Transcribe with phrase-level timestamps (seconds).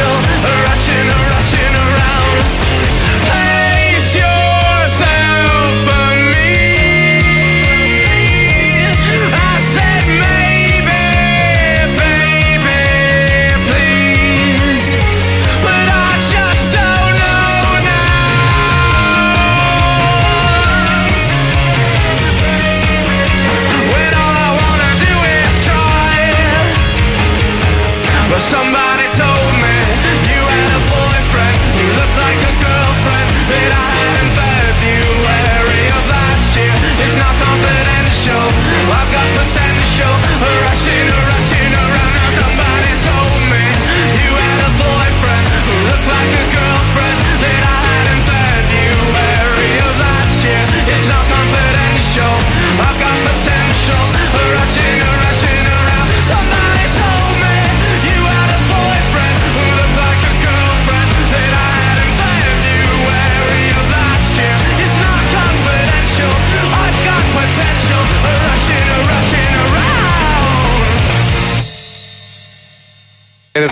[0.00, 0.59] show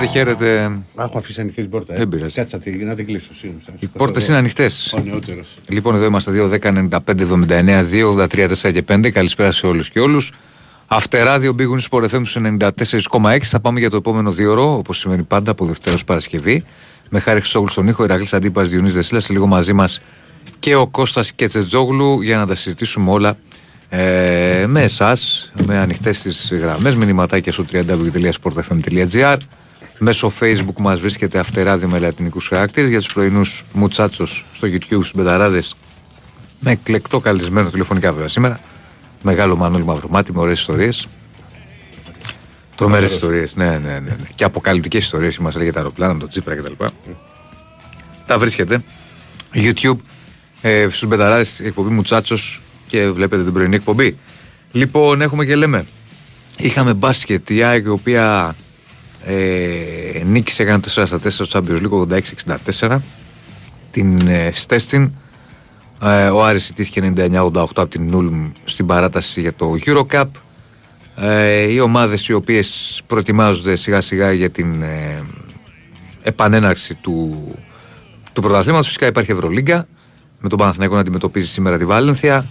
[0.06, 0.78] Χαίρετε, χαίρετε.
[0.98, 1.92] Έχω αφήσει ανοιχτή την πόρτα.
[1.94, 1.96] ε.
[1.96, 2.34] Δεν πειράζει.
[2.34, 3.28] Κάτσα τη- να την κλείσω.
[3.34, 3.62] συγγνώμη.
[3.78, 4.92] Οι πόρτες είναι ανοιχτές.
[4.96, 5.48] Ο νεότερος.
[5.68, 9.10] Λοιπόν, εδώ είμαστε 2, 10, 95, 79, 2, 83, 4 και 5.
[9.10, 10.32] Καλησπέρα σε όλους και όλους.
[10.86, 13.48] Αυτεράδιο μπήγουν Sport FM στου 94,6.
[13.48, 16.64] Θα πάμε για το επόμενο δύο ώρο, όπως σημαίνει πάντα από Δευτέρας ως Παρασκευή.
[17.10, 19.24] Με χάρη Χρυσόγλου στον ήχο, Ηρακλής Αντίπας Διονύη Δεσίλας.
[19.24, 20.00] Σε λίγο μαζί μας
[20.58, 23.36] και ο Κώστας Κετσετζόγλου για να τα συζητήσουμε όλα
[23.88, 29.36] ε, με εσάς, με ανοιχτές τις γραμμές, μηνυματάκια στο www.sportfm.gr.
[29.98, 35.12] Μέσω facebook μας βρίσκεται Αυτεράδιο με λατινικούς χαρακτήρες για τους πρωινούς μουτσάτσος στο YouTube στους
[35.14, 35.76] Μπεταράδες
[36.60, 38.60] με εκλεκτό καλεσμένο τηλεφωνικά βέβαια σήμερα.
[39.22, 41.08] Μεγάλο Μανώλη Μαυρομάτι με ωραίες ιστορίες.
[42.74, 44.16] Τρομερές ιστορίες, ναι, ναι, ναι, ναι.
[44.34, 46.84] Και αποκαλυπτικές ιστορίες μας έλεγε τα αεροπλάνα, το Τσίπρα κτλ.
[48.26, 48.82] Τα βρίσκεται.
[49.54, 49.96] YouTube
[50.60, 54.18] ε, στους Μπεταράδες εκπομπή Μουτσάτσος και βλέπετε την πρωινή εκπομπή.
[54.72, 55.86] Λοιπόν, έχουμε και λέμε.
[56.56, 58.56] Είχαμε μπάσκετ, η ΑΕΚ η οποία
[59.24, 62.20] ε, νίκησε, έκανε 4 στα 4 στο Champions League
[62.80, 62.98] 86-64.
[63.90, 65.10] Την ε, Στέστην.
[66.02, 70.26] Ε, ο Άρης ιτήθηκε 99-88 από την Νούλμ στην παράταση για το Eurocup.
[71.16, 75.22] Ε, οι ομάδες οι οποίες προετοιμάζονται σιγά σιγά για την ε,
[76.22, 77.48] επανέναρξη του,
[78.32, 78.86] του πρωταθλήματος.
[78.86, 79.86] Φυσικά υπάρχει Ευρωλίγκα
[80.40, 82.46] με τον Παναθηναϊκό να αντιμετωπίζει σήμερα τη Βάλενθια.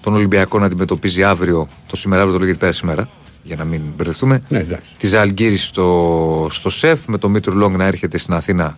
[0.00, 3.08] Τον Ολυμπιακό να αντιμετωπίζει αύριο, το σήμερα αύριο το λέγεται πέρα σήμερα,
[3.48, 4.42] για να μην μπερδευτούμε.
[4.48, 4.90] Ναι, εντάξει.
[4.96, 8.76] Τη Ζαλγκύρη στο, στο ΣΕΦ, με τον Μήτρου Λονγκ να έρχεται στην Αθήνα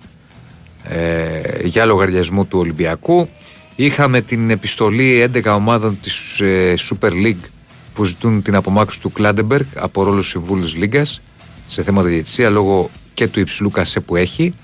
[0.85, 3.29] ε, για λογαριασμό του Ολυμπιακού.
[3.77, 7.45] Είχαμε την επιστολή 11 ομάδων της ε, Super League
[7.93, 11.21] που ζητούν την απομάκρυνση του Κλάντεμπεργκ από ρόλο συμβούλου της Λίγκας
[11.67, 14.55] σε θέματα διαιτησίας λόγω και του υψηλού κασέ που έχει.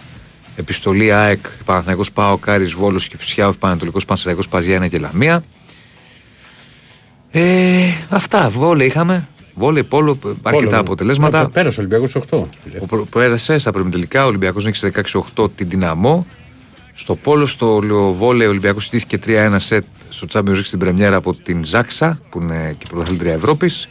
[0.57, 5.45] Επιστολή ΑΕΚ, Παναθηναϊκός ΠΑΟΚ, Άρης Βόλος Κηφισιά, ΟΦΗ, Παναιτωλικός Πανσεραϊκός ΠΑΣ Γιάννινα και Λαμία.
[7.31, 9.29] Ε, αυτά, βόλε είχαμε.
[9.59, 11.49] Βόλε, πόλο, αρκετά αποτελέσματα.
[11.51, 12.49] Πέρασε ο Ολυμπιακός 8.
[12.81, 14.87] Ο προ- Πέρασε στα προημιτελικά, ο Ολυμπιακός νίκησε
[15.37, 16.27] 16-8 την Δυναμό.
[16.95, 17.81] Στο πόλο, στο
[18.13, 22.41] βόλε, ο Ολυμπιακός στήθηκε 3-1 σετ στο Champions League στην Πρεμιέρα από την Ζάξα, που
[22.41, 23.89] είναι και πρωταθλήτρια Ευρώπης.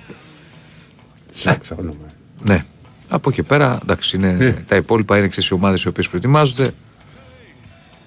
[1.34, 2.06] Ψάξα όνομα.
[2.44, 2.66] Ναι.
[3.08, 6.72] Από εκεί πέρα, εντάξει, είναι, τα υπόλοιπα είναι εξή ομάδες οι οποίες προετοιμάζονται.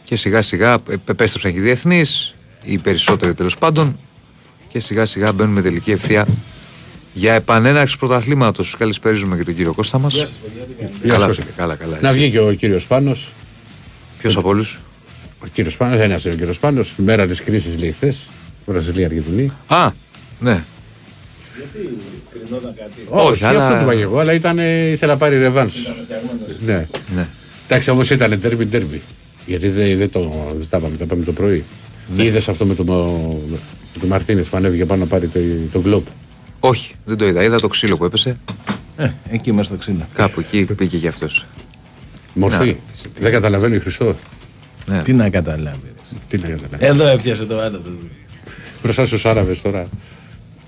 [0.04, 3.96] Και σιγά σιγά ε, επέστρεψαν και οι διεθνείς, οι περισσότεροι τέλος πάντων.
[4.68, 6.26] Και σιγά σιγά μπαίνουμε τελική ευθεία
[7.18, 8.76] για επανέναρξη πρωταθλήματος.
[8.76, 10.26] Καλησπέριζουμε και τον κύριο Κώστα μας.
[11.08, 11.36] Καλά, σας.
[11.36, 11.98] φίλε, καλά, καλά.
[12.02, 13.32] Να βγει και ο κύριος Πάνος.
[14.18, 14.80] Ποιος από όλους;
[15.42, 16.94] Ο κύριος Πάνος, ένας είναι ο κύριος Πάνος.
[16.96, 18.28] Μέρα της κρίσης λέει χθες.
[18.66, 19.52] Βραζιλία-Αργεντινή.
[19.66, 19.90] Α,
[20.40, 20.64] ναι.
[23.08, 25.74] Όχι, Όχι, αλλά- αυτό το είπα και εγώ, αλλά ήταν, ε, ήθελα να πάρει ρεβάνς.
[26.64, 26.86] Ναι.
[27.14, 27.26] ναι.
[27.66, 29.02] Εντάξει, όμως ήταν τέρμπι τέρμπι.
[29.46, 31.64] Γιατί δεν δεν το δεν τα πάμε, τα πάμε το πρωί.
[32.16, 32.22] Ναι.
[32.24, 32.86] Είδες αυτό με τον
[34.00, 35.38] το Μαρτίνες που ανέβηκε πάνω να πάρει το,
[35.72, 36.06] το γκλόπ.
[36.60, 37.42] Όχι, δεν το είδα.
[37.42, 38.36] Είδα το ξύλο που έπεσε.
[38.96, 40.06] Ε, εκεί είμαστε στο ξύλο.
[40.14, 41.46] Κάπου εκεί πήγε και αυτός.
[42.34, 42.64] Μορφή.
[42.66, 43.10] Ναι.
[43.20, 44.14] Δεν καταλαβαίνει ο Χριστός.
[44.86, 45.02] Ναι.
[45.02, 45.80] Τι να καταλάβεις.
[46.28, 46.84] Τι να καταλαβαίνει.
[46.90, 47.78] Εδώ έπιασε το άλλο.
[47.78, 47.90] το-
[48.82, 49.84] Μπροστά στους Άραβες τώρα.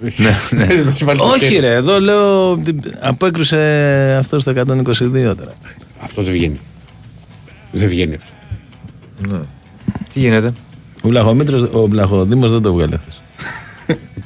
[0.01, 0.65] ναι, ναι.
[0.91, 1.59] Έχει βάλει το Όχι χέρι.
[1.59, 5.55] ρε, εδώ λέω ότι απέκρουσε αυτό στο 122 τώρα.
[6.01, 6.61] Αυτός δεν βγαίνει.
[7.73, 9.41] Δεν βγαίνει αυτό.
[10.13, 10.53] Τι γίνεται;
[11.03, 13.23] Ο, Βλαχομήτρος, ο Βλαχοδήμος δεν το βγάλε χθες.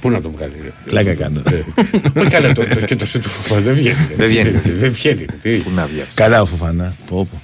[0.05, 0.53] Πού να το βγάλει.
[0.63, 1.43] ρε; Κλάκα κάνω.
[2.17, 3.97] Όχι καλά, το, το, και το σου του Φοφά δεν βγαίνει.
[4.09, 4.15] ρε.
[4.17, 4.51] Δεν βγαίνει.
[4.65, 5.27] Δεν βγαίνει.
[5.43, 5.57] Τι.
[5.57, 6.97] Πού να βγει αυτός; Καλά ο Φοφανά.
[7.07, 7.43] Πω, πω.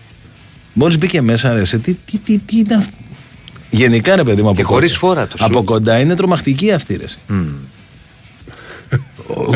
[0.72, 2.92] Μόλις μπήκε μέσα ρε, σε τι, τι, τι, τι είναι αυτό;
[3.70, 5.64] Γενικά ρε παιδί μου από Και κοντά- χωρίς φόρα το Από σουτ.
[5.66, 7.04] κοντά είναι τρομακτική αυτή ρε.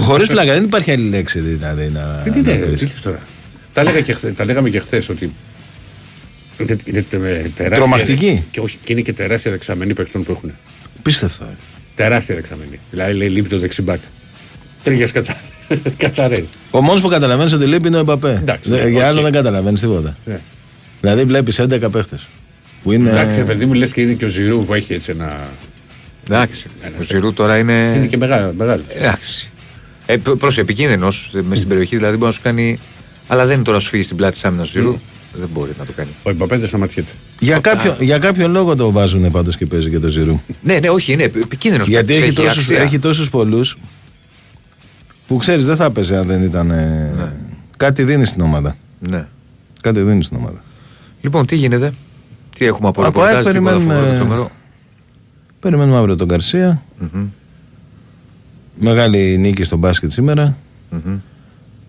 [0.00, 2.00] Χωρίς πλάκα δεν υπάρχει άλλη λέξη δηλαδή να.
[2.24, 2.78] Τι να είναι, πεις.
[2.78, 3.18] τι λες τώρα;
[3.72, 5.32] Τα, λέγα και χθε- τα λέγαμε και χθες ότι.
[6.58, 7.20] Είναι, είναι τε-
[7.54, 8.44] τεράστια, Τρομακτική.
[8.50, 10.52] Και, όχι, και είναι και τεράστια δεξαμενή παιχτών που έχουν.
[11.02, 11.46] Απίστευτο.
[11.96, 12.02] Ε.
[12.02, 12.78] Τεράστια δεξαμενή.
[12.90, 14.00] Δηλαδή λέει λείπει το δεξί μπακ.
[14.82, 15.36] Τρίγε κατσα...
[15.96, 16.44] κατσαρέ.
[16.70, 18.38] Ο μόνος που καταλαβαίνεις ότι λείπει είναι ο Εμπαπέ.
[18.42, 19.04] Εντάξει, Δε- ναι, Για οκ.
[19.08, 20.16] άλλο δεν καταλαβαίνεις τίποτα.
[20.24, 20.40] Ναι.
[21.00, 22.28] Δηλαδή βλέπεις 11 παίχτες.
[22.82, 23.10] Που είναι.
[23.10, 25.48] Εντάξει, ρε παιδί μου λες και είναι και ο Ζιρού που έχει έτσι ένα.
[26.26, 26.66] Εντάξει.
[26.98, 27.92] Ο Ζηρού τώρα είναι.
[27.96, 28.52] Είναι και μεγάλο.
[28.56, 28.84] μεγάλος.
[28.94, 29.50] Εντάξει.
[30.06, 32.78] Ε, Προ επικίνδυνο μες στην περιοχή δηλαδή μπορεί να σου κάνει.
[33.26, 34.98] Αλλά δεν είναι τώρα να σου φύγει στην πλάτη της άμυνας του Ζηρού.
[35.38, 36.10] Δεν μπορεί να το κάνει.
[36.22, 37.10] Ο Εμπαπέ δεν σταματιέται.
[37.38, 40.40] για, κάποιο, για κάποιο λόγο το βάζουν πάντως και παίζει και το Ζηρού.
[40.62, 41.84] Ναι, ναι, όχι, είναι επικίνδυνο.
[41.86, 43.76] Γιατί έχει τόσους, έχει τόσους πολλούς
[45.26, 46.70] που ξέρεις δεν θα έπαιζε αν δεν ήταν.
[46.70, 47.12] ε,
[47.76, 48.76] Κάτι δίνει στην ομάδα.
[49.00, 49.26] Ναι.
[49.80, 50.62] Κάτι δίνει στην ομάδα.
[51.20, 51.92] Λοιπόν, τι γίνεται;
[52.58, 54.50] Τι έχουμε από Από ΑΕΚ ρεπορτάζ, τίποτα περιμένουμε- φοβερό, τρομερό.
[55.60, 56.82] Περιμένουμε αύριο τον Καρσία.
[58.76, 60.56] Μεγάλη νίκη στο μπάσκετ σήμερα.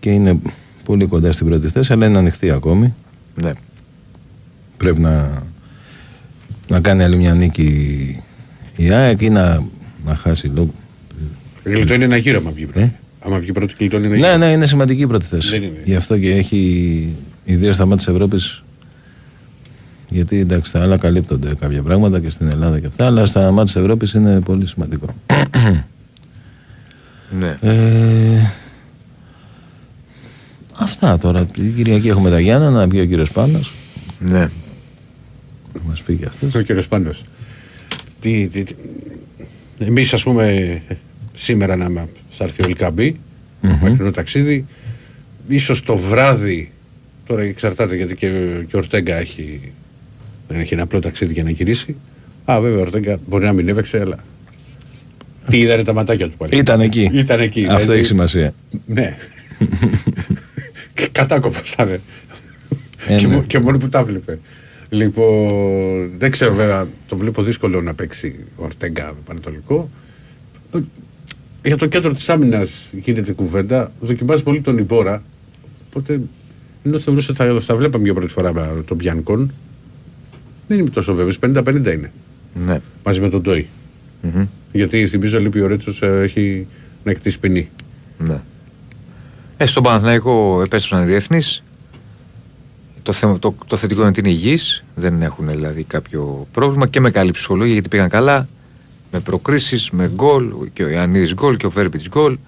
[0.00, 0.38] Και είναι
[0.84, 2.94] πολύ κοντά στην πρώτη θέση, αλλά είναι ανοιχτή ακόμη.
[3.42, 3.52] Ναι.
[4.76, 5.42] Πρέπει να,
[6.68, 8.22] να κάνει άλλη μια νίκη
[8.76, 9.66] η ΑΕΚ ή να,
[10.04, 10.74] να χάσει λόγω.
[11.64, 12.92] Γλιτώνει ένα γύρο, άμα βγει Ε; πρώτη.
[13.20, 14.36] Άμα βγει πρώτη, γλιτώνει ένα Ναι, γύρο.
[14.36, 15.50] ναι, είναι σημαντική η πρώτη θέση.
[15.50, 15.80] Δεν είναι.
[15.84, 18.62] Γι' αυτό και έχει ιδίως στα μάτια της Ευρώπης.
[20.08, 23.64] Γιατί εντάξει, στα άλλα καλύπτονται κάποια πράγματα και στην Ελλάδα και αυτά, αλλά στα μάτια
[23.64, 25.14] της Ευρώπης είναι πολύ σημαντικό.
[27.38, 27.56] ναι.
[27.60, 28.50] Ε,
[30.78, 31.44] αυτά τώρα.
[31.44, 33.72] Την Κυριακή έχουμε τα Γιάννα, να βγει ο κύριος Πάνος.
[34.18, 34.48] ναι.
[35.72, 36.54] Να μας πει και αυτός.
[36.54, 37.24] Ο κύριος Πάνος.
[38.20, 38.74] Τι, τι, τι.
[39.78, 40.82] Εμείς, ας πούμε,
[41.34, 43.16] σήμερα να μα θα έρθει ο Ελκαμπή,
[43.60, 44.66] μακρινό ταξίδι.
[45.48, 46.72] ίσως το βράδυ,
[47.26, 48.28] τώρα εξαρτάται γιατί και,
[48.68, 49.72] και ο Ορτέγκα έχει,
[50.48, 51.96] δεν έχει ένα απλό ταξίδι για να γυρίσει.
[52.44, 54.16] Α, βέβαια, ο Ορτέγκα μπορεί να μην έπαιξε, αλλά.
[55.50, 56.56] Τι είδανε τα ματάκια του πάλι.
[56.58, 57.10] Ήταν εκεί.
[57.12, 57.64] Ήταν εκεί.
[57.66, 58.54] Αυτό δηλαδή- έχει σημασία.
[58.86, 59.16] Ναι.
[61.12, 62.00] Κατάκοπος θα είναι.
[63.08, 63.34] Ε, και, ναι.
[63.34, 64.38] μο- και μόνο που τα βλέπε.
[64.88, 69.90] Λοιπόν, δεν ξέρω βέβαια, το βλέπω δύσκολο να παίξει ο Ορτέγκα με Πανετολικό.
[70.74, 70.78] Ε,
[71.64, 73.92] Για το κέντρο της άμυνας γίνεται κουβέντα.
[74.00, 75.22] Δοκιμάζει πολύ τον Ιμπόρα.
[75.88, 76.20] Οπότε
[76.82, 79.52] ενώ θεωρούσα ότι θα, θα βλέπαμε για πρώτη φορά με τον Μπιάνκον.
[80.68, 81.38] Δεν είμαι τόσο βέβαιος.
[81.42, 82.12] 50-50 είναι.
[82.66, 82.80] ναι.
[83.04, 83.66] Μαζί με τον Ντόι.
[84.72, 86.66] Γιατί θυμίζω λείπει ο Ρέτσος έχει
[87.04, 87.68] να εκτίσει ποινή.
[88.18, 88.40] Ναι.
[89.58, 91.62] Ε, στον Παναθηναϊκό επέστρεψαν οι διεθνείς.
[93.02, 94.84] Το, θέμα, το, το θετικό είναι ότι είναι υγιείς.
[94.94, 98.48] Δεν έχουν δηλαδή κάποιο πρόβλημα και με καλή ψυχολογία γιατί πήγαν καλά.
[99.12, 100.52] Με προκρίσεις, με γκολ.
[100.72, 102.38] Και ο Ιωαννίδης γκολ και ο Βέρμπιτς γκολ.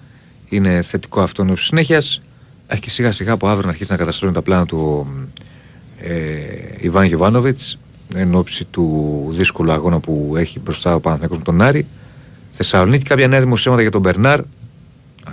[0.49, 2.21] Είναι θετικό αυτό εν συνέχειας.
[2.67, 5.07] Έχει και σιγά σιγά από αύριο να αρχίσει να καταστρώνει τα πλάνα του
[5.97, 6.15] ε,
[6.79, 7.59] Ιβάν Γιοβάνοβιτ.
[8.15, 11.85] εν ώψη του δύσκολου αγώνα που έχει μπροστά ο Παναθηναϊκός με τον Άρη.
[12.51, 14.41] Θεσσαλονίκη, κάποια νέα δημοσίευματα για τον Μπερνάρ.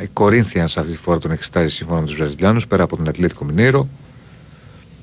[0.02, 3.44] Η Κορίνθια αυτή τη φορά τον εξετάζει σύμφωνα με τους Βραζιλιάνους πέρα από τον Ατλέτικο
[3.44, 3.88] Μινέρο.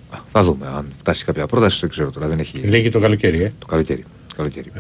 [0.10, 2.28] Α, Θα δούμε αν φτάσει κάποια πρόταση, δεν ξέρω τώρα.
[2.28, 3.52] Δεν έχει Λέγει το καλοκαίρι, ε.
[3.60, 4.04] το καλοκαίρι.
[4.28, 4.72] Το καλοκαίρι.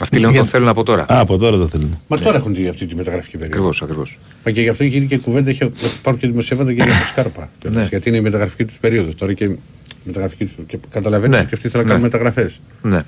[0.00, 1.02] Αυτοί λένε ότι το θέλουν από τώρα.
[1.02, 1.98] Α, από τώρα το θέλουν.
[2.08, 3.54] Μα τώρα έχουν τη- αυτή τη μεταγραφική περίοδο.
[3.56, 4.18] Ακριβώς, ακριβώς.
[4.44, 5.64] Μα και γι' αυτό γίνει και κουβέντα, έχει,
[5.98, 7.48] υπάρχουν και δημοσιεύματα και για το Σκάρπα.
[7.70, 7.86] Ναι.
[7.90, 9.14] Γιατί είναι η μεταγραφική τους περίοδος.
[9.14, 9.58] Τώρα και η
[10.04, 10.66] μεταγραφική του.
[10.66, 11.40] Και καταλαβαίνεις Ναι.
[11.40, 11.92] ότι και αυτοί θέλουν Ναι.
[11.92, 12.60] να κάνουν μεταγραφές.
[12.82, 13.02] Ναι.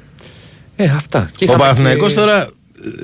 [0.77, 1.31] Ε, αυτά.
[1.37, 2.49] Και Ο είχαμε Παναθηναϊκός και- τώρα, ε,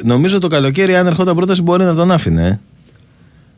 [0.02, 2.61] νομίζω το καλοκαίρι, αν ερχόταν πρόταση, μπορεί να τον άφηνε.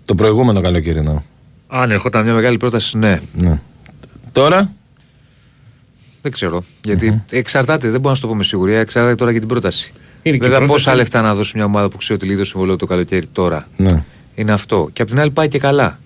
[0.07, 0.13] Ε.
[0.15, 1.23] Το προηγούμενο καλοκαίρι εννοώ.
[1.69, 3.21] Αν ερχόταν μια μεγάλη πρόταση, ναι.
[3.33, 3.61] Ναι.
[4.33, 4.73] Τώρα,
[6.23, 6.63] Δεν ξέρω.
[6.85, 9.93] Γιατί εξαρτάται, δεν μπορώ να σου το πω με σιγουριά, εξαρτάται τώρα και την πρόταση.
[10.23, 12.39] Είναι και Βέβαια, η πρόταση- πόσα λεφτά να δώσει μια ομάδα που ξέρει ότι λύγει
[12.39, 14.05] το συμβολό το καλοκαίρι τώρα; ναι.
[14.35, 14.89] Είναι αυτό.
[14.93, 15.99] Και απ' την άλλη πάει και καλά.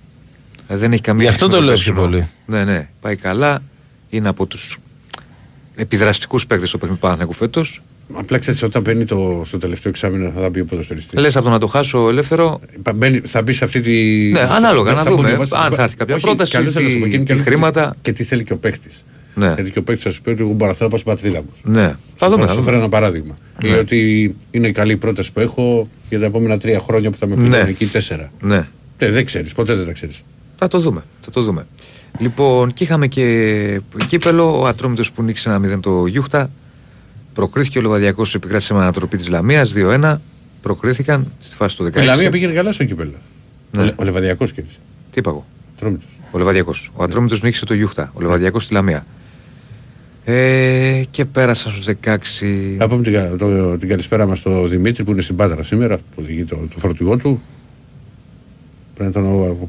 [0.69, 2.11] Ε, δεν έχει καμία Γι' αυτό σχέση με το λέω πιο περσινό.
[2.11, 2.29] πολύ.
[2.47, 2.89] Ναι, ναι.
[3.01, 3.63] Πάει καλά.
[4.11, 4.79] Είναι από τους
[5.75, 7.83] επιδραστικούς παίκτες στο παιχνίδι του Παναθηναϊκού φέτος.
[8.13, 11.21] Απλά ξέρεις, όταν μπαίνει το, στο τελευταίο εξάμεινο θα μπει ο ποδοσφαιριστής.
[11.21, 12.61] Λες από το να το χάσω ελεύθερο.
[12.95, 13.93] Μπαίνει, θα μπει σε αυτή τη.
[14.33, 16.81] Ναι, ανάλογα, να θα δούμε, μπουν βάσει- αν θα έρθει κάποια Όχι, πρόταση, καλώς θα
[16.81, 17.95] τι- σου πω, και είναι τι καλώς χρήματα.
[18.03, 19.05] Και τι θέλει και ο παίκτης.
[19.35, 19.53] Ναι.
[19.55, 21.31] Γιατί και ο παίκτης θα σου πει ότι εγώ μπορώ να θέλω να πάω στην
[21.31, 21.73] πατρίδα μου.
[21.81, 21.95] Ναι.
[22.17, 22.41] Θα δούμε.
[22.43, 22.77] Θα Θα σου φέρω δούμε.
[22.77, 23.39] ένα παράδειγμα.
[23.63, 27.27] Ή ότι είναι η καλή πρόταση που έχω για τα επόμενα τρία χρόνια που θα
[27.27, 27.49] με Ναι.
[27.49, 28.33] πληρώνει εκεί τέσσερα.
[28.41, 28.67] Ναι.
[28.99, 30.23] Ε, δεν ξέρεις, ποτέ δεν τα ξέρεις.
[30.57, 31.03] Θα το δούμε.
[31.21, 31.67] Θα το δούμε.
[32.19, 34.61] Λοιπόν, και είχαμε και κύπελο.
[34.61, 36.51] Ο Ατρόμητος που νίξε ένα 0 το Γιούχτα.
[37.41, 40.17] Προκρίθηκε ο Λεβαδιακός επικράτησε με ανατροπή της Λαμίας 2-1.
[40.63, 41.97] Προκρίθηκαν στη φάση του 16.
[41.97, 43.13] Η Λαμία πήγαινε καλά στο κύπελο.
[43.71, 43.83] Ναι.
[43.83, 44.71] Ο, Λε- ο Λεβαδιακός κύριε.
[45.11, 45.47] Τι είπα εγώ;
[45.79, 46.07] Τρόμητος.
[46.31, 46.91] Ο Λεβαδιακός.
[46.95, 48.11] Ο Ατρόμητο νίξε το Γιούχτα.
[48.15, 49.07] Ο Λεβαδιακός στη Λαμία.
[50.25, 52.77] Ε, και πέρασαν στους 16.
[52.79, 55.97] Θα πούμε την, κα- το, την καλησπέρα μας στον Δημήτρη που είναι στην Πάτρα σήμερα,
[55.97, 57.43] που οδηγεί το, το φορτηγό του.
[58.95, 59.69] Πρέπει να ήταν ο,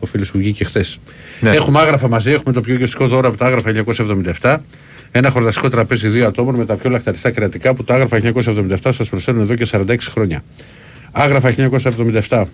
[0.00, 0.98] ο φίλος που βγήκε χθες.
[1.40, 1.50] Ναι.
[1.50, 3.72] Έχουμε άγραφα μαζί, έχουμε το πιο γευστικό δώρο από τα άγραφα
[4.40, 4.56] 1977.
[5.16, 9.08] Ένα χορταστικό τραπέζι δύο ατόμων με τα πιο λακταριστά κρατικά που τα άγραφα 1977 σας
[9.08, 10.44] προσφέρουν εδώ και 46 χρόνια.
[11.12, 11.54] Άγραφα
[12.28, 12.44] 1977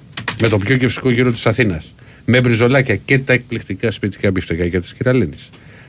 [0.40, 1.95] με το πιο γευστικό γύρο της Αθήνας.
[2.25, 5.49] Με μπριζολάκια και τα εκπληκτικά σπιτικά μπιφτεκάκια της Κυραλίνης.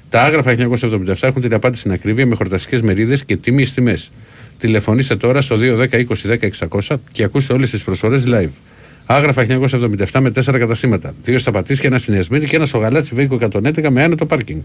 [0.10, 4.12] Τα άγραφα 1977 έχουν την απάντηση στην ακρίβεια με χορταστικές μερίδες και τίμιες τιμές.
[4.60, 6.50] Τηλεφωνήστε τώρα στο 210 20 10
[6.88, 8.52] 600 και ακούστε όλες τις προσφορές live.
[9.06, 11.14] Άγραφα 1977 με 4 καταστήματα.
[11.24, 14.62] Δύο στα Πατήσια, ένα στην Ιασμίνη και ένα στο Γαλάτσι Βέικο 111 με άνετο πάρκινγκ.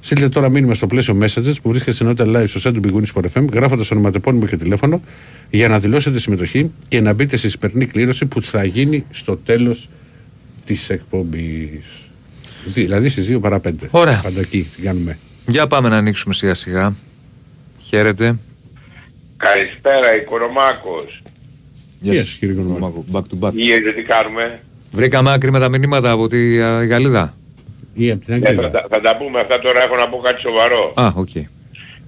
[0.00, 2.96] Στείλτε τώρα μήνυμα στο πλαίσιο messages που βρίσκεται στην ενότητα live στο site του Big
[2.96, 5.02] Win Sport FM, γράφοντας ονοματεπώνυμο και τηλέφωνο
[5.50, 9.88] για να δηλώσετε συμμετοχή και να μπείτε στη σημερινή κλήρωση που θα γίνει στο τέλος
[10.64, 11.84] της εκπομπής.
[12.64, 13.70] Δηλαδή στις 2 παρά 5.
[13.90, 14.20] Ωραία.
[14.22, 15.18] Πάντα εκεί την κάνουμε.
[15.46, 16.94] Για πάμε να ανοίξουμε σιγά σιγά.
[17.78, 18.38] Χαίρετε.
[19.36, 21.22] Καλησπέρα, Οικονομάκος.
[22.04, 22.80] Yes, κύριε Κονομάκη.
[22.80, 23.52] Μάκο, Back to back.
[23.52, 24.60] Τι γίνεται, τι κάνουμε;
[24.92, 27.34] Βρήκαμε άκρη με τα μηνύματα από τη α, Γαλλίδα.
[27.94, 28.70] Ή από την Ναι, θα, Αγγλία.
[28.70, 30.92] τα- θα τα πούμε αυτά τώρα, έχω να πω κάτι σοβαρό.
[30.96, 31.28] Α, οκ.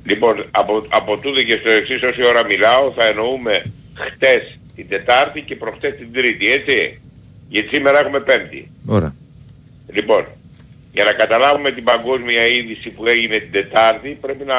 [0.05, 3.63] Λοιπόν, από, από τούδε και στο εξής όση ώρα μιλάω, θα εννοούμε
[3.95, 7.01] χτες την Τετάρτη και προχτές την Τρίτη, έτσι;
[7.49, 8.71] Γιατί σήμερα έχουμε Πέμπτη.
[8.87, 9.15] Ωραία.
[9.93, 10.25] Λοιπόν,
[10.93, 14.55] για να καταλάβουμε την παγκόσμια είδηση που έγινε την Τετάρτη, πρέπει να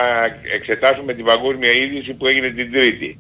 [0.56, 3.18] εξετάσουμε την παγκόσμια είδηση που έγινε την τριτη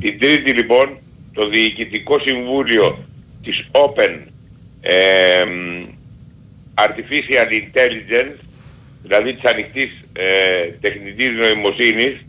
[0.00, 0.96] Την Τρίτη λοιπόν,
[1.32, 3.04] το Διοικητικό Συμβούλιο
[3.42, 4.18] της Open
[4.80, 5.50] εμ,
[6.74, 8.38] Artificial Intelligence,
[9.02, 12.26] δηλαδή της ανοιχτής ε, τεχνητής νοημοσύνης,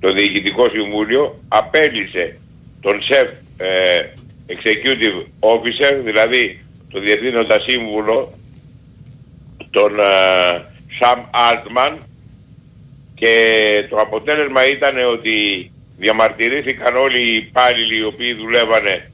[0.00, 2.38] το Διοικητικό Συμβούλιο απέλησε
[2.80, 4.02] τον ΣΕΦ ε,
[4.46, 8.32] Executive Officer, δηλαδή το Διευθύνοντα Σύμβουλο,
[9.70, 10.04] τον ε,
[10.98, 11.96] Σαμ Altman
[13.14, 19.10] και το αποτέλεσμα ήταν ότι διαμαρτυρήθηκαν όλοι οι υπάλληλοι οι οποίοι δουλεύανε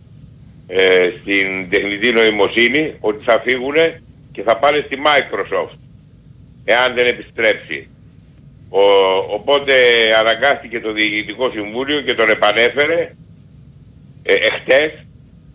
[0.66, 3.74] ε, στην τεχνητή νοημοσύνη ότι θα φύγουν
[4.36, 5.78] και θα πάνε στη Microsoft
[6.64, 7.88] εάν δεν επιστρέψει.
[8.68, 8.82] Ο,
[9.36, 9.74] οπότε
[10.18, 13.14] αναγκάστηκε το Διοικητικό Συμβούλιο και τον επανέφερε
[14.22, 14.92] ε, εχθές,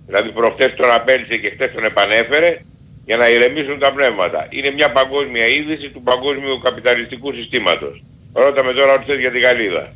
[0.06, 2.62] δηλαδή προχτές τον απέλησε και χτες τον επανέφερε
[3.06, 4.48] για να ηρεμήσουν τα πνεύματα.
[4.50, 8.04] Είναι μια παγκόσμια είδηση του παγκόσμιου καπιταλιστικού συστήματος.
[8.34, 9.94] Ρώτα με τώρα ό,τι θες για τη Γαλλίδα.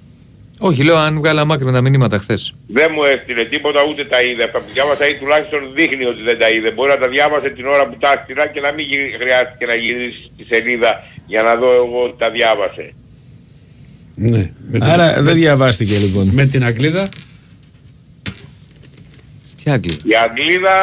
[0.60, 2.54] Όχι, λέω αν βγάλαμε άκρη με τα μηνύματα χθες.
[2.68, 4.44] Δεν μου έστειλε τίποτα ούτε τα είδε.
[4.44, 6.72] Αυτά που διάβασα ή τουλάχιστον δείχνει ότι δεν τα είδε.
[6.72, 9.76] Μπορεί να τα διάβασε την ώρα που τα έστειλα και να μην γυρι- χρειάστηκε να
[9.76, 10.92] γυρίσει στη σελίδα
[11.28, 12.94] για να δω εγώ ότι τα διάβασε.
[14.16, 14.44] Ναι.
[14.72, 16.26] Με την, Άρα δεν διαβάστηκε λοιπόν.
[16.28, 17.10] με την Αγγλίδα.
[19.64, 19.94] Τι Άγγλοι.
[20.04, 20.76] Η Αγγλίδα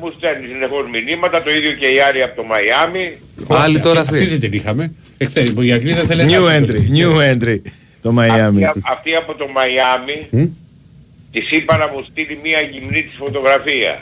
[0.00, 3.06] μου στέλνει συνεχώς μηνύματα, το ίδιο και η άλλη από το Μαϊάμι.
[3.46, 4.26] Άλλη τώρα Αυτή αυτή.
[4.28, 4.92] δεν την είχαμε.
[5.18, 7.10] Εχθέ, που η Αγγλίδα θέλει να New χάσει το entry, τελευταίο.
[7.12, 7.58] new entry.
[8.06, 8.62] Το Miami.
[8.70, 10.46] Αυτή, αυτή από το Μαϊάμι Μμ.
[11.32, 13.92] της είπα να μου στείλει μια γυμνή της φωτογραφία.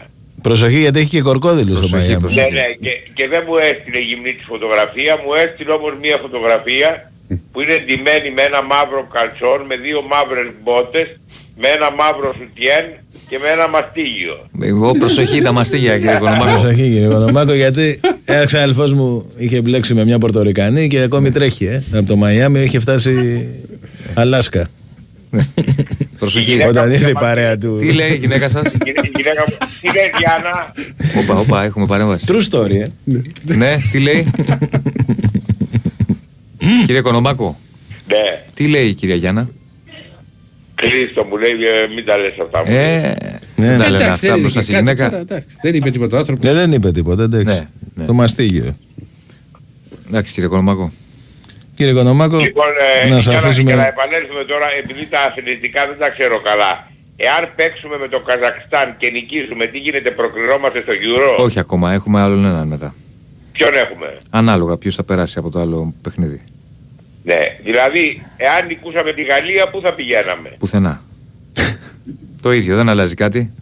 [0.49, 2.21] Προσοχή γιατί έχει και κορκόδιλο στο Προσοχή, Miami.
[2.25, 2.53] προσοχή.
[2.53, 6.89] Ναι, ναι, και, και δεν μου έστειλε γυμνή της φωτογραφία, μου έστειλε όμως μια φωτογραφία
[7.53, 11.07] που είναι ντυμένη με ένα μαύρο καλτσόν, με δύο μαύρες μπότες,
[11.61, 12.85] με ένα μαύρο σουτιέν
[13.29, 14.35] και με ένα μαστίγιο.
[14.71, 16.53] Εγώ προσοχή τα μαστίγια κύριε Κονομάκο.
[16.53, 21.65] Προσοχή κύριε Κονομάκο, γιατί ένα ξαδελφός μου είχε μπλέξει με μια Πορτορικανή και ακόμη τρέχει.
[21.67, 21.83] Ε.
[21.95, 23.15] Από το Μαϊάμι είχε φτάσει
[24.15, 24.67] Αλάσκα.
[26.19, 26.63] Προσοχή.
[26.63, 27.77] Όταν ήρθε η παρέα του.
[27.81, 28.79] Τι λέει η γυναίκα σας; Η
[29.17, 30.73] γυναίκα μου, τι λέει Διάννα,
[31.23, 32.27] Όπα, όπα, έχουμε παρέμβαση.
[32.29, 32.89] True story, ε.
[33.55, 34.27] Ναι, τι λέει;
[36.87, 37.59] Κύριε Κονομάκο,
[38.09, 39.49] ναι, τι λέει η κυρία Γιάννα;
[40.81, 42.65] Χρήστο μου λέει ε, μην τα λες αυτά μου.
[42.69, 43.17] Ε,
[43.57, 43.67] Ναι.
[43.69, 45.09] δεν τα λένε Εντάξει, αυτά δεν μπροστά είπε στη κάτι γυναίκα.
[45.11, 45.57] τώρα, εντάξει.
[45.63, 46.51] Δεν είπε τίποτα ο άνθρωπος.
[46.51, 47.47] Ε, δεν είπε τίποτα, εντάξει.
[47.47, 48.05] Ναι, ναι.
[48.05, 48.77] Το μαστίγιο.
[50.09, 50.93] Εντάξει κύριε Κονομάκο.
[51.77, 52.67] Κύριε Κονομάκο, Λοιπόν,
[53.05, 53.71] ε, να σας για, να, αφήσουμε...
[53.71, 56.73] για να επανέλθουμε τώρα, επειδή τα αθλητικά δεν τα ξέρω καλά.
[57.17, 62.21] Εάν παίξουμε με το Καζακστάν και νικήσουμε, τι γίνεται, προκρινόμαστε στο Euro; Όχι ακόμα, έχουμε
[62.21, 62.95] άλλον έναν μετά.
[63.53, 66.43] Ποιον έχουμε; Ανάλογα ποιος θα περάσει από το άλλο παιχνίδι.
[67.23, 71.03] Ναι, δηλαδή, εάν νικούσαμε τη Γαλλία, πού θα πηγαίναμε; Πουθενά.
[72.43, 73.53] το ίδιο, δεν αλλάζει κάτι.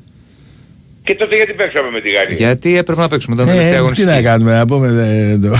[1.04, 2.37] Και τότε γιατί παίξαμε με τη Γαλλία.
[2.37, 3.35] Γιατί έπρεπε να παίξουμε.
[3.35, 4.11] Ήταν τελευταία Ε, τι αγωνιστική.
[4.11, 5.56] να κάνουμε, να πούμε ε, το...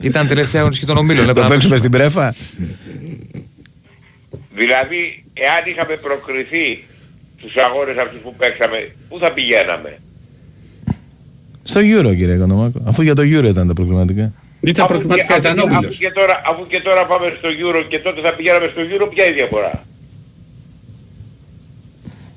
[0.00, 1.22] Ήταν τελευταία αγωνιστική των ομίλων.
[1.28, 2.34] έπρεπε το να παίξουμε στην πρέφα.
[4.54, 6.84] Δηλαδή, εάν είχαμε προκριθεί
[7.38, 9.98] στους αγώνες αυτούς που παίξαμε, πού θα πηγαίναμε;
[11.64, 12.78] Στο Euro κύριε Κονομάκο.
[12.84, 14.32] Αφού για το Euro ήταν τα προβληματικά.
[14.60, 15.96] Ήταν Αφού και, προκληματικά, αφού, ήταν και- αφού, όμπιλος.
[15.98, 19.24] και τώρα, αφού και τώρα πάμε στο Euro και τότε θα πηγαίναμε στο Euro, ποια
[19.24, 19.72] είναι η διαφορά;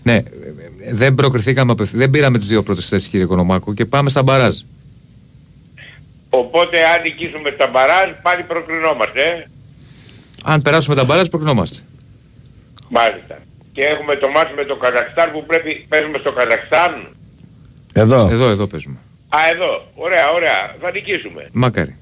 [0.08, 0.22] Ναι, ε,
[0.82, 1.98] ε, δεν προκριθήκαμε απευθεία.
[2.00, 4.56] Δεν πήραμε τις δύο πρώτες θέσεις κύριε Κονομάκο και πάμε στα μπαράζ.
[6.30, 9.22] Οπότε αν νικήσουμε στα μπαράζ, πάλι προκρινόμαστε.
[9.22, 9.46] ε.
[10.44, 11.80] Αν περάσουμε τα μπαράζ προκρινόμαστε.
[12.90, 13.38] Μάλιστα.
[13.72, 16.92] Και έχουμε το μάτι με το Καζακστάν που πρέπει, παίζουμε στο Καζακστάν.
[17.94, 18.28] Εδώ.
[18.32, 18.98] Εδώ, εδώ παίζουμε.
[19.30, 19.92] Α, εδώ.
[19.96, 20.76] Ωραία, ωραία.
[20.82, 21.48] Θα νικήσουμε.
[21.52, 21.96] Μακάρι,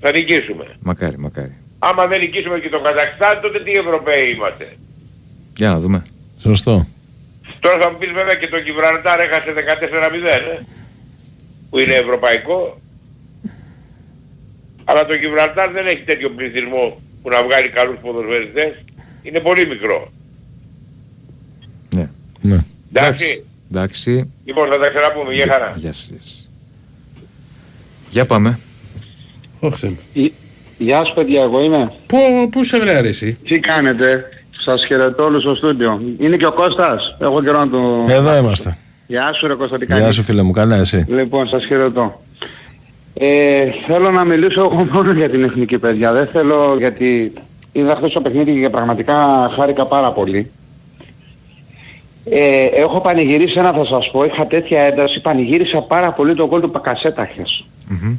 [0.00, 0.76] Θα νικήσουμε.
[0.80, 1.54] μακάρι, μακάρι.
[1.78, 4.76] Άμα δεν νικήσουμε και το Καζακστάν, τότε τι Ευρωπαίοι είμαστε.
[5.56, 6.02] Για να δούμε.
[6.38, 6.86] Σωστό.
[7.64, 10.62] Τώρα θα μου πεις βέβαια και το Γιβραλτάρ έχασε 14-0, ε,
[11.70, 12.80] που είναι ευρωπαϊκό.
[14.84, 18.72] Αλλά το Γιβραλτάρ δεν έχει τέτοιο πληθυσμό που να βγάλει καλούς ποδοσφαιριστές.
[19.22, 20.12] Είναι πολύ μικρό.
[21.94, 22.08] Ναι.
[22.40, 22.64] Ναι.
[22.92, 23.44] Εντάξει.
[23.70, 24.32] Εντάξει.
[24.44, 25.34] Λοιπόν, θα τα ξαναπούμε.
[25.34, 25.74] Γεια χαρά.
[25.76, 26.50] Γεια σας.
[28.10, 28.58] Για πάμε.
[29.60, 30.32] Όχι, Θεέ μου.
[30.78, 31.92] Γεια σου παιδιά, εγώ είμαι.
[32.06, 34.28] Πού, πού σε βρε αρέσει; Τι κάνετε,
[34.64, 36.00] σας χαιρετώ όλους στο στούντιο.
[36.18, 38.04] Είναι και ο Κώστας, έχω καιρό να το...
[38.08, 38.76] Εδώ είμαστε.
[39.06, 42.20] Γεια σου ρε Κώστα, τι Γεια κάνεις; σου φίλε μου, καλά εσύ; Λοιπόν, σας χαιρετώ.
[43.14, 46.12] Ε, θέλω να μιλήσω εγώ μόνο για την εθνική παιδιά.
[46.12, 47.32] Δεν θέλω γιατί
[47.72, 49.14] είδα χθες το παιχνίδι και πραγματικά
[49.56, 50.50] χάρηκα πάρα πολύ.
[52.24, 56.60] Ε, έχω πανηγυρίσει ένα θα σας πω, είχα τέτοια ένταση, πανηγύρισα πάρα πολύ το γκολ
[56.60, 57.64] του Πακασέτα χθες.
[57.88, 58.16] Μμμ.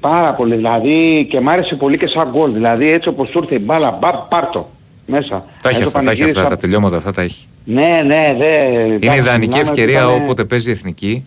[0.00, 2.52] Πάρα πολύ, δηλαδή και μ' άρεσε πολύ και σαν γκολ.
[2.52, 4.68] Δηλαδή έτσι όπως του ήρθε η μπάλα, μπα, πάρ' το
[5.06, 5.44] μέσα.
[5.62, 7.46] Τα έχει Ε, το αυτά, τα έχει αυτά, πανηγύρισα- τα τελειώματα αυτά τα έχει.
[7.64, 8.54] Ναι, ναι, δε.
[8.84, 11.24] Είναι εντάξει, ιδανική μιλάμε ότι ευκαιρία ήταν- όποτε παίζει η εθνική.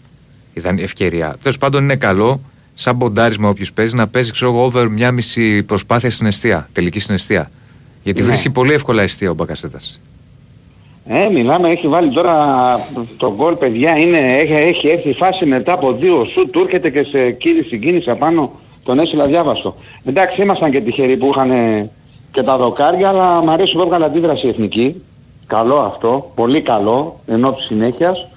[0.53, 1.35] Ιδανική ευκαιρία.
[1.41, 2.41] Τέλος πάντων είναι καλό,
[2.73, 6.99] σαν μποντάρισμα όποιος παίζει, να παίζει ξέρω εγώ over μια μισή προσπάθεια στην αιστεία, τελική
[6.99, 7.51] στην αιστεία.
[8.03, 8.27] Γιατί Ναι.
[8.27, 10.01] βρίσκει πολύ εύκολα αιστεία ο Μπακασέτας.
[11.11, 12.35] Ε, μιλάμε, έχει βάλει τώρα
[13.17, 16.89] το γκολ, παιδιά, είναι, έχει, έχει έρθει η φάση μετά από δύο σου, του έρχεται
[16.89, 18.51] και σε κίνηση, κίνηση απάνω,
[18.83, 19.75] τον έσυλα διάβαστο.
[20.05, 21.49] Εντάξει, ήμασταν και τυχεροί που είχαν
[22.31, 25.01] και τα δοκάρια, αλλά μου αρέσει που έβγαλε αντίδραση η εθνική.
[25.47, 28.27] Καλό αυτό, πολύ καλό, ενώ της συνέχειας.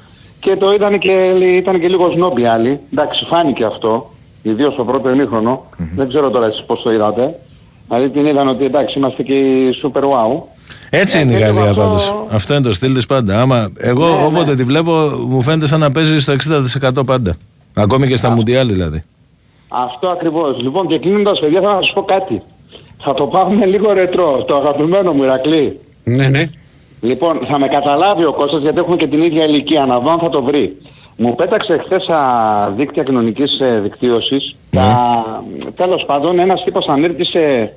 [0.41, 1.13] Και το ήταν και,
[1.57, 2.81] ήταν και λίγο σνόμπι άλλοι.
[2.93, 4.11] Εντάξει, φάνηκε αυτό,
[4.43, 5.65] ιδίως στο πρώτο ημίχρονο.
[5.97, 7.39] Δεν ξέρω τώρα εσείς πώς το είδατε.
[7.89, 10.43] Δηλαδή την είδαν ότι εντάξει, είμαστε και οι super wow.
[10.91, 12.15] Έτσι Ε, είναι η θέλω Γαλλία αυτό- πάντως.
[12.31, 13.41] Αυτό είναι το στυλ της πάντα.
[13.41, 14.57] Άμα εγώ Ναι, όποτε ναι.
[14.57, 14.93] τη βλέπω
[15.29, 17.35] μου φαίνεται σαν να παίζει στο 60% πάντα.
[17.75, 19.03] Ακόμη και στα Μουντιάλ δηλαδή.
[19.69, 20.63] Αυτό ακριβώς.
[20.63, 22.43] Λοιπόν και κλείνοντας παιδιά θα σας πω κάτι.
[23.05, 25.81] Θα το πάμε λίγο ρετρό, το αγαπημένο μου Ηρακλή.
[26.05, 26.51] Ναι, ναι.
[27.01, 30.19] Λοιπόν, θα με καταλάβει ο Κώστας γιατί έχουμε και την ίδια ηλικία, να δω αν
[30.19, 30.77] θα το βρει.
[31.17, 35.25] Μου πέταξε χθες στα δίκτυα κοινωνικής ε, δικτύωσης, τα,
[35.77, 37.73] τέλος πάντων ένας τύπος ανήρτησε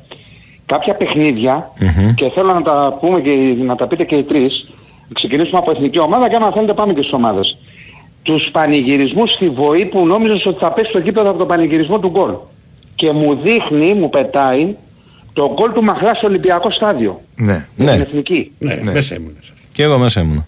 [0.65, 1.71] κάποια παιχνίδια
[2.15, 4.71] και θέλω να τα πούμε και να τα πείτε και οι τρεις.
[5.13, 7.57] Ξεκινήσουμε από εθνική ομάδα και άμα θέλετε πάμε και στις ομάδες.
[8.23, 12.09] Τους πανηγυρισμούς στη βοή που νόμιζες ότι θα πέσει στο γήπεδο από τον πανηγυρισμό του
[12.09, 12.31] γκολ.
[12.95, 14.75] Και μου δείχνει, μου πετάει,
[15.35, 17.21] το γκολ του Μαχλά στο Ολυμπιακό στάδιο.
[17.35, 17.65] Ναι.
[17.75, 17.91] Για Ναι.
[17.91, 18.51] την εθνική.
[18.59, 18.91] Ναι, Ναι.
[18.91, 19.65] μέσα ήμουν σε αυτό.
[19.73, 20.45] Και εγώ μέσα ήμουν.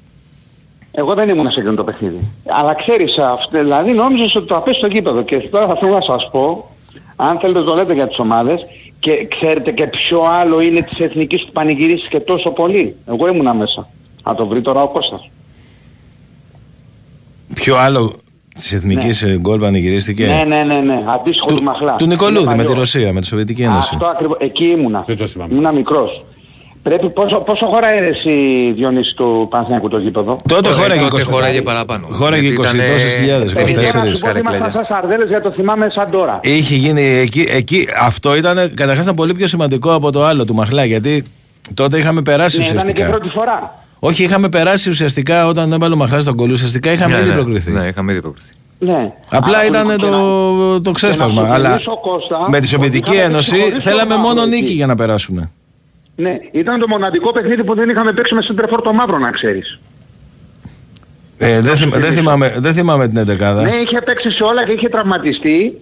[0.91, 2.19] Εγώ δεν ήμουν σε εκείνο το παιχνίδι.
[2.45, 5.21] Αλλά ξέρεις, αυτό, δηλαδή νόμιζες ότι το θα πέσει στο γήπεδο.
[5.23, 6.69] Και τώρα θα θέλω να σας πω,
[7.15, 8.65] αν θέλετε το λέτε για τις ομάδες,
[8.99, 12.95] και ξέρετε και ποιο άλλο είναι της εθνικής που πανηγυρίσεις και τόσο πολύ.
[13.07, 13.87] Εγώ ήμουνα μέσα.
[14.23, 15.29] Θα το βρει τώρα ο Κώστας.
[17.53, 18.13] Ποιο άλλο
[18.57, 19.35] Της εθνικής ναι.
[19.37, 20.25] γκολ πανηγυρίστηκε.
[20.25, 21.03] Ναι, ναι, ναι, ναι.
[21.19, 21.95] Αντίστοιχο του, Μαχλά.
[21.95, 22.77] Του Νικολούδη Είναι με τη παλιός.
[22.79, 23.89] Ρωσία, με τη Σοβιετική Ένωση.
[23.93, 24.37] Αυτό ακριβώς.
[24.39, 25.03] Εκεί ήμουνα.
[25.07, 25.49] Δεν το θυμάμαι.
[25.53, 26.25] Ήμουνα μικρός.
[26.83, 28.31] Πρέπει πόσο, πόσο χωράει εσύ
[28.75, 32.07] Διονύση του Παναθηναϊκού το γήπεδο; Τότε χώραγε τότε 20 χώραγε παραπάνω.
[32.11, 34.03] Χώραγε Γιατί 20 ήτανε- τόσες χιλιάδες, Παιδιά, 24.
[34.09, 36.39] να σου πω ότι ήμασταν σαν σαρδέλες γιατί το θυμάμαι σαν τώρα.
[36.43, 40.53] Είχε γίνει εκεί, εκεί αυτό ήταν καταρχάς ήταν πολύ πιο σημαντικό από το άλλο του
[40.53, 41.23] Μαχλά γιατί
[41.73, 43.09] τότε είχαμε περάσει Ναι, ήταν και ουσιαστικά.
[43.09, 43.85] πρώτη φορά.
[43.99, 46.51] Όχι, είχαμε περάσει ουσιαστικά όταν έβαλε ο Μαχλάς τον κολλού.
[46.53, 47.71] Ουσιαστικά είχαμε Ναι, ήδη ναι, προκριθεί.
[47.71, 48.51] Ναι, είχαμε ήδη προκριθεί.
[48.79, 49.11] Ναι.
[49.29, 51.45] Απλά Αλλά ήταν και να- το, το ξέσπασμα.
[51.45, 54.33] σου Αλλά θυμίσω, Κώστα, με τη ότι Σοβιετική είχαμε Ένωση παίξει χωρίς θέλαμε το μόνο
[54.33, 54.73] μαύρο νίκη εκεί.
[54.73, 55.51] για να περάσουμε.
[56.15, 59.79] Ναι, ήταν το μοναδικό παιχνίδι που δεν είχαμε παίξει με σέντερφορ το μαύρο να ξέρεις.
[61.37, 64.71] Ε, δεν, θυμ- δεν, θυμάμαι, δεν θυμάμαι την 11 Ναι, είχε παίξει σε όλα και
[64.71, 65.77] είχε τραυματιστεί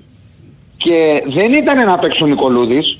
[0.77, 2.97] και δεν ήταν να παίξει ο Νικολούδης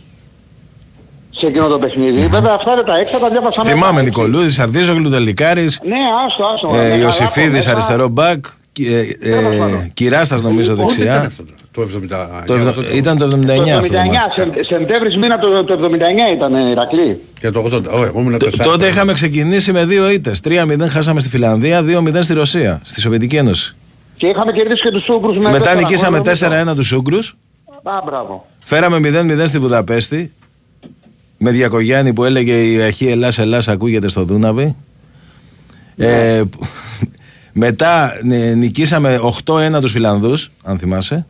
[1.40, 2.28] σε εκείνο το παιχνίδι.
[2.28, 4.12] Βέβαια αυτά δεν τα έξα τα διάβασα μέσα, Θυμάμαι έτσι.
[4.12, 5.96] Νικολούδης, Σαρδίζογλου, Τελικάρης, Ναι,
[6.28, 6.80] άστο, άστο.
[6.82, 7.72] ε, με Ιωσήφιδης μέσα.
[7.72, 8.46] αριστερό μπακ,
[8.80, 9.92] ε, Τέλος ε, πάντων.
[9.94, 11.22] Κυράστας νομίζω Πότε ήταν δεξιά.
[11.28, 12.44] αυτό το 79.
[12.46, 14.34] Το, για εβδο- αυτό το- ήταν το Το 79 αυτό το 79, μάτς.
[14.36, 17.20] σε- Σεπτέμβρης μήνα το, το 79 ήταν ε, Ηρακλή.
[17.42, 17.92] Για το 80.
[17.92, 18.64] Ω, εγώ ήμουν Τ- 4.
[18.64, 20.40] Τότε είχαμε ξεκινήσει με δύο ήττες.
[20.44, 23.76] 3-0 χάσαμε στη Φιλανδία, 2-0 στη Ρωσία, στη Σοβιετική Ένωση.
[24.18, 26.72] Και είχαμε κερδίσει και τους Ούγκρους με Μετά τέσσερα νικήσαμε γκολ, νομίζω.
[26.72, 27.36] 4-1 τους Ούγκρους.
[27.84, 28.46] Α, μπράβο.
[28.66, 30.34] Φέραμε 0-0 στη Βουδαπέστη.
[31.48, 34.76] Με Διακογιάννη που έλεγε η αρχή Ελλάς Ελλάς ακούγεται στο Δούναβι.
[35.98, 36.66] Ε, που-
[37.54, 41.26] μετά ε, νικήσαμε 8-1 τους Φιλανδούς, αν θυμάσαι.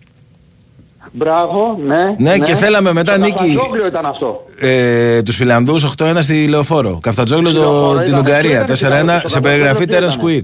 [1.11, 2.15] Μπράβο, ναι.
[2.17, 3.33] Ναι, και θέλαμε μετά Στο νίκη.
[3.35, 4.45] Καφτατζόγλιο ήταν αυτό.
[4.59, 6.99] Ε, τους Φιλανδούς 8-1 στη Λεωφόρο.
[7.01, 8.61] Καφτατζόγλου το, Λεωφόρο την ήταν, Ουγγαρία.
[8.61, 10.43] αυτό ήταν 4-1 το σε Καφτατζόγλιο περιγραφή τι Terence ήτανε.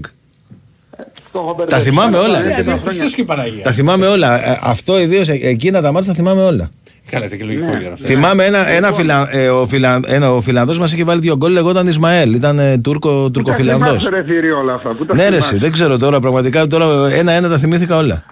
[1.32, 1.84] Το έχω μπερδέψει.
[1.84, 2.78] θυμάμαι όλα, Ήταν ρε, αρκετά παιδί.
[2.80, 2.90] χρόνια.
[2.90, 3.62] Χριστός και η Παναγία.
[3.62, 4.48] Τα θυμάμαι όλα.
[4.50, 6.70] Ε, αυτό ιδίως ε, εκείνα τα μάτια τα θυμάμαι όλα.
[7.12, 7.78] Καλά, ήταν και λογικό Ναι.
[7.80, 8.06] για αυτό.
[8.06, 8.92] Θυμάμαι ένα, ένα, Λοιπόν.
[9.00, 12.32] φιλα, ε, ο, φιλα, ένα, ο Φιλανδός μας είχε βάλει δύο γκολ, λεγόταν Ισμαέλ.
[12.34, 13.88] Ήταν ε, Τούρκο, Πού τα Τουρκοφιλανδός.
[13.88, 14.90] θυμάσαι, ρε θηρή, όλα αυτά.
[14.90, 18.24] Πού τα Ναι ρε θυμάσαι; εσύ, δεν ξέρω τώρα πραγματικά τώρα ένα-ένα τα θυμήθηκα όλα.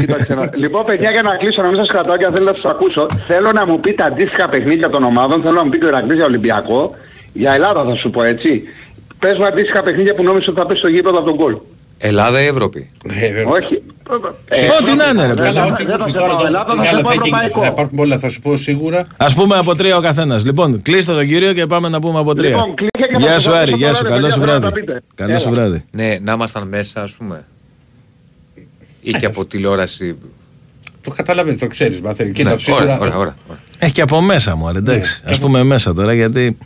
[0.00, 2.54] Κοίταξε να- Λοιπόν, παιδιά, για να κλείσω, να μην σας κρατάω και αν θέλω να
[2.54, 5.88] σας ακούσω, θέλω να μου πείτε αντίστοιχα παιχνίδια των ομάδων, θέλω να μου πείτε ο
[5.88, 6.94] Ηρακλής για Ολυμπιακό,
[7.32, 8.62] για Ελλάδα θα σου πω έτσι.
[9.18, 11.56] Πες μου αντίστοιχα παιχνίδια που νόμιζες ότι θα πέσει στο γήπεδο από τον γκολ.
[12.04, 13.46] Ελλάδα ή Ευρώπη; Ε, βέβαια.
[13.52, 13.82] Όχι.
[14.80, 15.46] Ό,τι να είναι, ρε παιδί.
[15.46, 16.32] Καλά, δεν ό,τι θα ακούσει σε τώρα.
[16.34, 17.60] πω το- Ελλάδα, θα καλά, σε πω θα έχει- ευρωπαϊκό.
[17.60, 19.06] Θα υπάρχουν πολλά, θα σου πω σίγουρα.
[19.16, 20.44] Ας πούμε από τρία ο καθένας.
[20.44, 22.48] Λοιπόν, κλείστε τον κύριο και πάμε να πούμε από τρία.
[22.48, 24.34] Λοιπόν, κλείσε και θα Γεια σας σου αφήσω Άρη, γεια τώρα, σου, ρε, καλό παιδιά,
[24.34, 24.80] σου θέλω να τα βράδυ.
[24.80, 25.02] πείτε.
[25.14, 25.54] Καλό σου Έλα.
[25.60, 25.84] βράδυ.
[25.90, 27.44] Ναι, να ήμασταν μέσα, ας πούμε.
[29.00, 30.16] Ή και από τηλεόραση.
[31.02, 32.00] Το καταλαβαίνεις, το ξέρεις.
[32.00, 32.28] Μαθαίνει.
[32.28, 32.82] Ναι, Κοίτα, ωραία, σίγουρα.
[32.82, 33.34] ωραία, ωραία, ωραία.
[33.78, 35.22] Έχει και από μέσα μου, εντάξει.
[35.24, 35.30] Ναι.
[35.32, 36.58] Ας πούμε μέσα τώρα γιατί...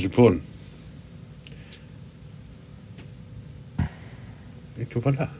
[0.00, 0.40] Λοιπόν.
[4.90, 5.30] Και ο Βαλά.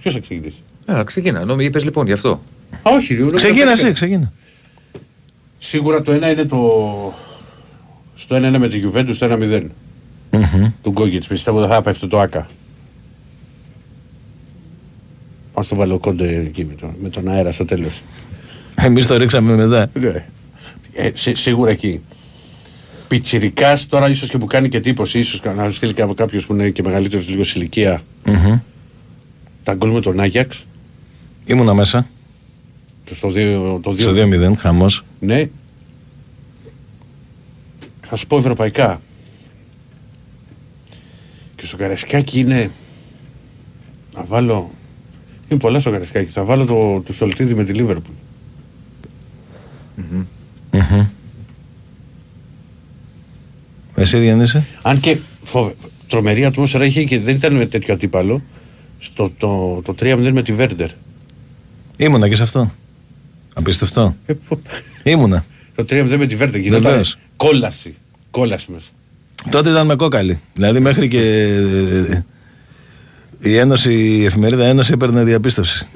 [0.00, 1.44] Ποιος θα ξεκινήσει; Α, ξεκίνα.
[1.44, 2.42] Νόμι, είπες λοιπόν γι' αυτό.
[2.72, 3.14] Α, όχι.
[3.14, 4.32] ρε, Ξεκίνα ρε, εσύ, ξεκίνα.
[5.58, 6.58] Σίγουρα το ένα είναι το...
[8.14, 9.62] Στο ένα είναι με τη Juventus, το 1-0.
[10.30, 10.70] Μμμ.
[10.82, 11.26] Του Γκόγκετς.
[11.26, 12.46] Πιστεύω δεν θα πέφτει το Άκα.
[15.52, 18.02] Πάμε στο βάλω κόντε εκεί με τον, με τον αέρα στο τέλος.
[18.74, 19.90] Εμείς το ρίξαμε μετά.
[20.00, 20.26] Ναι.
[20.92, 22.00] Ε, σί- σίγουρα εκεί.
[23.12, 26.46] Πιτσιρικάς τώρα ίσως και που κάνει και εντύπωση, ίσως κα- να στείλει και από κάποιος
[26.46, 28.58] που είναι και μεγαλύτερος λίγο σε ηλικία Μμμ.
[29.62, 30.66] τα γκολ με τον Άγιαξ.
[31.46, 32.06] Ήμουνα μέσα,
[33.04, 35.04] Το στο 2, το στο 2 2-0, χαμός.
[35.20, 35.48] Ναι.
[38.00, 39.00] Θα σου πω ευρωπαϊκά.
[41.56, 42.70] Και στο Καρασκάκι είναι...
[44.14, 44.70] Να βάλω...
[45.48, 46.30] Είναι πολλά στο Καρασκάκι.
[46.30, 48.14] Θα βάλω το, το Στολτίδη με τη Λίβερπουλ.
[49.96, 50.24] Μμμ.
[53.94, 54.64] Εσύ Διονύση.
[54.82, 55.74] Αν και φοβε...
[56.08, 58.42] τρομερή ατμόσφαιρα είχε και δεν ήταν με τέτοιο αντίπαλο.
[58.98, 60.88] Στο το, το 3-0 με τη Βέρντερ.
[61.96, 62.72] Ήμουνα και σε αυτό.
[63.54, 64.16] Απίστευτο.
[64.26, 64.60] Ε, φο-
[65.02, 65.44] Ήμουνα.
[65.74, 66.60] το 3-0 με τη Βέρντερ.
[66.60, 67.16] Γινόταν Βεβαίως.
[67.36, 67.94] κόλαση.
[68.30, 68.86] Κόλαση μέσα.
[69.50, 70.40] Τότε ήταν με κόκαλη.
[70.54, 72.24] Δηλαδή μέχρι και ε,
[73.50, 75.86] η Ένωση, η εφημερίδα Ένωση έπαιρνε διαπίστευση.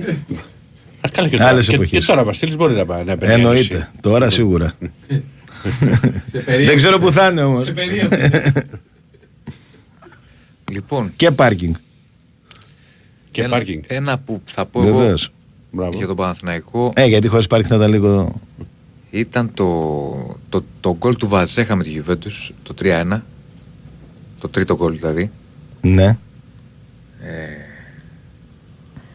[1.01, 1.99] Α, καλά και τώρα, Άλλες και, εποχές.
[1.99, 3.75] και τώρα Βασίλης μπορεί να, πάει- να παίρνει Εννοείται.
[3.75, 3.89] ένωση.
[4.01, 4.75] Τώρα σίγουρα.
[6.67, 7.73] Δεν ξέρω που θα είναι όμως.
[10.73, 11.75] Λοιπόν, Και πάρκινγκ.
[13.31, 13.83] Και ένα, πάρκινγκ.
[13.87, 15.31] ένα που θα πω εγώ Βεβαίως.
[15.71, 15.97] Μπράβο.
[15.97, 18.41] για τον Παναθηναϊκό Ε, γιατί χωρίς πάρκινγκ θα ήταν λίγο.
[19.11, 23.21] ήταν το, το, το γκολ του Βαζέχα με τη Juventus, το 3-1.
[24.41, 25.31] Το τρίτο γκολ δηλαδή.
[25.81, 26.19] Ναι.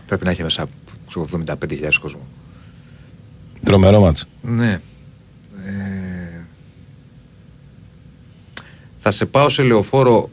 [0.05, 0.67] Πρέπει να έχει μέσα
[1.07, 2.27] ξέρω, 75.000 κόσμο.
[3.63, 4.25] Τρομερό μάτσο.
[4.41, 4.79] Ναι.
[5.65, 6.45] Ε,
[9.03, 10.29] θα σε πάω σε λεωφόρο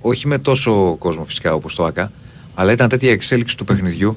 [0.00, 2.12] όχι με τόσο κόσμο φυσικά όπως το ΑΚΑ
[2.54, 4.16] αλλά ήταν τέτοια εξέλιξη του παιχνιδιού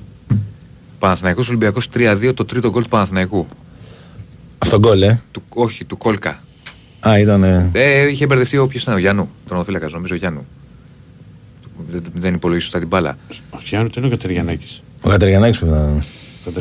[0.99, 3.47] Παναθηναϊκός Ολυμπιακός 3-2 το τρίτο γκολ του Παναθηναϊκού
[4.57, 6.43] Αυτό γκολ, ε; του, όχι του Κόλκα
[7.07, 7.43] Α, ήταν.
[7.71, 10.45] Ε, είχε μπερδευτεί ο ποιος ήταν, ο Γιάννου, τον οφείλακα, νομίζω ο Γιάννου.
[11.89, 13.17] Δεν, δεν υπολογίζει σωστά την μπάλα.
[13.49, 14.81] Ο Γιάννου τι είναι ο Κατεριανάκης.
[15.01, 16.03] Ο Κατεριανάκη που ήταν.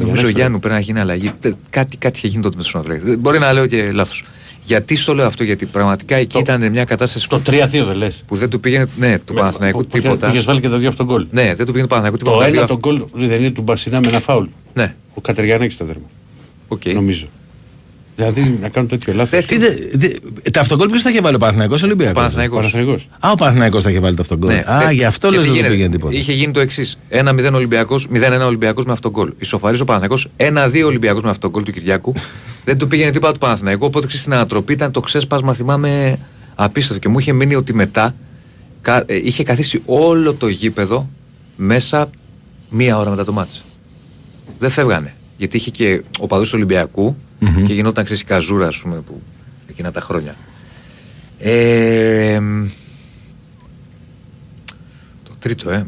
[0.00, 1.33] Νομίζω ο Γιάννου πρέπει να γίνει αλλαγή.
[1.40, 3.16] Τε- Κάτι, κάτι είχε γίνει τότε με τον Σοναφρέη.
[3.16, 4.24] Μπορεί να λέω και λάθος.
[4.62, 8.23] Γιατί στο λέω αυτό, Γιατί πραγματικά εκεί ήταν μια κατάσταση Το που, 3-2 δεν λες.
[8.27, 10.31] που δεν του πήγαινε ναι, του Παναθηναϊκού τίποτα.
[10.31, 11.27] Είχες βάλει και τα δύο αυτόν γκολ.
[11.31, 12.38] Ναι, δεν του πήγαινε του Παναθηναϊκού Το τίποτα.
[12.38, 14.47] Τα ένα δύο τον γκολ δεν είναι του Μπασινά με ένα φάουλ.
[14.75, 16.07] Ναι, Ο Κατεριανάκης τα δέρμα.
[16.68, 16.85] οκ.
[16.87, 17.27] Νομίζω.
[18.18, 19.44] Δηλαδή να κάνουν τέτοιο λάθος.
[19.44, 20.09] Τι, δε, δε,
[20.52, 22.57] τα αυτογκόλ ποιος τα είχε βάλει ο Παναθυναϊκό Ολυμπιακός; Παναθηναϊκός.
[22.59, 23.09] Παναθηναϊκός.
[23.20, 24.54] Α, ο Παναθυναϊκό τα είχε βάλει τα αυτογκόλ.
[24.54, 24.62] Ναι.
[24.66, 26.14] Α, Ε, γι' αυτό και λε τι δεν του γίνεται; πήγαινε τίποτα.
[26.14, 26.98] Είχε γίνει το εξής.
[27.11, 29.33] 1-0 Ολυμπιακός, 0-1 Ολυμπιακός με αυτόν γκολ.
[29.38, 30.28] Ισοφαρίζει ο Παναθηναϊκός
[30.83, 32.12] 1-2 Ολυμπιακό με αυτόν γκολ του Κυριάκου.
[32.64, 33.85] δεν του πήγαινε τίποτα του Παναθηναϊκού.
[33.87, 36.18] Οπότε ξέρεις, στην ανατροπή ήταν το ξέσπασμα, θυμάμαι
[36.54, 36.98] απίστευτο.
[37.02, 38.14] Και μου είχε μείνει ότι μετά
[38.81, 41.09] κα- ε, είχε καθίσει όλο το γήπεδο
[41.57, 42.11] μέσα
[42.70, 43.64] μία ώρα μετά το μάτς.
[44.59, 45.12] Δεν φεύγανε.
[45.38, 47.16] Γιατί είχε και ο παδός του ολυμπιακου
[47.64, 49.22] και γινόταν ξέρεις, η καζούρα, ας πούμε, που
[49.66, 50.35] εκείνα τα χρόνια.
[51.38, 52.66] Ε, μ,
[55.22, 55.87] το τρίτο, ε.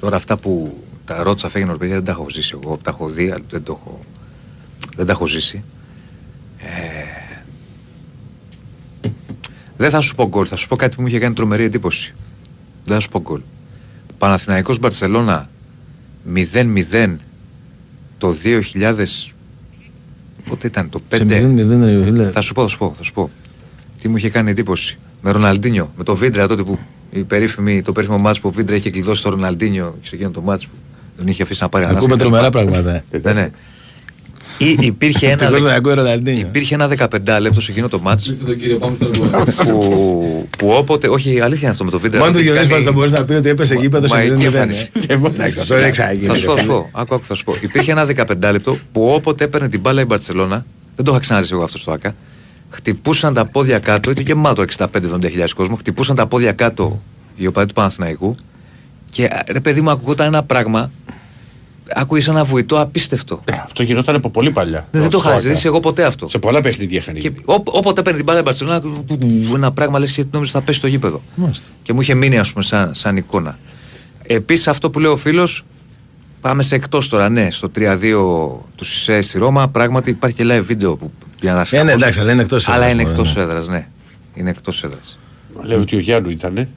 [0.00, 2.78] Τώρα αυτά που τα ρώτησα φέγγινο παιδιά δεν τα έχω ζήσει εγώ.
[2.82, 4.00] Τα έχω δει, αλλά δεν, το έχω,
[4.96, 5.62] δεν τα έχω ζήσει.
[6.58, 6.66] Ε,
[9.76, 12.14] δεν θα σου πω γκολ, θα σου πω κάτι που μου είχε κάνει τρομερή εντύπωση.
[12.84, 13.40] Δεν θα σου πω γκολ.
[14.18, 15.50] Παναθηναϊκός Μπαρτσελώνα
[16.34, 17.16] 0-0
[18.18, 18.34] το
[18.74, 18.94] 2000.
[20.48, 21.16] Πότε ήταν το 5.
[21.16, 21.28] Σε 0-0,
[21.84, 22.30] ρε φίλε.
[22.30, 23.30] Θα σου πω, θα σου πω, θα σου πω.
[24.00, 24.98] Τι μου είχε κάνει εντύπωση.
[25.22, 26.78] Με Ροναλντίνιο, με το Βίντρα τότε που
[27.10, 30.40] η περίφημη, το περίφημο μάτς που ο Βίντρα είχε κλειδώσει το Ροναλντίνιο σε εκείνο το
[30.40, 30.72] μάτς που
[31.16, 32.58] τον είχε αφήσει να πάρει Ακούμε ανάσα τρομερά κτλ.
[32.58, 33.02] πράγματα.
[33.22, 33.50] Ναι, ναι.
[34.58, 36.40] Ή, υπήρχε, ένα, Ευτυχώς δεν δεκα- ακούει ο Ροναλντίνιο.
[36.40, 38.96] υπήρχε ένα 15 λεπτό σε εκείνο το μάτς Ήρθε τον κύριο, πάμε
[39.50, 41.08] στο που, που όποτε.
[41.08, 42.18] Όχι, αλήθεια είναι αυτό με το Βίντρα.
[42.18, 44.32] Μόνο του ότι Γιώργη κάνει- θα μπορεί να πει ότι έπεσε γήπεδο σε Μα εκεί
[44.32, 44.44] 0-0.
[44.44, 44.90] εμφανίσει.
[45.08, 45.12] ε.
[45.14, 46.24] Εντάξει, αυτό δεν ξαναγίνει.
[46.26, 46.88] Θα σου πω, θα σου πω.
[46.92, 47.54] Άκου, άκου, θα σου πω.
[47.60, 50.64] Υπήρχε ένα 15 λεπτό που όποτε έπαιρνε την μπάλα η Μπαρσελόνα,
[50.96, 52.14] δεν το είχα ξαναζήσει εγώ αυτό στο ΑΚΑ,
[52.70, 57.02] χτυπούσαν τα πόδια κάτω, ήταν γεμάτο 65-70 κόσμος, χτυπούσαν τα πόδια κάτω
[57.36, 58.36] οι οπαδοί του Παναθηναϊκού
[59.10, 60.90] και ρε παιδί μου ακούγονταν ένα πράγμα,
[61.94, 63.40] άκουγε ένα βουητό απίστευτο.
[63.44, 64.88] Ε, Αυτό γινόταν από πολύ παλιά.
[64.90, 65.40] Δεν, δεν το είχα Άκρα.
[65.40, 66.28] ζήσει εγώ ποτέ αυτό.
[66.28, 67.42] Σε πολλά παιχνίδια είχαν Και γίνει.
[67.44, 68.82] ό, όποτε παίρνει την μπάλα η Μπαρσελόνα,
[69.54, 71.22] ένα πράγμα λες γιατί νόμιζα θα πέσει το γήπεδο.
[71.34, 71.66] Μάλιστα.
[71.82, 73.58] Και μου είχε μείνει, ας πούμε, σαν, σαν εικόνα.
[74.22, 75.64] Επίσης, αυτό που λέει ο φίλος,
[76.40, 77.28] πάμε σε εκτός τώρα.
[77.28, 81.78] Ναι, στο 3-2 του Σισε στη Ρώμα, πράγματι υπάρχει και live βίντεο που για να
[81.78, 83.42] Ε, ναι, εντάξει, αλλά είναι εκτός Αλλά έδρας, είναι μπορεί, εκτός ναι.
[83.42, 83.86] έδρας, ναι.
[84.34, 85.18] Είναι εκτός έδρας.
[85.62, 86.68] Λέω ότι ο Γιάννου ήταν.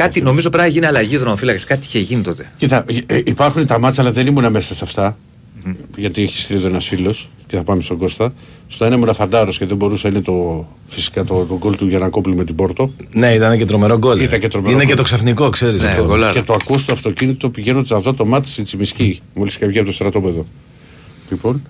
[0.00, 1.64] Κάτι, νομίζω πρέπει να γίνει αλλαγή δρομοφύλακας.
[1.64, 2.50] Κάτι είχε γίνει τότε.
[2.56, 5.16] Κοίτα, ε, υπάρχουν τα μάτσα, αλλά δεν ήμουν μέσα σε αυτά.
[5.96, 8.32] Γιατί έχει στείλει ένας φίλος και θα πάμε στον Κώστα.
[8.68, 10.08] Στο ένα ήμουν φαντάρος και δεν μπορούσα.
[10.08, 12.92] Είναι το, φυσικά το, το γκολ του Γιανακόπουλου με την Πόρτο.
[13.12, 14.20] Ναι, ήταν και τρομερό γκολ.
[14.20, 14.96] Ήταν και τρομερό Είναι και γκολ.
[14.96, 15.82] το ξαφνικό, ξέρεις.
[15.82, 16.32] Ναι, γκολάρα.
[16.32, 19.20] Και το ακούω στο αυτοκίνητο πηγαίνοντα να δω το μάτι στη Τσιμισκή.
[19.34, 20.46] Μόλις και βγει από το στρατόπεδο.
[21.30, 21.62] Λοιπόν,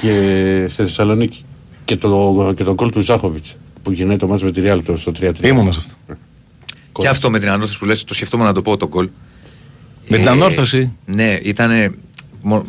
[0.00, 1.44] και στη Θεσσαλονίκη.
[1.84, 4.96] Και το, και το γκολ του Ζάχοβιτς που γυρνάει το μάτι με τη Real το
[4.96, 5.32] στο 3-3.
[5.42, 5.80] Ήμουν σε
[6.98, 7.02] αυτό.
[7.02, 9.08] Και αυτό με την ανόρθωση που λες, το σκεφτόμουν να το πω το γκολ.
[10.08, 10.92] Με την Ε, ανόρθωση.
[11.04, 11.94] Ναι, ήταν.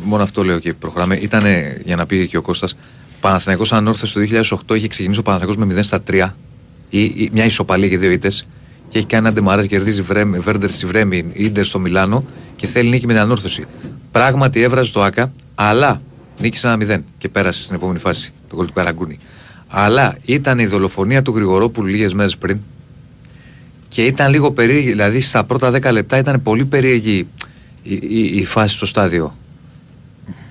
[0.04, 1.16] Μόνο αυτό λέω και προχωράμε.
[1.16, 1.44] Ήταν
[1.84, 2.76] για να πει και ο Κώστας
[3.20, 6.28] Παναθηναϊκός ανόρθωση το 2008 είχε ξεκινήσει ο Παναθηναϊκός με 0 στα 3
[6.90, 8.46] ή, ή μια ισοπαλία και δύο ήττες.
[8.88, 12.24] Και έχει κάνει ένα ντεμαράζ, κερδίζει Βρέμ, Βέρντερ στη Βρέμη, Ιντερ στο Μιλάνο
[12.56, 13.64] και θέλει νίκη με την ανόρθωση.
[14.12, 16.00] Πράγματι έβραζε το ΑΚΑ, αλλά
[16.40, 19.18] νίκησε ένα 0 και πέρασε στην επόμενη φάση το γκολ του Καραγκούνη.
[19.68, 22.58] Αλλά ήταν η δολοφονία του Γρηγορόπουλου λίγες μέρες πριν
[23.90, 27.26] και ήταν λίγο περίεργη, δηλαδή στα πρώτα 10 λεπτά ήταν πολύ περίεργη
[27.82, 29.36] η, η, η φάση στο στάδιο.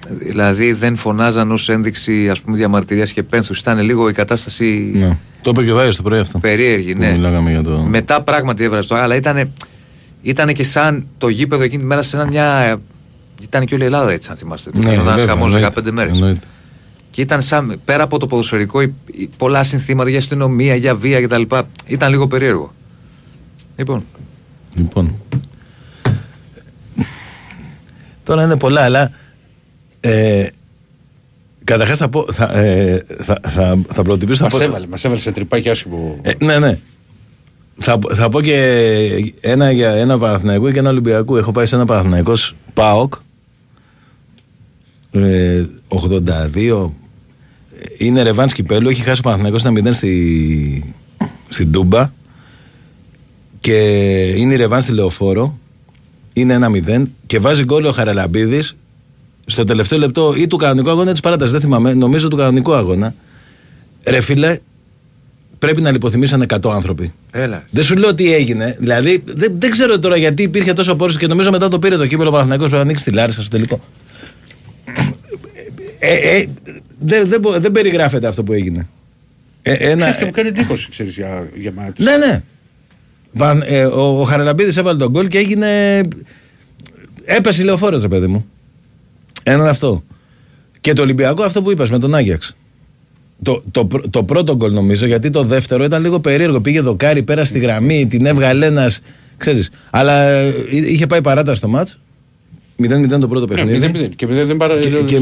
[0.09, 3.59] Δηλαδή δεν φωνάζαν ως ένδειξη ας πούμε διαμαρτυρίας και πένθους.
[3.59, 5.17] Ήταν λίγο η κατάσταση Ναι.
[5.41, 6.39] Το είπε και ο Βάιος το πρωί αυτό.
[6.39, 6.93] περίεργη.
[6.93, 7.11] Που Ναι.
[7.11, 7.79] μιλάγαμε για το.
[7.89, 9.51] Μετά πράγματι έβραζε το αλλά ήταν,
[10.21, 12.79] ήταν και σαν το γήπεδο εκείνη τη μέρα σαν μια...
[13.43, 14.69] Ήταν και όλη η Ελλάδα έτσι αν θυμάστε.
[14.73, 15.81] Ναι, Ήταν βέβαια, χαμός εννοείται.
[15.87, 16.13] 15 μέρες.
[16.13, 16.47] Εννοείται.
[17.11, 21.21] Και ήταν σαν, πέρα από το ποδοσφαιρικό, υ- υ- πολλά συνθήματα για αστυνομία, για βία
[21.21, 21.41] κτλ.
[21.87, 22.73] Ήταν λίγο περίεργο.
[23.79, 24.03] Λοιπόν,
[24.75, 25.15] Λοιπόν.
[28.23, 29.11] Τώρα είναι πολλά, αλλά.
[29.99, 30.47] Ε,
[31.63, 32.25] Καταρχάς θα πω.
[32.31, 34.43] Θα, ε, θα, θα, θα προτιμήσω.
[34.43, 36.19] Μας θα πω- έβαλε, μας έβαλε σε τρυπάκι άσχημο.
[36.21, 36.79] Ε, ναι, ναι.
[37.79, 41.37] Θα, θα πω και ένα για ένα Παναθηναϊκό και ένα Ολυμπιακό.
[41.37, 43.13] Έχω πάει σε ένα Παναθηναϊκός ΠΑΟΚ.
[45.11, 46.85] Ε, 82.
[47.97, 48.89] Είναι ρεβάνς κυπέλου.
[48.89, 50.93] Έχει χάσει ο Παναθηναϊκός ένα 0 στη,
[51.49, 52.11] στην Τούμπα.
[53.69, 55.59] Και είναι η ρεβάνς στη Λεωφόρο.
[56.33, 57.03] Είναι ένα 0.
[57.27, 58.75] Και βάζει γκολ ο Χαραλαμπίδης
[59.45, 61.51] στο τελευταίο λεπτό ή του κανονικού αγώνα της παράτασης.
[61.51, 61.93] Δεν θυμάμαι.
[61.93, 63.15] Νομίζω του κανονικού αγώνα.
[64.05, 64.57] Ρε φίλε,
[65.59, 67.13] πρέπει να λιποθυμήσαν 100 άνθρωποι.
[67.31, 67.63] έλα.
[67.71, 68.75] Δεν σου λέω τι έγινε.
[68.79, 72.07] Δηλαδή, δεν, δεν ξέρω τώρα γιατί υπήρχε τόσο απόρριση και νομίζω μετά το πήρε το
[72.07, 73.79] κύπελο Παναθηναϊκός πρέπει να ανοίξει τη Λάρισα στο τελικό.
[75.99, 76.45] Ε, ε,
[76.99, 78.87] δεν, δεν, μπο- δεν περιγράφεται αυτό που έγινε.
[79.61, 81.99] Ε, ένα, Ξέρεις και μου κάνει εντύπωση, ξέρεις, για, για μάτς.
[82.03, 82.41] ναι, ναι.
[83.33, 86.01] Βαν- ε, ο, ο Χαραλαμπίδης έβαλε τον γκολ και έγινε.
[87.25, 88.45] Έπεσε λεωφόρος, ρε παιδί μου.
[89.43, 90.03] Έναν αυτό.
[90.81, 92.55] Και το Ολυμπιακό αυτό που είπες με τον Άγιαξ.
[93.41, 96.61] Το, το, πρω- το πρώτο γκολ νομίζω, γιατί το δεύτερο ήταν λίγο περίεργο.
[96.61, 98.99] Πήγε δοκάρι, πέρα στη γραμμή, την έβγαλε ένας.
[99.37, 99.69] Ξέρεις.
[99.89, 101.99] Αλλά ε, είχε πάει παράταση το μάτς.
[102.83, 104.07] 0-0 το πρώτο Ναι, παιχνίδι.
[104.07, 104.15] 0-0.
[104.15, 104.79] Και 0 δεν παρα...
[104.79, 105.17] Και, και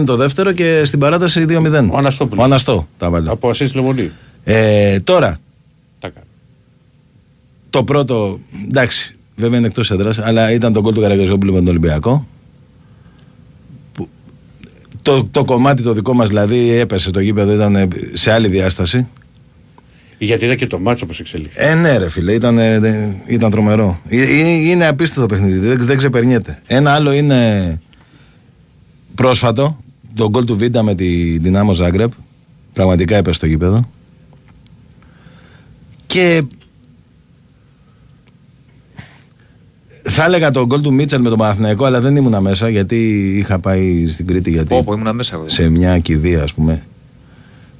[0.00, 1.88] 0-0 το δεύτερο και στην παράταση 2-0.
[1.90, 2.42] Ο Αναστόπουλος.
[2.42, 3.30] Ο Αναστό τα βάλε.
[3.30, 4.10] Από ασίστ Λεμονή.
[4.44, 5.38] Ε, τώρα, Τα κάνει.
[7.70, 11.68] Το πρώτο, εντάξει, βέβαια είναι εκτός έδρας, αλλά ήταν το γκολ του Καραγκαζόπουλου με τον
[11.68, 12.26] Ολυμπιακό.
[13.92, 14.08] Που-
[15.02, 19.08] το, το κομμάτι το δικό μας δηλαδή έπεσε το γήπεδο, ήταν σε άλλη διάσταση.
[20.18, 21.60] Γιατί είδα και το μάτσο όπως εξελίχθηκε.
[21.64, 24.00] Ε, ναι, ρε φίλε, ήταν, ε, δε- ήταν τρομερό.
[24.08, 26.62] Ε, ε, είναι απίστευτο παιχνίδι, δεν, δεν ξεπερνιέται.
[26.66, 27.80] Ένα άλλο είναι
[29.14, 29.76] πρόσφατο,
[30.14, 32.12] το γκολ του Βίντα με τη Δυνάμο Ζάγκρεπ.
[32.72, 33.88] Πραγματικά έπεσε το γήπεδο.
[36.06, 36.42] Και
[40.02, 42.96] θα έλεγα το γκολ του Μίτσελ με τον Παναθηναϊκό, αλλά δεν ήμουνα μέσα γιατί
[43.38, 45.48] είχα πάει στην Κρήτη γιατί Πω, πω, ήμουνα μέσα εγώ.
[45.48, 46.82] σε μια κηδεία, ας πούμε.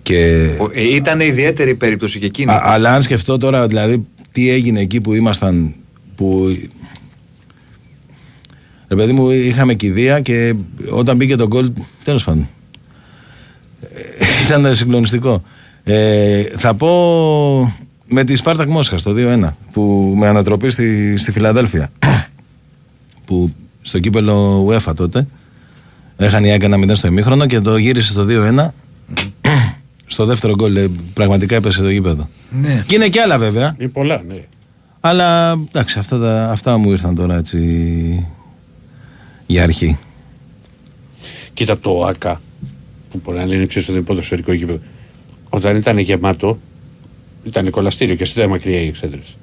[0.02, 2.50] Και Ε, Ήταν ιδιαίτερη περίπτωση και εκείνη.
[2.50, 5.74] Α, αλλά αν σκεφτώ τώρα, δηλαδή, τι έγινε εκεί που ήμασταν.
[6.16, 6.56] Που...
[8.88, 10.54] Ρε παιδί μου, είχαμε κηδεία και
[10.90, 11.70] όταν μπήκε το γκολ.
[12.04, 12.48] Τέλος πάντων.
[13.80, 15.42] Ε, Ήταν συγκλονιστικό.
[15.84, 16.88] Ε, θα πω
[18.10, 21.88] με τη Σπάρτακ Μόσχα το 2-1 που με ανατροπή στη, στη Φιλαδέλφια.
[23.26, 25.26] που στο κύπελο UEFA τότε
[26.16, 28.68] έχανε η ΑΕΚ ένα 0 στο ημίχρονο και το γύρισε στο 2-1.
[30.06, 32.28] στο δεύτερο γκολ ε, πραγματικά έπεσε το γήπεδο.
[32.50, 32.84] Ναι.
[32.86, 33.74] Και είναι και άλλα βέβαια.
[33.78, 34.44] Είναι πολλά, ναι.
[35.00, 38.26] Αλλά εντάξει, αυτά, τα, αυτά μου ήρθαν τώρα έτσι
[39.46, 39.98] για αρχή.
[41.52, 42.40] Κοίτα το ΑΚΑ
[43.10, 44.78] που μπορεί να είναι εξίσου δεν ποδοσφαιρικό γήπεδο.
[45.48, 46.58] Όταν ήταν γεμάτο,
[47.44, 49.36] ήταν κολαστήριο και c'était μακριά οι εξέδρες.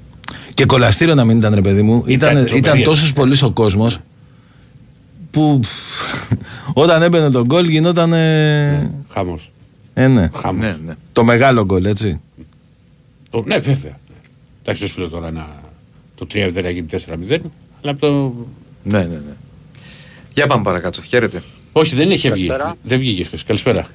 [0.53, 2.03] Και κολαστήριο να μην ήταν, ρε παιδί μου.
[2.05, 2.57] Ήταν Ήταν, τρομερή.
[2.57, 3.99] ήταν τόσος πολύ ο κόσμος
[5.31, 5.59] που
[6.73, 8.13] όταν έμπαινε το γκολ γινόταν.
[8.13, 9.51] Ε, Χαμός.
[9.93, 10.29] ε, ναι.
[10.35, 10.61] Χαμός.
[10.65, 10.93] Ναι, ναι.
[11.13, 12.21] Το μεγάλο γκολ, έτσι.
[13.29, 13.99] Το, ναι, βέβαια.
[14.61, 15.47] Εντάξει, δεν σου λέω τώρα να,
[16.15, 16.97] το 3 δεν γίνει 4-0,
[17.81, 18.33] αλλά από το.
[18.83, 19.33] Ναι, ναι, ναι.
[20.33, 21.01] Για πάμε παρακάτω.
[21.01, 21.43] Χαίρετε.
[21.71, 22.47] Όχι, δεν έχει βγει.
[22.47, 22.75] Καλησπέρα.
[22.83, 23.43] Δεν βγήκε χθες.
[23.43, 23.87] Καλησπέρα.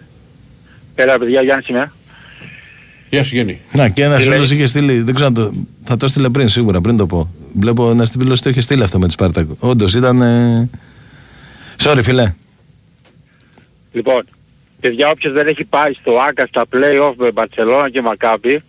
[0.95, 1.93] Έλα παιδιά, Γιάννης είμαι.
[3.13, 3.61] Γεια σου, Γιάννη.
[3.73, 5.01] Να, και ένας Τι φίλος λέει; είχε στείλει.
[5.03, 5.53] Δεν ξέρω αν το.
[5.85, 7.35] Θα το έστειλε πριν, σίγουρα, πριν το πω.
[7.55, 9.47] Βλέπω να στην φίλος το είχε στείλει αυτό με τη Σπάρτακ.
[9.59, 10.21] Όντως ήταν.
[10.23, 10.69] Ε...
[11.83, 12.35] Sorry, φιλέ.
[13.93, 14.23] Λοιπόν,
[14.81, 18.63] παιδιά όποιος δεν έχει πάει στο ΆΚΑ στα play-off με Μπαρτσελώνα και Μακάμπι,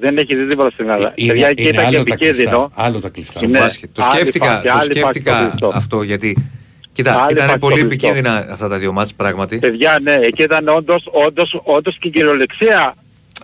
[0.00, 1.12] δεν έχει δει τίποτα στην Ελλάδα.
[1.14, 2.70] Είναι, παιδιά εκεί είναι ήταν και άλλο, τα κλειστά, επικίνδυνο.
[2.74, 3.38] άλλο τα κλειστά.
[3.38, 3.58] Στο Ναι.
[3.58, 3.90] μπάσκετ.
[3.92, 5.70] Το Άλλη σκέφτηκα, φάση, το άλλη φάση σκέφτηκα στο κλειστό.
[5.74, 6.36] αυτό γιατί.
[6.92, 8.06] Κοίτα, Άλλη ήταν φάση πολύ στο κλειστό.
[8.08, 9.58] επικίνδυνα αυτά τα δύο μάτς πράγματι.
[9.58, 12.94] Παιδιά, ναι, εκεί ήταν όντως, όντως, όντως και η κυριολεξία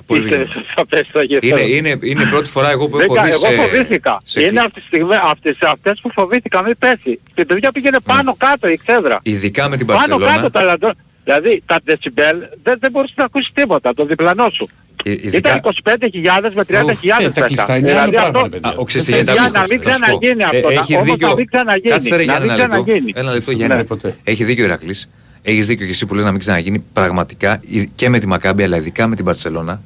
[0.06, 0.64] Πολύ ήρθε επικίνδυνο.
[0.72, 3.46] στα πέστα Είναι, είναι, είναι η πρώτη φορά εγώ που Δεν έχω κα- δει εγώ
[3.46, 4.20] σε, φοβήθηκα.
[4.24, 7.20] σε Είναι κλι- αυτές τις στιγμές, αυτές, αυτές που φοβήθηκα μην πέσει.
[7.34, 8.14] Και παιδιά πήγαινε Ναι.
[8.14, 9.18] πάνω κάτω η ξέδρα.
[9.22, 10.34] Ειδικά με την Πάνω Παρσελώνα.
[10.34, 10.90] κάτω τα λαντώ.
[11.24, 14.68] Δηλαδή τα δεσιμπέλ δεν, δεν μπορείς να ακούσεις τίποτα, το διπλανό σου.
[15.04, 18.48] Ε, ειδικά- Ήταν 25.000 με 30.000 Ε, τα κλειστά είναι Δηλαδή άλλο πράγμα, αυτό- ρε
[18.48, 18.68] παιδιά.
[18.70, 20.04] Α, ο ξέρεις τι Παιδιά, γίνεται, να άκου, μην θα σου πω.
[20.04, 21.28] ξαναγίνει αυτό, Ε, να- Έχει όμως δίκιο.
[21.28, 21.90] να μην ξαναγίνει.
[21.92, 22.82] Κάτσε ρε Να Γιάννη μην ένα λεπτό.
[22.82, 23.12] ξαναγίνει.
[23.16, 23.56] Ένα λεπτό Ναι.
[23.56, 23.84] Γιάννη.
[23.84, 24.16] ποτέ.
[24.24, 25.08] Έχει δίκιο ο Ηρακλής.
[25.42, 28.62] Έχεις δίκιο και εσύ που λες να μην ξαναγίνει πραγματικά ε, και με τη Μακάμπη
[28.62, 29.80] αλλά ειδικά με την Παρσελώνα.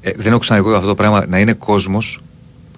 [0.00, 2.20] Ε, δεν έχω ξαναδεί εγώ αυτό το πράγμα να είναι κόσμος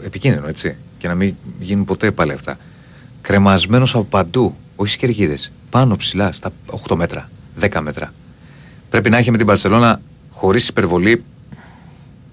[0.05, 2.57] επικίνδυνο έτσι και να μην γίνουν ποτέ πάλι αυτά.
[3.20, 6.53] Κρεμασμένος από παντού, όχι στις κερκίδες, πάνω ψηλά στα
[6.88, 8.12] 8 μέτρα, 10 μέτρα.
[8.90, 10.00] Πρέπει να έχει με την Παρσελώνα
[10.31, 11.24] χωρίς υπερβολή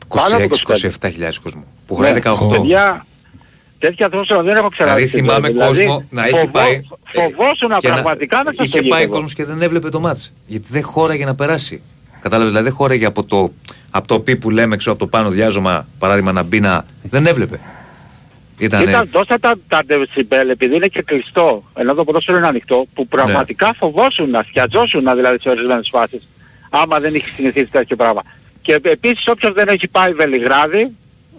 [0.08, 0.56] Πάνω από
[1.00, 1.10] 26-27
[1.44, 1.64] κόσμου.
[1.88, 2.20] Που χωράει Ναι.
[2.24, 2.50] 18.
[2.50, 3.06] Παιδιά,
[3.80, 4.96] τέτοια atmosphera δεν έχω ξαναδεί.
[5.04, 5.56] Δηλαδή στην θυμάμαι ζωή.
[5.68, 6.74] κόσμο να έχει φοβό- πάει.
[7.12, 9.10] ε, Φοβόσουν και να- πραγματικά μέσα στο Είχε πάει γήπεδο.
[9.10, 10.34] κόσμος και δεν έβλεπε το μάτς.
[10.46, 11.82] Γιατί δεν χώραγε να περάσει.
[12.22, 13.52] Κατάλαβες, δηλαδή δεν χώραγε από το,
[13.92, 16.86] από το πι που λέμε, ξέρω, από το πάνω διάζωμα, παράδειγμα να μπει να.
[17.04, 17.60] Δεν έβλεπε.
[18.58, 18.82] Ήταν.
[18.84, 23.08] Ήταν τόσα τα, τα decibel, επειδή είναι και κλειστό, ενώ το ποδόσφαιρο είναι ανοιχτό, που
[23.08, 26.28] πραγματικά φοβόσουν να σκιαζόσουν δηλαδή σε ορισμένες φάσεις,
[26.70, 28.22] άμα δεν έχει συνηθίσει τέτοιο πράγμα.
[28.62, 30.92] Και επίσης όποιος δεν έχει πάει Βελιγράδι,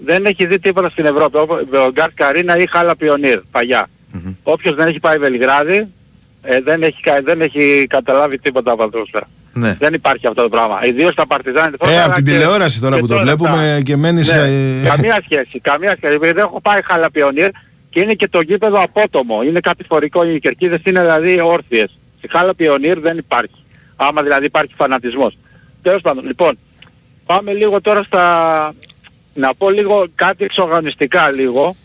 [0.05, 1.37] δεν έχει δει τίποτα στην Ευρώπη.
[1.37, 3.87] Ο- Ο Γκάρτ Καρίνα ή Χάλα Πιονίρ, παλιά.
[4.43, 5.87] Όποιος δεν έχει πάει Βελιγράδι,
[6.43, 9.03] ε, δεν, έχει, κα- δεν έχει καταλάβει τίποτα από αυτό.
[9.53, 9.77] Ναι.
[9.79, 10.85] Δεν υπάρχει αυτό το πράγμα.
[10.85, 11.75] Ιδίως στα Παρτιζάνη.
[11.87, 15.95] Ε, από την τηλεόραση τώρα που το βλέπουμε και μένεις, Ναι, ε, καμία σχέση, καμία
[15.97, 16.15] σχέση.
[16.15, 17.49] Επειδή έχω πάει Χαλαπιονίρ
[17.91, 19.43] και είναι και το γήπεδο απότομο.
[19.43, 21.99] Είναι κάτι φορικό, οι κερκίδες είναι δηλαδή όρθιες.
[22.19, 23.65] Στη Χαλαπιονίρ δεν υπάρχει.
[23.97, 25.39] Άμα δηλαδή υπάρχει φανατισμός.
[25.83, 26.59] Τέλος πάντων, λοιπόν,
[27.27, 28.75] πάμε λίγο τώρα στα...
[29.39, 31.77] Να πω λίγο κάτι εξοργανιστικά λίγο.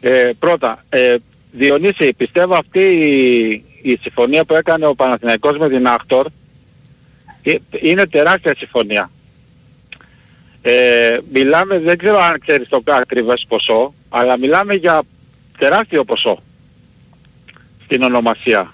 [0.00, 1.16] Ε, πρώτα, ε,
[1.52, 6.26] Διονύση, πιστεύω αυτή η, η συμφωνία που έκανε ο Παναθηναϊκός με την Άκτορ
[7.42, 9.10] ε, είναι τεράστια συμφωνία.
[10.62, 15.02] Ε, μιλάμε, δεν ξέρω αν ξέρεις το ακριβές ποσό, αλλά μιλάμε για
[15.58, 16.42] τεράστιο ποσό
[17.84, 18.72] στην ονομασία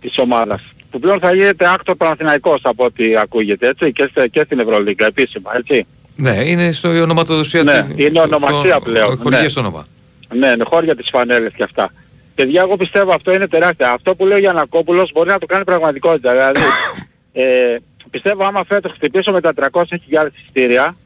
[0.00, 0.62] της ομάδας.
[0.90, 5.06] Που πλέον θα γίνεται άκτο Παναθηναϊκός από ό,τι ακούγεται, έτσι, και, στε- και στην Ευρωλίγκα
[5.06, 5.86] επίσημα, έτσι.
[6.16, 9.48] Ναι, είναι στο ονοματοδοσία Ναι, του- είναι στο- ονομασία στο- πλέον, Χορηγία ναι.
[9.48, 9.86] στο όνομα.
[10.34, 11.92] Ναι, είναι χώρια της φανέλες και αυτά.
[12.34, 13.90] Παιδιά, εγώ πιστεύω αυτό είναι τεράστια.
[13.92, 16.30] Αυτό που λέει ο Γιανακόπουλος μπορεί να το κάνει πραγματικότητα.
[16.32, 16.60] Δηλαδή,
[17.32, 17.76] ε,
[18.10, 20.96] πιστεύω άμα φέτος χτυπήσω με τα 300.000 εισιτήρια,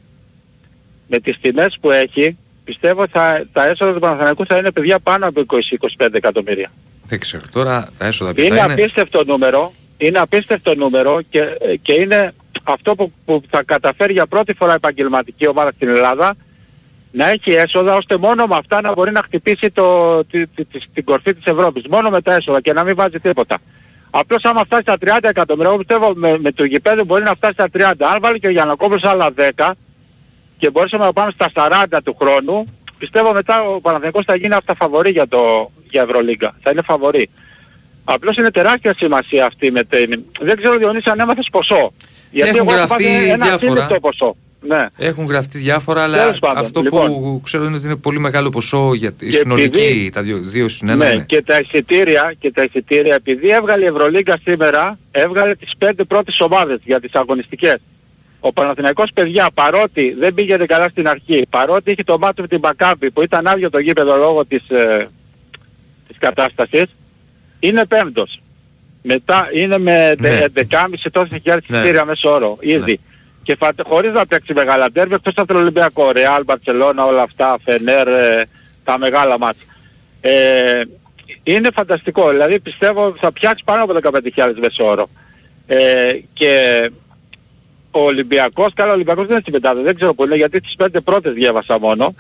[1.07, 5.27] με τις τιμές που έχει, πιστεύω θα, τα έσοδα του Παναθηναϊκού θα είναι παιδιά πάνω
[5.29, 5.41] από
[5.99, 6.71] 20-25 εκατομμύρια.
[7.05, 7.43] Δεν ξέρω.
[7.53, 11.43] Τώρα τα έσοδα ποια Είναι θα είναι; απίστευτο νούμερο, είναι απίστευτο νούμερο και,
[11.83, 12.33] και είναι
[12.65, 16.35] αυτό που, που θα καταφέρει για πρώτη φορά η επαγγελματική ομάδα στην Ελλάδα
[17.13, 20.89] να έχει έσοδα ώστε μόνο με αυτά να μπορεί να χτυπήσει το, τη, τη, τη-
[20.95, 21.85] την κορφή της Ευρώπης.
[21.91, 23.59] Μόνο με τα έσοδα και να μην βάζει τίποτα.
[24.11, 27.53] Απλώς άμα φτάσει στα 30 εκατομμύρια, εγώ πιστεύω με, με το γηπέδο μπορεί να φτάσει
[27.53, 27.93] στα 30.
[28.15, 29.71] Αν βάλει και ο Γιανακόπουλος άλλα 10
[30.59, 31.51] και μπορέσαμε να πάμε στα
[31.91, 32.65] 40 του χρόνου,
[32.99, 36.57] πιστεύω μετά ο Παναθηναϊκός θα γίνει αυταφαβορή για, το, για Ευρωλίγκα.
[36.63, 37.31] Θα είναι φαβορή.
[38.05, 40.25] Απλώς είναι τεράστια σημασία αυτή με την...
[40.41, 41.93] Δεν ξέρω Διονύση αν έμαθες ποσό.
[42.31, 43.55] Γιατί Έχουν εγώ έχω γραφτεί πάθει ένα διάφορα.
[43.55, 44.37] ασύλληπτο ποσό.
[44.61, 44.87] Ναι.
[44.97, 47.07] Έχουν γραφτεί διάφορα, αλλά Τέλος πάντων, αυτό λοιπόν.
[47.07, 50.39] που ξέρω είναι ότι είναι πολύ μεγάλο ποσό για τη Και συνολική, επειδή- τα δύο,
[50.43, 51.25] δύο συν ένα ναι, είναι.
[51.29, 56.41] και τα εισιτήρια, και τα εισιτήρια, επειδή έβγαλε η Ευρωλίγκα σήμερα, έβγαλε τις πέντε πρώτες
[56.41, 57.77] ομάδες για τις αγωνιστικές.
[58.41, 62.59] Ο Παναθηναϊκός παιδιά, παρότι δεν πήγαινε καλά στην αρχή, παρότι είχε το μάτι με την
[62.59, 65.09] Μπακάμπη που ήταν άδειο το γήπεδο λόγω της, ε,
[66.09, 66.85] της κατάστασης,
[67.61, 68.41] είναι πέμπτος.
[69.03, 70.45] Μετά είναι με Ναι.
[70.55, 71.77] 11,5 τόσες χιλιάδες Ναι.
[71.77, 73.01] εισιτήρια μέσω όρο, ήδη.
[73.43, 73.71] Και φα...
[73.83, 78.47] χωρίς να παίξει μεγάλα τέρμια, εκτός από τον Ολυμπιακό, Ρεάλ, Μπαρτσελώνα, όλα αυτά, Φενέρ, ε,
[78.85, 79.67] τα μεγάλα μάτια.
[80.21, 80.83] Ε,
[81.43, 82.31] είναι φανταστικό.
[82.31, 85.09] Δηλαδή πιστεύω θα πιάσει πάνω από 15.000 μέσο όρο.
[85.67, 86.91] Ε, και
[87.91, 90.75] ο Ολυμπιακός, καλά ο Ολυμπιακός δεν είναι στην πεντάδα, δεν ξέρω που είναι γιατί τις
[90.75, 92.15] πέντε πρώτες διάβασα μόνο.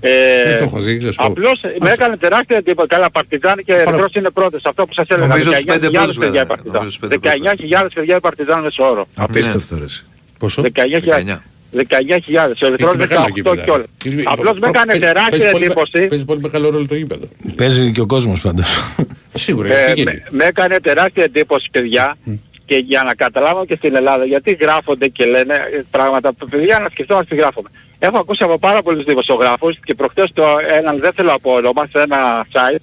[0.00, 0.10] Ε,
[0.48, 1.24] Δεν το έχω δει, δεν σου πω.
[1.24, 2.88] απλώς με έκανε τεράστια εντύπωση.
[2.88, 4.60] Καλά, Παρτιζάν και Παρα- Ερυθρός είναι πρώτες.
[4.64, 5.26] Αυτό που σας έλεγα.
[5.26, 6.42] Νομίζω τους 19.000 πέντε πρώτους παιδιά βέβαια.
[6.42, 6.72] η Παρτιζάν.
[6.74, 7.38] Νομίζω τους πέντε πρώτους.
[7.40, 9.06] 19.000 παιδιά η Παρτιζάν μέσο όρο.
[9.16, 9.84] Απίστευτο ρε.
[9.84, 10.04] εσύ.
[10.38, 11.42] Πόσο; 19.000.
[11.72, 12.62] 19.000.
[12.62, 13.56] Ο Ερυθρός Έχει μεγάλο 18 γήπεδο.
[13.56, 13.86] κιόλας.
[14.04, 16.06] Είναι- Απλώς με προ- έκανε παίζει- τεράστια παίζει πολύ- εντύπωση.
[16.06, 17.28] Παίζει πολύ μεγάλο ρόλο το γήπεδο.
[17.56, 18.66] Παίζει και ο κόσμος πάντως.
[19.34, 20.22] Σίγουρα, Ε, έχει με, γίνει.
[20.30, 22.16] με έκανε τεράστια εντύπωση παιδιά
[22.66, 26.78] και για να καταλάβω και στην Ελλάδα γιατί γράφονται και λένε ε, πράγματα που παιδιά
[26.78, 27.68] να σκεφτόμαστε τι γράφουμε.
[27.98, 30.44] Έχω ακούσει από πάρα πολλούς δημοσιογράφους και προχτές το
[30.76, 32.82] έναν δεν θέλω από όνομα σε ένα site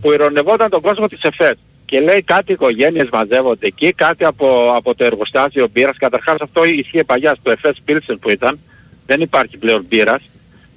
[0.00, 4.94] που ηρωνευόταν τον κόσμο της ΕΦΕΣ και λέει κάτι οικογένειες μαζεύονται εκεί, κάτι από, από
[4.94, 5.96] το εργοστάσιο μπύρας.
[5.96, 8.58] Καταρχάς αυτό ισχύει παλιάς στο ΕΦΕΣ Pilsen που ήταν.
[9.06, 10.22] Δεν υπάρχει πλέον μπύρας.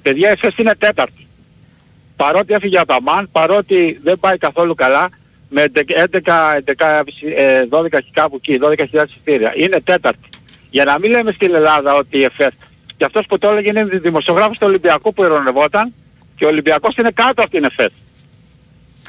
[0.02, 1.28] Παιδιά η ΕΦΕΣ είναι τέταρτη
[2.22, 5.10] παρότι έφυγε από τα ΜΑΝ, παρότι δεν πάει καθόλου καλά,
[5.50, 5.80] με 11,
[6.26, 7.02] 11
[7.36, 9.54] ε, 12 και κάπου εκεί, 12.000 εισιτήρια.
[9.56, 10.30] Είναι τέταρτη.
[10.70, 12.54] Για να μην λέμε στην Ελλάδα ότι η ΕΦΕΣ,
[13.00, 15.94] και αυτός που το έλεγε είναι δημοσιογράφος του Ολυμπιακού που ειρωνευόταν,
[16.36, 17.92] και ο Ολυμπιακός είναι κάτω από την ΕΦΕΣ.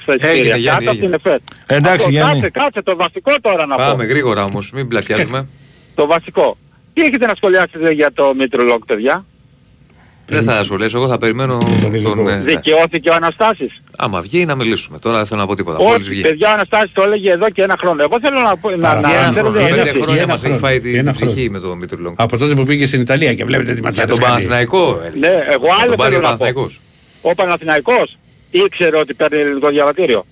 [0.02, 1.16] Στα εισιτήρια, Γιάννη, κάτω από την έγινε.
[1.24, 1.40] ΕΦΕΣ.
[1.66, 2.40] Εντάξει, Αυτό, Γιάννη.
[2.40, 4.08] Κάτσε, κάτσε, το βασικό τώρα να Πάμε πω.
[4.08, 5.46] γρήγορα όμως, μην πλατιάζουμε.
[5.94, 6.56] Το βασικό.
[6.92, 9.24] Τι έχετε να σχολιάσετε για το Μήτρου Λονγκ, παιδιά;
[10.30, 12.08] Δεν θα σχολιάσω, εγώ θα περιμένω ειδικό.
[12.14, 12.28] τον...
[12.28, 12.42] ε, ναι.
[12.42, 13.80] Δικαιώθηκε ο Αναστάσης.
[13.96, 14.98] Άμα βγει να μιλήσουμε.
[14.98, 15.78] Τώρα δεν θέλω να πω τίποτα.
[15.78, 16.20] Όχι, Μόλις βγει.
[16.20, 18.02] παιδιά, ο Αναστάσης το έλεγε εδώ και ένα χρόνο.
[18.02, 20.02] Εγώ θέλω να, πω- να, Παρά- να, Για ένα ξέρω χρόνο, δύο ένα- πέντε λέξεις.
[20.04, 20.66] χρόνια ένα μας έχει χρόνο.
[20.66, 21.50] φάει την Ένα την ψυχή χρόνο.
[21.50, 22.14] με το Μήτρου Λονγκ.
[22.20, 24.32] Από τότε που πήγε στην Ιταλία και βλέπετε τι Για ματσάδες τον κάνει.
[24.34, 25.00] Παναθηναϊκό.
[25.04, 25.18] έλεγε.
[25.18, 26.44] Ναι, εγώ Θα άλλο τον πάρει θέλω ο να πω.
[26.44, 26.80] Παναθηναϊκός.
[27.22, 28.16] Ο Παναθηναϊκός
[28.50, 30.24] ήξερε ότι παίρνει ελληνικό διαβατήριο.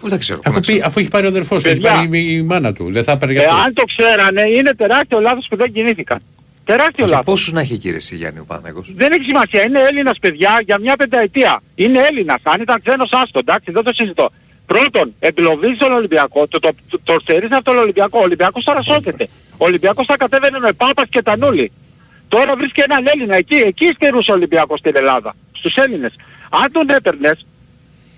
[0.00, 0.38] Πού θα ξέρω.
[0.38, 0.86] πού Αφού, να πει, ξέρω.
[0.86, 1.96] αφού έχει πάρει ο αδερφός του, έχει Παιδιά.
[2.08, 2.88] πάρει η μάνα του.
[2.92, 3.56] Δεν θα πάρει γι' Ε, αυτό.
[3.56, 6.18] αν το ξέρανε, είναι τεράστιο λάθος που δεν κινήθηκαν.
[6.64, 7.24] Τεράστιο Και λάθος.
[7.24, 8.92] πόσους να έχει κύριε εσύ Γιάννη ο Παναθηναϊκός.
[8.96, 11.62] Δεν έχει σημασία, είναι Έλληνας παιδιά για μια πενταετία.
[11.74, 12.40] Είναι Έλληνας.
[12.42, 14.30] Αν ήταν ξένος άστο, εντάξει, δεν το συζητώ.
[14.66, 18.18] Πρώτον, εγκλωβίζει τον Ολυμπιακό, το, το, το, το στερείς από τον Ολυμπιακό.
[18.18, 19.28] Ο Ολυμπιακός τώρα σώζεται.
[19.58, 21.72] Ο Ολυμπιακός θα κατέβαινε με Πάπας και Τανούλη.
[22.28, 25.34] Τώρα βρίσκει έναν Έλληνα εκεί, εκεί στερούσε ο Ολυμπιακός στην Ελλάδα.
[25.52, 26.14] Στους Έλληνες.
[26.50, 27.46] Αν τον έπαιρνες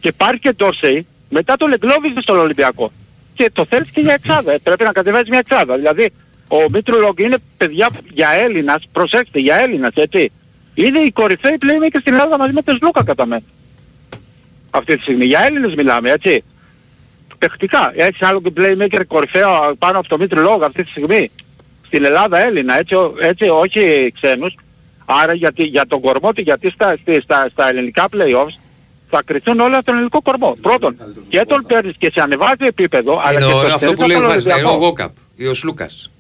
[0.01, 2.93] και πάρει και Ντόρσεϊ, μετά τον εγκλώβιζε στον Ολυμπιακό.
[3.35, 4.53] Και το θέλεις και για εξάδα.
[4.53, 5.77] Ε, Πρέπει να κατεβάζεις μια εξάδα.
[5.77, 6.13] Δηλαδή,
[6.57, 10.33] ο Μήτρου Λονγκ είναι παιδιά για Έλληνας, προσέξτε, για Έλληνας, έτσι.
[10.75, 13.43] Είναι οι κορυφαίοι playmaker στην Ελλάδα μαζί με τον Σλούκα κατ' εμένα.
[14.71, 15.25] Αυτή τη στιγμή.
[15.25, 16.45] Για Έλληνες μιλάμε, έτσι.
[17.39, 17.93] Παιχτικά.
[17.95, 21.31] Έχεις άλλο και playmaker κορυφαίο πάνω από το Μήτρου Λονγκ αυτή τη στιγμή;
[21.87, 24.55] Στην Ελλάδα Έλληνα, έτσι, ο- έτσι όχι ξένους.
[25.05, 28.55] Άρα γιατί, για τον κορμό του, γιατί στα, στη- στα, στα ελληνικά playoffs
[29.11, 30.57] θα κρυθούν όλα στον ελληνικό κορμό.
[30.63, 30.97] Πρώτον,
[31.29, 34.03] και τον παίρνεις και σε ανεβάζει επίπεδο, αλλά Είναι και ο- το αυτό στερείς που
[34.03, 34.85] από λέει τον ο Βάζης, είναι ο Ολυμπιακό.
[34.87, 36.11] Γόκαπ ή ο Σλούκας.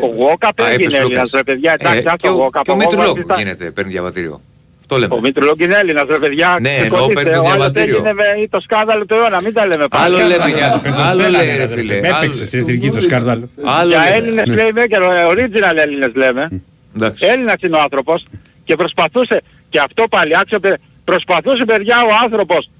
[0.00, 1.30] Ο Γόκαπ Α, έγινε έπεσε ο Έλληνας Λούκας.
[1.32, 2.64] ρε παιδιά, εντάξει, Ε, άσε και ο ο- Γόκαπ.
[2.64, 4.40] Και ο Ο Μήτρου Γόκαπ Λόγκ ήταν- γίνεται, παίρνει διαβατήριο.
[4.80, 5.14] Αυτό λέμε.
[5.14, 6.58] Ο Μήτρου Λόγκ είναι Έλληνας ρε παιδιά.
[6.60, 7.22] Ναι, εννοώ ξεκολλήστε.
[7.22, 7.96] παίρνει Ο άλλος διαβατήριο.
[7.96, 10.04] έγινε με το σκάνδαλο του αιώνα, μην τα λέμε πάλι.
[10.04, 10.80] Άλλο λέμε για...
[10.84, 11.74] Τον Άλλο θέλανε, λέει ρε αδερφέ.
[11.76, 11.96] φίλε.
[11.96, 13.48] Έπαιξε άλλο- στην εθνική το σκάρδαλο.
[13.64, 14.16] Άλλο Για λέμε.
[14.16, 16.62] Έλληνες playmaker, original Έλληνες λέμε.
[16.96, 17.26] Εντάξει.
[17.26, 18.24] Έλληνας είναι ο άνθρωπος
[18.64, 22.70] και προσπαθούσε, και αυτό πάλι άξιο, παι- προσπαθούσε παιδιά ο άνθρωπος,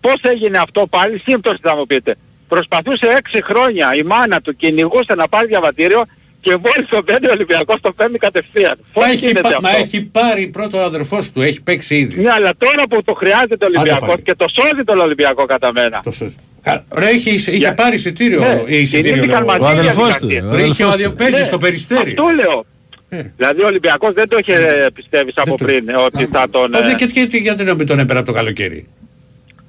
[0.00, 2.16] πώς έγινε αυτό πάλι, σύμπτωση θα μου πείτε.
[2.48, 6.04] Προσπαθούσε έξι χρόνια η μάνα του κυνηγούσε να πάρει διαβατήριο
[6.40, 8.74] και μόλις το παίρνει ο Ολυμπιακός το παίρνει κατευθείαν.
[8.92, 9.82] Πώς Μα έχει, γίνεται πα- μα αυτό.
[9.82, 12.20] έχει πάρει πρώτο ο αδερφός του, έχει παίξει ήδη.
[12.20, 14.22] Ναι, αλλά τώρα που το χρειάζεται ο Ολυμπιακός πάλι.
[14.22, 16.00] και το σώζει τον Ολυμπιακό κατά μένα.
[16.04, 16.32] Το σω-
[16.62, 18.40] Κα- Ρε, είχε, είχε Για- πάρει εισιτήριο.
[18.40, 19.46] Ναι, ε, εισιτήριο κινήθηκαν λέω.
[19.58, 19.64] μαζί.
[19.64, 20.26] Ο αδελφός του.
[20.26, 20.50] διαδικασία.
[20.52, 21.14] ο Ρε, είχε ο αδελφός αδε- του.
[21.14, 22.08] παίζεις Ναι, στο περιστέρι.
[22.10, 22.64] Αυτό λέω.
[23.08, 23.22] Ε.
[23.36, 26.70] Δηλαδή ο Ολυμπιακός δεν το είχε πιστεύεις από το- πριν ε, ότι θα τον...
[26.72, 28.86] Μα ε, δεν- και, και, και, γιατί να μην τον έπαιρνε από το καλοκαίρι;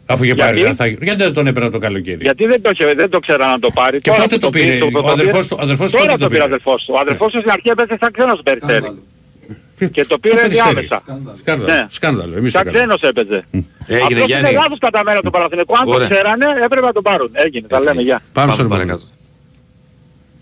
[0.09, 0.73] Αφού είχε Γιατί; πάρει.
[0.75, 3.45] Θα, γιατί δεν τον έπαιρνε από το καλοκαίρι; Γιατί δεν το, είχε, δεν το ξέρα
[3.47, 4.01] να το πάρει.
[4.01, 6.11] Και Τώρα πότε που το πήρε, που ο πήρε- αδερφός του- ο αδερφός του Τώρα
[6.11, 6.93] πότε το το πήρε ο πήρε; αδερφός του.
[6.97, 8.91] Ο αδερφός του στην αρχή έπαιζε σαν ξένος περιστέρι.
[9.91, 10.87] Και το πήρε Περιστέρι.
[10.87, 11.03] διάμεσα.
[11.39, 11.73] Σκάνδαλο.
[11.73, 11.85] Ναι.
[11.89, 12.37] Σκάνδαλο.
[12.37, 12.77] Εμείς το Σαν κάναμε.
[12.95, 13.45] ξένος έπαιζε.
[13.51, 14.51] Έγινε Αυτό είναι Γιάννη.
[14.51, 15.73] λάθος κατά μένα του Παναθηναϊκού.
[15.77, 16.07] Αν το Ωραία.
[16.09, 17.29] ξέρανε έπρεπε να τον πάρουν.
[17.33, 17.67] Έγινε.
[17.67, 18.01] Τα λέμε.
[18.01, 18.21] Γεια.
[18.33, 18.97] Πάμε στον Πάμε επόμενο.
[18.97, 19.03] παρακάτω.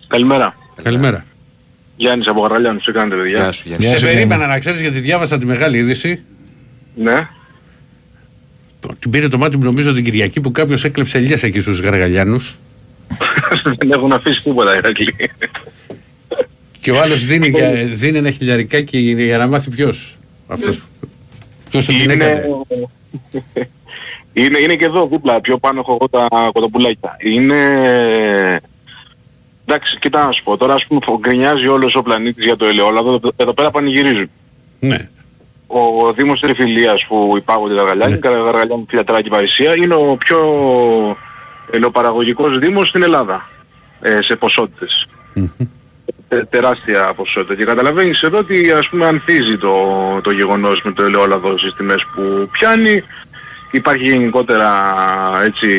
[0.08, 0.56] Καλημέρα.
[0.84, 1.24] Καλημέρα.
[1.96, 3.38] Γιάννης από Γαραλιάνου, τι κάνετε παιδιά.
[3.40, 3.86] Γεια σου Γιάννη.
[3.86, 6.24] Γεια Σε σου, περίμενα να ξέρεις γιατί διάβασα τη μεγάλη είδηση.
[6.96, 7.28] Ναι.
[9.00, 12.58] Την πήρε το μάτι μου νομίζω την Κυριακή που κάποιος έκλεψε ελιές εκεί στους Γαργαλιάνους
[13.80, 15.14] Δεν έχουν αφήσει τίποτα οι Ηρακλοί.
[16.80, 17.52] και ο άλλος δίνει,
[17.86, 20.16] δίνει ένα χιλιαρικάκι για να μάθει ποιος.
[20.48, 20.82] Αυτός.
[21.70, 22.14] Ποιος την Είναι...
[22.14, 22.42] έκανε.
[24.34, 27.18] είναι, είναι και εδώ δίπλα, πιο πάνω έχω εγώ τα κοτοπουλάκια.
[27.20, 27.56] Είναι...
[29.66, 33.14] Εντάξει, κοίτα να σου πω, τώρα ας πούμε γκρινιάζει όλος ο πλανήτης για το ελαιόλαδο,
[33.14, 34.30] εδώ, εδώ πέρα πανηγυρίζουν.
[34.80, 35.10] Ναι.
[35.68, 38.30] Ο Δήμος Τριφυλίας που υπάγονται τα Γαργαλιάνη, ναι.
[38.30, 40.38] Γαργαλιάνη, Φιλιατρά και Παρισία, είναι ο πιο
[41.72, 43.50] ελαιοπαραγωγικός Δήμος στην Ελλάδα,
[44.02, 45.08] ε, σε ποσότητες.
[46.28, 47.56] Τε- τεράστια ποσότητα.
[47.56, 49.76] Και καταλαβαίνεις εδώ ότι ας πούμε ανθίζει το,
[50.24, 53.04] το γεγονός με το ελαιόλαδο στις τιμές που πιάνει.
[53.72, 54.94] Υπάρχει γενικότερα
[55.46, 55.70] έτσι,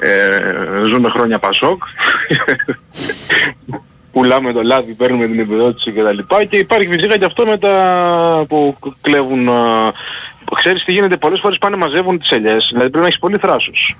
[0.00, 1.82] ε, ζούμε χρόνια Πασόκ.
[4.12, 6.18] Πουλάμε το λάδι, παίρνουμε την επιδότηση κτλ.
[6.48, 9.48] Και υπάρχει φυσικά και αυτό με τα που κλέβουν...
[9.48, 9.92] α,
[10.54, 13.96] Ξέρεις τι γίνεται, πολλές φορές πάνε μαζεύουν τις ελιές, δηλαδή πρέπει να έχεις πολύ θράσος.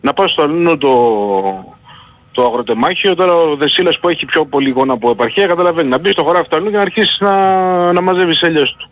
[0.00, 0.90] Να πας στο αλλού το,
[2.32, 5.88] το αγροτεμάχιο, τώρα ο Δεσίλας που έχει πιο πολύ εικόνα από επαρχία καταλαβαίνει.
[5.88, 8.88] Να μπεις στο χωράφι του αλλού και να αρχίσεις να, να μαζεύεις ελιές του.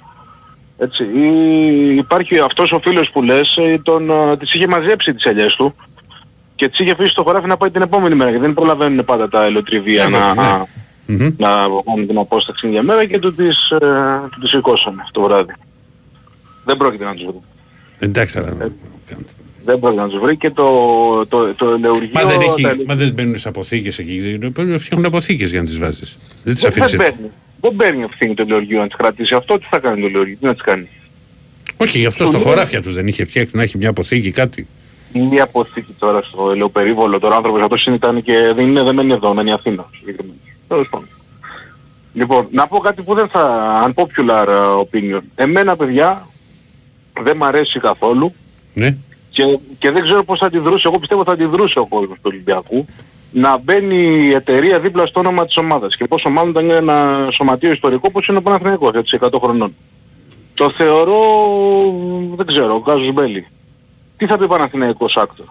[0.79, 1.03] Έτσι.
[1.05, 5.55] Ή, υπάρχει αυτός ο φίλος που λες, ε, τον, α, τις είχε μαζέψει τις ελιές
[5.55, 5.75] του
[6.61, 9.29] και τις είχε αφήσει στο χωράφι να πάει την επόμενη μέρα γιατί δεν προλαβαίνουν πάντα
[9.29, 10.65] τα ελαιοτριβία Ναι, να, ναι.
[11.07, 11.35] Μμμ.
[11.39, 11.49] να
[11.85, 13.79] κάνουν την απόσταξη για μέρα και του τις, ε,
[14.33, 15.53] του τις σηκώσανε το βράδυ.
[16.65, 17.41] Δεν πρόκειται να τους βρει.
[17.99, 18.57] Εντάξει, αλλά...
[19.65, 20.67] Δεν πρόκειται να τους βρει και το,
[21.29, 22.11] το, το ελαιουργείο...
[22.13, 24.39] Μα δεν, έχει, τα- μα δεν μπαίνουν σε αποθήκες εκεί.
[24.39, 26.17] Πρέπει να φτιάχνουν αποθήκες για να τις βάζεις.
[26.45, 27.13] Δεν τις δεν, αφήνεις δεν έτσι.
[27.13, 27.31] παίρνει.
[27.61, 29.35] Δεν παίρνει ευθύνη το ελαιουργείο να τις κρατήσει.
[29.35, 30.89] Αυτό τι θα κάνει το ελαιουργείο, τι να τις κάνει;
[31.77, 34.67] Όχι, γι' αυτό στο χωράφια τους δεν είχε φτιάξει να έχει μια αποθήκη κάτι.
[35.13, 38.95] Η αποθήκη τώρα στο ελαιοπερίβολο, τώρα ο άνθρωπος αυτός είναι, ήταν και δεν είναι, δεν
[38.95, 39.87] μένει εδώ, μένει Αθήνα.
[39.99, 40.39] συγκεκριμένα.
[40.69, 41.09] Τέλος πάντων.
[42.15, 45.21] Λοιπόν, να πω κάτι που δεν θα, unpopular uh, opinion.
[45.35, 46.27] Εμένα παιδιά
[47.23, 48.35] δεν μ' αρέσει καθόλου
[48.75, 48.97] Ναι.
[49.31, 52.85] και, και δεν ξέρω πώς θα αντιδρούσε, εγώ πιστεύω θα αντιδρούσε ο κόσμος του Ολυμπιακού
[53.33, 53.97] να μπαίνει
[54.27, 58.27] η εταιρεία δίπλα στο όνομα της ομάδας και πόσο μάλλον ήταν ένα σωματείο ιστορικό όπως
[58.27, 59.75] είναι ο Παναθηναϊκός έτσι 100 χρονών.
[60.55, 61.19] Το θεωρώ,
[62.37, 63.47] δεν ξέρω, casus belli.
[64.21, 65.47] Τι θα πει ο Παναθηναϊκός Άκτωρ.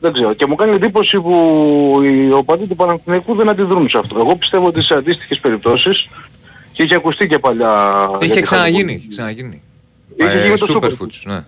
[0.00, 0.34] Δεν ξέρω.
[0.34, 4.18] Και μου κάνει εντύπωση που οι οπαδοί του Παναθηναϊκού δεν αντιδρούν σε αυτό.
[4.18, 6.08] Εγώ πιστεύω ότι σε αντίστοιχες περιπτώσεις
[6.72, 7.92] και είχε ακουστεί και παλιά...
[8.08, 8.76] για Είχε τη ξαναγίνει.
[8.78, 8.94] Χαλκίδη.
[8.98, 9.62] είχε ξαναγίνει.
[10.16, 11.44] Είχε Ε, γίνει το Superfoods, ναι.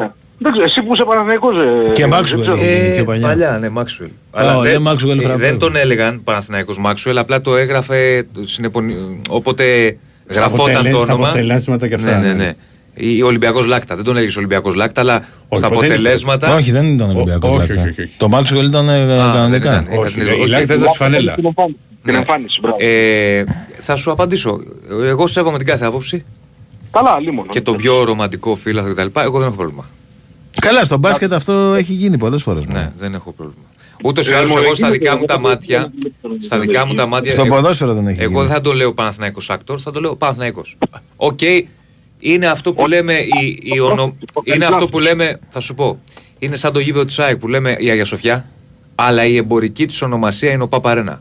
[0.00, 0.10] Ναι.
[0.38, 1.56] Δεν ξέρω, εσύ που είσαι Παναθηναϊκός...
[1.56, 2.22] ε, Και δεν Maxwell.
[2.24, 2.56] ξέρω.
[2.60, 3.26] Ε, πιο παλιά.
[3.26, 4.10] παλιά, ναι, Maxwell.
[4.30, 5.40] Α, δεν Maxwell ε, Φραγκός.
[5.40, 9.20] δεν τον έλεγαν Παναθηναϊκός Maxwell, απλά το έγραφε συνεπωνι...
[9.28, 9.96] όποτε
[10.28, 11.28] Στα γραφόταν αποτελέ- το στα όνομα.
[11.28, 12.54] αποτελέσματα και αυτά, Ναι, ναι, ναι.
[12.96, 13.06] Ναι.
[13.06, 13.94] Ή Ολυμπιακός Λάκτα.
[13.94, 15.14] Δεν τον έλεγε Ολυμπιακός Λάκτα, αλλά
[15.48, 16.54] Όχι, στα ποτέ δεν αποτελέσματα.
[16.54, 17.50] Όχι, δεν ήταν Ολυμπιακός.
[17.50, 17.82] όχι, Λάκτα.
[17.82, 18.10] όχι, όχι.
[18.16, 19.56] Το Maxwell ήταν ε, δεν κανονικά.
[19.82, 19.98] ήταν.
[19.98, 20.48] Όχι, Είχα την- η οκ.
[20.48, 21.34] Λάκτα ήταν στη φανέλα.
[21.34, 21.78] Την εμφάνιση.
[22.02, 22.18] Την Ναι.
[22.18, 22.76] εμφάνιση, μπράβο.
[22.80, 23.44] Ε,
[23.78, 24.60] θα σου απαντήσω.
[25.04, 26.24] Εγώ σέβομαι την κάθε άποψη
[26.90, 27.48] Καλά, αλίμονο.
[27.50, 29.18] και τον πιο ρομαντικό φίλαθρο κτλ.
[29.20, 29.84] Εγώ δεν έχω πρόβλημα.
[30.60, 32.66] Καλά, στο μπάσκετ αυτό έχει γίνει πολλές φορές.
[32.66, 33.60] Ναι, δεν έχω πρόβλημα.
[34.04, 35.92] Ούτως ή Ε, άλλως, μου εγώ στα εκεί δικά δεν μου τα το- μάτια.
[36.40, 37.32] Στα δικά μου τα μάτια.
[37.32, 38.42] Στο εγώ- ποδόσφαιρο δεν έχει Εγώ γίνει.
[38.42, 40.76] δεν θα το λέω Παναθηναϊκός Άκτωρ, θα το λέω Παναθηναϊκός.
[41.16, 41.38] Οκ,
[42.18, 43.12] είναι αυτό που λέμε.
[43.18, 46.00] Η, η ονο- Είναι αυτό που λέμε, θα σου πω.
[46.38, 48.44] Είναι σαν το γήπεδο τη ΑΕΚ που λέμε η Αγία Σοφιά,
[48.94, 51.20] αλλά η εμπορική της ονομασία είναι ο Παπαρένα.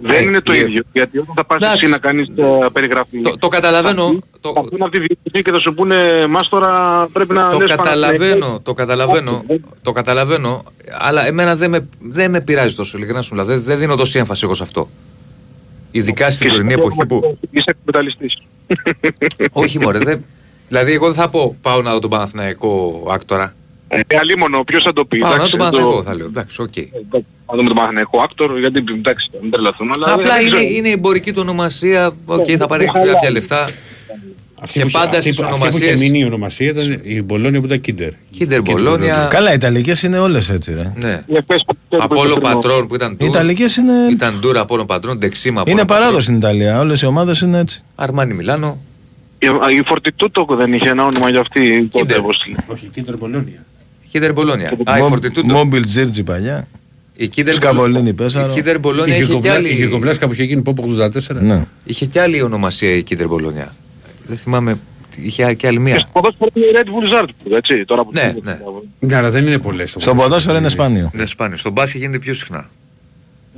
[0.00, 0.82] Δεν Ε, είναι το η- ίδιο.
[0.92, 1.78] Γιατί όταν θα πας Εντάξει.
[1.84, 3.20] εσύ να κάνεις ε, περιγραφή...
[3.20, 6.48] Το- το καταλαβαίνω, Θα, το- θα πούνε από τη διοίκηση και θα σου πούνε μας
[6.48, 8.60] τώρα πρέπει να Το λες καταλαβαίνω, Παναθηναϊκός».
[8.62, 10.64] το καταλαβαίνω, Όχι, το καταλαβαίνω,
[10.98, 13.46] αλλά εμένα δεν με, δεν με πειράζει τόσο ειλικρινά σου μιλάω.
[13.48, 14.88] Δεν, δεν δίνω τόση έμφαση εγώ σε αυτό.
[15.98, 17.38] Ειδικά στην Και τωρινή εσύ εποχή που.
[17.50, 18.42] Είσαι εκμεταλλιστής.
[19.52, 20.24] Όχι μωρέ, δεν...
[20.68, 23.54] Δηλαδή εγώ δεν θα πω πάω να δω τον Παναθηναϊκό άκτορα.
[23.88, 25.18] Ε, αλίμονο, ποιος θα το πει.
[25.18, 26.26] Πάω να δω εντάξει, τον το- Παναθηναϊκό θα λέω.
[26.26, 26.76] Εντάξει, οκ.
[27.46, 30.68] να δούμε τον Παναθηναϊκό Άκτορ, γιατί εντάξει, μην τρελαθούμε, αλλά Απλά δεν είναι, ξέρω.
[30.72, 32.12] είναι η εμπορική του ονομασία.
[32.26, 33.12] Οκ, θα πάρει χαλάει.
[33.12, 33.70] κάποια λεφτά.
[34.60, 37.00] Αυτή Και που- πάντα αυτή στις που- αυτή που είχε ονομασίες- μείνει η ονομασία ήταν
[37.02, 38.10] η Μπολόνια που ήταν Κίντερ.
[38.30, 39.28] Κίντερ Μπολόνια.
[39.30, 40.92] Καλά, οι Ιταλικές είναι όλες έτσι, ρε.
[40.96, 41.22] Ναι.
[41.26, 43.28] Ναι, πες, πες, Απόλο πες, πες, Πατρών που ήταν Οι τουρ.
[43.28, 43.92] Ιταλικές είναι.
[44.10, 46.80] Ήταν τουρ Απόλο Πατρών, Ντεξίμα Είναι παράδοση στην Ιταλία.
[46.80, 47.82] Όλες οι ομάδες είναι έτσι.
[47.94, 48.78] Αρμάνι Μιλάνο.
[49.38, 49.46] Η,
[49.78, 52.18] η Φορτιτούτο δεν είχε ένα όνομα για αυτή τότε, Κίντερ.
[52.18, 53.64] όπως τη- Όχι, Κίντερ Μπολόνια.
[54.10, 54.72] Κίντερ Μπολόνια.
[54.84, 55.54] Α, η Μο- Φορτιτούτο.
[55.54, 56.68] Μόμπιλ Τζίρτζι παλιά.
[57.16, 58.50] Η Κίντερ Σκαβολίνη Πέσαρο.
[58.50, 59.86] Η Κίντερ Μπολόνια Είχε είχε και κομπλά- Είχε άλλη.
[59.90, 61.40] κομπλάσκα που είχε γίνει πόπο 84.
[61.40, 61.64] Ναι.
[61.84, 63.74] Είχε και άλλη ονομασία η Κίντερ Μπολόνια.
[64.28, 64.78] Δεν θυμάμαι.
[65.16, 65.98] Είχε και άλλη Και μία.
[65.98, 68.58] στο ποδόσφαιρο είναι η Red Bull Salzburg, έτσι, τώρα που Ναι, το- ναι.
[68.98, 69.94] Ναι, αλλά δεν είναι πολλές.
[69.98, 71.10] Στο ποδόσφαιρο είναι σπάνιο.
[71.14, 71.56] Είναι σπάνιο.
[71.56, 72.68] Στον μπάσκετ γίνεται πιο συχνά.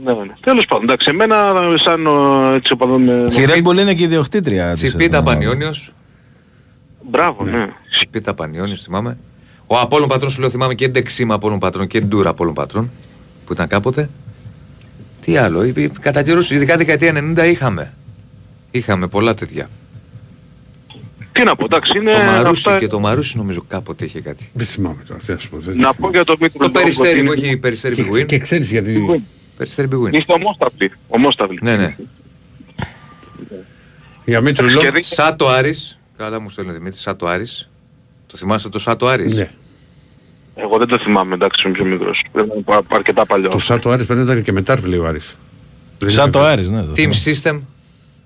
[0.05, 0.33] Ναι, ναι.
[0.41, 1.37] Τέλος πάντων, εντάξει, εμένα
[1.85, 3.27] σαν ο, έτσι οπαδό με...
[3.31, 4.71] Στη Red Bull είναι και ιδιοκτήτρια.
[4.73, 5.93] της, Τσιπίτα ε, Πανιόνιος.
[7.11, 7.68] Μπράβο, ναι.
[7.91, 9.16] Τσιπίτα Πανιόνιος θυμάμαι.
[9.66, 12.91] Ο Απόλλων Πατρών σου λέω θυμάμαι και Ντεξίμα Απόλλων Πατρών και Ντούρα Απόλλων Πατρών
[13.47, 14.09] που ήταν κάποτε.
[15.21, 17.93] Τι άλλο, είπε- κατά καιρούς, ειδικά δεκαετία 90 είχαμε.
[18.71, 19.68] Είχαμε πολλά τέτοια.
[21.33, 22.12] Τι να πω, εντάξει, είναι...
[22.12, 24.51] Το Μαρούσι αυτά- και το Μαρούσι νομίζω κάποτε είχε κάτι.
[24.53, 25.20] Δεν θυμάμαι τώρα.
[25.26, 26.14] τι να σου πω, δεν Να πω θυμάμαι.
[26.16, 28.26] για το Μήτρο Το περιστέρι που έχει περιστέρι Και, Μπιγουίν.
[28.26, 29.22] και ξέρεις γιατί.
[29.57, 30.12] Περιστέρι Μπιγουίν.
[30.14, 30.93] Είστε ομόσταυλοι.
[31.09, 31.59] Ομόσταυλοι.
[31.62, 31.97] Ναι, ναι.
[34.24, 34.81] Για Μήτρου Λόγκ.
[34.85, 35.99] Και δει- Σάτο Άρης.
[36.16, 37.70] Καλά μου στέλνει Δημήτρη, Σάτο Άρης.
[38.26, 39.51] Το θυμάστε το Σάτο Άρης; Ναι.
[40.55, 42.22] Εγώ δεν το θυμάμαι, εντάξει, είμαι πιο μικρός.
[42.33, 43.53] Πρέπει να είναι πα- αρκετά παλιός.
[43.53, 45.37] Το Σάτο Άρης πρέπει να ήταν και μετά λέει ο Άρης.
[45.99, 46.53] Δεν Σαν είναι το βέβαιο.
[46.55, 46.83] Άρης, ναι.
[46.83, 47.61] το Team θυμάμαι.
[47.62, 47.66] System.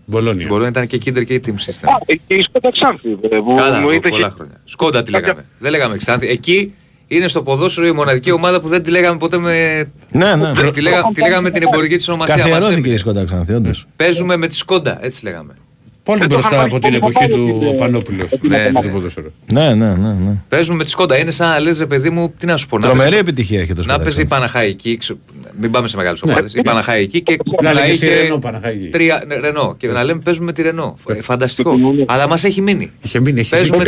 [0.05, 0.46] Μπολόνια.
[0.46, 1.88] Μπορεί να ήταν και Kinder και η Team System.
[1.88, 4.61] Α, ε, και η Σκότα Ξάνθη, ε, που Καλά, μου πο- είτε πολλά είχε- χρόνια.
[4.64, 5.46] Σκόντα τη Κάποια- λέγαμε.
[5.59, 6.28] Δεν λέγαμε Ξάνθη.
[6.28, 6.74] Εκεί
[7.07, 9.84] είναι στο ποδόσφαιρο η μοναδική ομάδα που δεν τη λέγαμε ποτέ με.
[10.12, 10.70] Ναι, ναι.
[10.70, 12.34] Τη, λέγα, τη λέγαμε με την εμπορική της ονομασία.
[12.36, 12.96] Μας Καθιερώθηκε η έμεινε.
[12.98, 13.86] Σκόντα Ξανθή, όντως.
[13.96, 15.55] Παίζουμε με τη Σκόντα, έτσι λέγαμε.
[16.05, 18.28] Πολύ Δεν το μπροστά είχαν από πάρει την πολύ εποχή μεγάλο του και- Πανόπουλου.
[18.40, 18.88] Ναι, Ναι, ναι.
[18.88, 19.30] ποδόσφαιρο.
[19.52, 20.09] Ναι, ναι, ναι.
[20.12, 20.42] ναι.
[20.48, 21.18] Παίζουμε με τη Σκόντα.
[21.18, 22.76] Είναι σαν να λες ρε παιδί μου, τι να σου πω.
[22.78, 24.28] να Τρομερή παίζει- επιτυχία έχει το Να Σκόντα παίζει η Ξανθή.
[24.28, 25.16] Παναχαϊκή, ξε-
[25.61, 28.88] μην πάμε σε μεγάλες ομάδες, η Παναχαϊκή και Να να λέγεσαι είχε Ρενό, Παναχαϊκή.
[28.88, 30.96] τρία ναι, Ρενό και να λέμε παίζουμε με τη Ρενό.
[31.09, 31.76] Ε, Φανταστικό.
[31.76, 32.05] Ναι.
[32.07, 32.90] Αλλά μας έχει μείνει.
[33.02, 33.84] Είχε μείνει, έχει Παίζουμε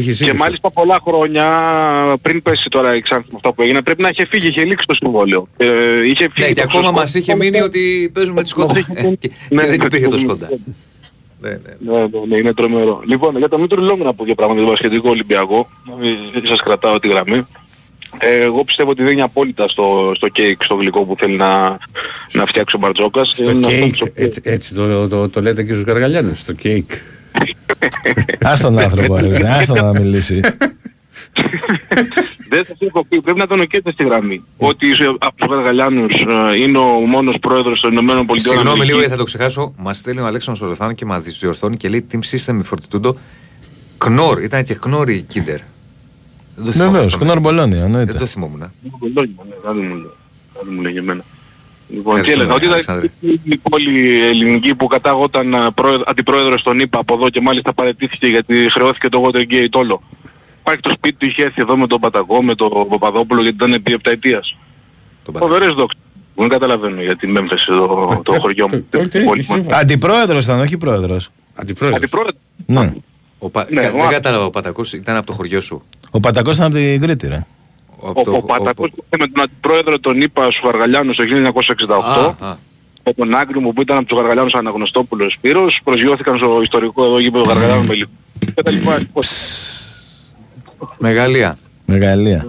[0.00, 0.02] ζήκιο, στο έχεις ζήκιο, έχει χαρακτήρα.
[0.02, 0.10] ζήκιο, έχει ζήκιο.
[0.10, 0.32] Έχει ζήκιο.
[0.32, 1.44] Και μάλιστα πολλά χρόνια
[2.22, 4.86] πριν πέσει τώρα η Ξάνθη με αυτά που έγινε, πρέπει να είχε φύγει, είχε λήξει
[4.86, 5.48] το συμβόλαιο.
[5.56, 5.66] Ε,
[6.06, 7.00] είχε φύγει Ναι, και το ακόμα Σκόντα.
[7.00, 8.74] μας είχε μείνει ότι παίζουμε τη Σκόντα.
[8.74, 10.22] Μας είχε μείνει- Και Ναι, και δεν ναι, υπήρχε το ναι.
[10.22, 10.48] Σκόντα.
[11.40, 11.92] Ναι, ναι.
[11.92, 13.02] Ναι, ναι, ναι, είναι τρομερό.
[13.06, 15.68] Λοιπόν, για το Μήτρο Λόγκ να πω και πράγματα για το Πασχετικό Ολυμπιακό.
[16.32, 17.46] Δεν σας κρατάω τη γραμμή.
[18.18, 21.78] Ε, εγώ πιστεύω ότι δίνει απόλυτα στο, στο κέικ, στο γλυκό που θέλει να,
[22.32, 23.28] να φτιάξει ο Μπαρτζόκας.
[23.28, 26.52] Στο Είναι αυτό κέικ, το- έτσι, έτσι το, το, το λέτε και στους Γαργαλιάνους, στο
[26.52, 26.90] κέικ.
[28.50, 29.48] Άσ' τον άνθρωπο, ρε.
[29.48, 30.40] Άσ' τον να μιλήσει.
[32.48, 34.42] Δεν σας έχω πει, πρέπει να τον οκέτε στη γραμμή.
[34.56, 38.54] Ότι είσαι από τους Γαργαλιάνους ε, είναι ο μόνος πρόεδρος των Ηνωμένων Πολιτειών.
[38.56, 38.98] Συγγνώμη λίγο Αμερικής.
[38.98, 39.74] γιατί θα το ξεχάσω.
[39.76, 43.16] Μας στέλνει ο Αλέξανδρος Ορθάνο και μας διορθώνει και λέει Team System με Fortitudo.
[43.98, 45.60] Knorr, ήταν και Knorr η Kinder.
[46.56, 47.24] Δεν το θυμόμουν Βεβαίως, αυτό.
[47.24, 48.12] Knorr Μπολόνια, Δεν εννοείται.
[48.12, 48.62] το θυμόμουν.
[48.62, 48.70] ε.
[49.14, 50.10] Λόγια, ναι, κάτι μου λέει.
[50.54, 51.24] Κάτι μου λέγει εμένα.
[51.88, 53.08] Λοιπόν, τι Ευχαριστούμε, έλεγα, ότι Αλεξάνδρε.
[53.20, 57.74] ήταν η πόλη ελληνική που κατάγονταν α, πρόεδ- αντιπρόεδρος των ΗΠΑ από εδώ και μάλιστα
[57.74, 60.00] παρετήθηκε γιατί χρεώθηκε το Watergate όλο.
[60.60, 63.72] Υπάρχει το σπίτι του, είχε έρθει εδώ με τον Παταγό, με τον Παπαδόπουλο γιατί ήταν
[63.72, 64.56] επί επταετίας.
[65.24, 65.52] Τον πατέρα.
[65.52, 66.00] Φοβερές δόξες.
[66.34, 68.86] Δεν καταλαβαίνω γιατί με έμφεσε το, το χωριό μου.
[68.94, 69.56] Όχι, την όχι, πόλη μας.
[69.56, 69.76] σύμφωνα.
[69.76, 71.28] Αντιπρόεδρος ήταν, όχι πρόεδρος.
[71.54, 72.02] Αντιπρόεδρος.
[72.02, 72.34] Αντιπρόεδρος.
[72.66, 72.92] Ναι.
[73.38, 75.82] Ο Πα- Ναι, κα- ο- Δεν κατάλαβα, ο Πατακός ήταν από το χωριό σου.
[76.10, 77.46] Ο Πατακός ήταν από την Κρήτη, ρε.
[78.02, 82.36] Από Ο, το- ο Πατακός ο- με τον αντιπρόεδρο των ΗΠΑ στους Βαργαλιάνους το 1968.
[82.40, 82.56] Α, α.
[83.04, 87.18] με τον Άγγλο μου που ήταν από τους Γαργαλιάνους Αναγνωστόπουλος Σπύρος, προσγειώθηκαν στο ιστορικό εδώ
[87.18, 88.10] γήπεδο Γαργαλιάνου με λίγο.
[88.54, 88.98] Και τα λοιπά.
[88.98, 89.22] Λοιπόν,
[90.98, 91.58] Μεγαλεία.
[91.86, 92.46] Μεγαλεία.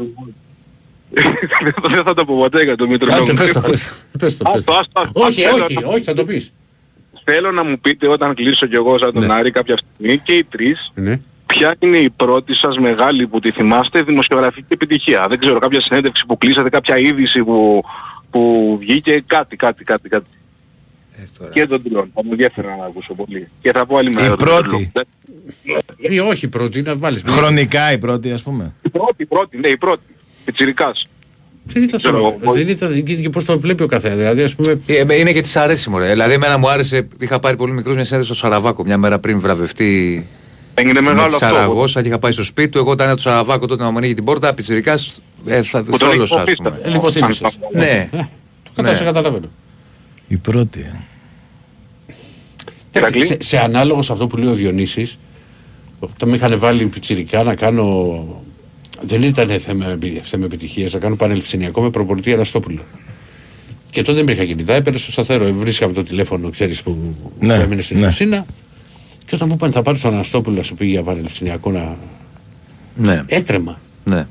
[1.90, 3.14] Δεν θα το πω ποτέ για το Μήτρο.
[3.14, 4.72] Άντε, πες το, πες το, πες το, πες το.
[4.72, 5.22] Άστο, άστο, άστο.
[5.26, 6.52] Όχι, Θέλω όχι, να- όχι, θα το πεις.
[7.24, 9.34] Θέλω να μου πείτε όταν κλείσω κι εγώ σαν τον Ναι.
[9.34, 11.20] Άρη κάποια στιγμή και οι τρεις Ναι.
[11.58, 16.26] Ποια είναι η πρώτη σας μεγάλη που τη θυμάστε δημοσιογραφική επιτυχία; Δεν ξέρω, κάποια συνέντευξη
[16.26, 17.84] που κλείσατε, κάποια είδηση που,
[18.30, 20.30] που βγήκε, κάτι, κάτι, κάτι, κάτι.
[21.18, 21.52] Ε, τώρα.
[21.52, 22.12] Και τον τριών.
[22.14, 23.48] Θα μου ενδιαφέρει να ακούσω πολύ.
[23.62, 24.26] Και θα πω άλλη μέρα.
[24.26, 24.92] Η τον πρώτη.
[24.92, 25.82] Τριλό.
[25.98, 27.24] Ή όχι πρώτη, να βάλεις.
[27.24, 27.34] μια.
[27.34, 28.74] Χρονικά η πρώτη, ας πούμε.
[28.82, 30.04] Η πρώτη, η πρώτη, ναι, η πρώτη.
[30.46, 31.08] Πιτσιρικάς.
[31.64, 32.36] Δεν ήταν Ξέρω θέμα.
[32.42, 32.54] εγώ.
[32.54, 34.18] Δεν ήταν και και πώς το βλέπει ο καθένας.
[34.18, 36.10] Δηλαδή, ας πούμε, Ε, ε, Είναι και της αρέσει μωρέ.
[36.12, 37.08] Δηλαδή, εμένα μου άρεσε.
[37.20, 40.26] Είχα πάρει πολύ μικρό μια συνέντευξη στο Σαραβάκο μια μέρα πριν βραβευτεί
[40.80, 41.46] Έγινε με μεγάλο τη αυτό.
[41.48, 42.78] Σαραγώσα και είχα πάει στο σπίτι του.
[42.78, 44.54] Εγώ ήταν το Σαραβάκο τότε να μου ανοίγει την πόρτα.
[44.54, 44.98] Πιτσυρικά.
[45.46, 46.72] Ε, θα Που τον όλος, ας υποφύστα.
[46.72, 46.82] πούμε.
[46.84, 47.58] ε, λοιπόν θύμισες.
[47.74, 48.10] Ναι.
[48.64, 49.50] Το κατά- σε καταλαβαίνω.
[50.28, 50.80] Η πρώτη.
[50.80, 51.02] ε.
[53.00, 53.26] Ηρακλή.
[53.26, 55.18] Σε, σε ανάλογο σε αυτό που λέει ο Διονύσης,
[56.00, 58.26] όταν με είχαν βάλει πιτσιρικά να κάνω.
[59.02, 62.82] Δεν ήταν θέμα, επι- θέμα επιτυχίας, να κάνω πανελευθεριακό με προπονητή Αναστόπουλο.
[63.90, 67.62] Και τότε δεν υπήρχα κινητά, έπαιρνε στο σταθερό, βρίσκαμε το τηλέφωνο, ξέρεις που Ναι, που
[67.62, 68.06] έμεινε στην ναι.
[68.08, 68.46] Ευθύνα.
[69.28, 71.98] Και όταν μου είπαν θα πάρεις τον Αναστόπουλο να σου πει για πανελευθεριακό να.
[72.96, 73.24] Ναι.
[73.28, 73.80] Έτρεμα.
[74.04, 74.28] ναι.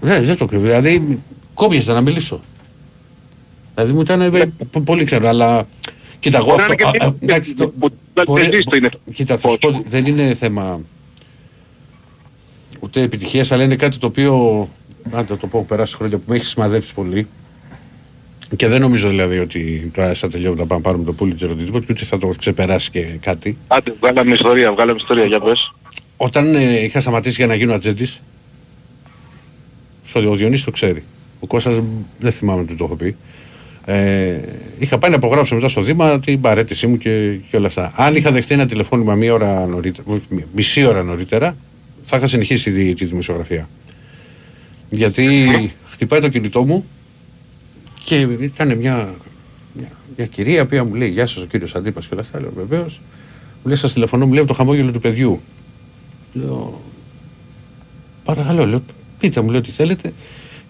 [0.00, 0.62] Δεν, δεν το κρύβω.
[0.64, 1.22] Δηλαδή
[1.54, 2.40] Κόμπιαζα να μιλήσω.
[3.74, 4.30] Δηλαδή μου ήταν ε,
[4.70, 5.68] π- πολύ ξέρω, αλλά.
[6.18, 6.74] Κοίτα, εγώ Μπορεί αυτό.
[6.74, 8.88] να είναι και α, α, τι- εντάξει, το- που- που- μπορεί- τελείς το είναι.
[9.14, 10.80] Κοίτα, θα σου πω, ότι δεν είναι θέμα
[12.80, 14.68] ούτε επιτυχίας, αλλά είναι κάτι το οποίο.
[15.12, 17.26] Αν το πω, περάσει χρόνια που με έχεις σημαδέψει πολύ.
[18.56, 21.86] Και δεν νομίζω δηλαδή ότι το ΆΕΣΑ τελειώνει να πάμε να πάρουμε το Pulitzer οτιδήποτε,
[21.90, 23.56] ούτε θα το ξεπεράσει και κάτι.
[23.66, 25.74] Άντε, βγάλαμε ιστορία, βγάλαμε ιστορία, για πες.
[26.16, 28.22] Όταν ε, είχα σταματήσει για να γίνω ατζέντης,
[30.04, 31.02] στο ο Διονύσης το ξέρει.
[31.40, 31.80] Ο Κώστας
[32.18, 33.16] δεν θυμάμαι τι το έχω πει.
[33.84, 34.40] Ε,
[34.78, 37.92] είχα πάει να απογράψω μετά στο Δήμα την παρέτησή μου και, και όλα αυτά.
[37.96, 40.20] Αν είχα δεχτεί ένα τηλεφώνημα μία ώρα νωρίτερα,
[40.52, 41.56] μισή ώρα νωρίτερα,
[42.02, 43.68] θα είχα συνεχίσει τη, τη δημοσιογραφία.
[44.88, 45.48] Γιατί
[45.90, 46.86] χτυπάει το κινητό μου
[48.04, 49.14] και ήταν μια,
[49.72, 52.40] μια, μια κυρία που μου λέει Γεια σας, ο κύριος Αντίπας και όλα αυτά.
[52.40, 53.00] Λέω βεβαίως.
[53.62, 55.40] Μου λέει: Σας τηλεφωνώ, μου λέει το χαμόγελο του παιδιού.
[56.32, 56.80] Λέω,
[58.24, 58.82] παρακαλώ, λέω,
[59.18, 60.12] πείτε μου, λέω τι θέλετε.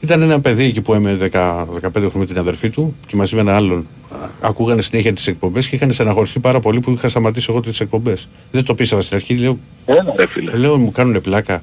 [0.01, 3.35] Ήταν ένα παιδί εκεί που έμενε 10, 15 χρόνια με την αδερφή του και μαζί
[3.35, 7.09] με έναν άλλον α, ακούγανε συνέχεια τις εκπομπές και είχαν στεναχωρηθεί πάρα πολύ που είχα
[7.09, 8.29] σταματήσει εγώ τις εκπομπές.
[8.51, 10.57] Δεν το πίστευα στην αρχή, λέω, Έλα ρε φίλε.
[10.57, 11.63] λέω μου κάνουν πλάκα.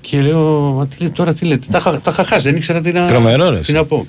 [0.00, 2.80] Και λέω, μα τι, λέει, τώρα τι λέτε, τα, είχα- τα είχα χάσει, δεν ήξερα
[2.80, 4.06] τι να, Τρομερό, ρε, τι να πω.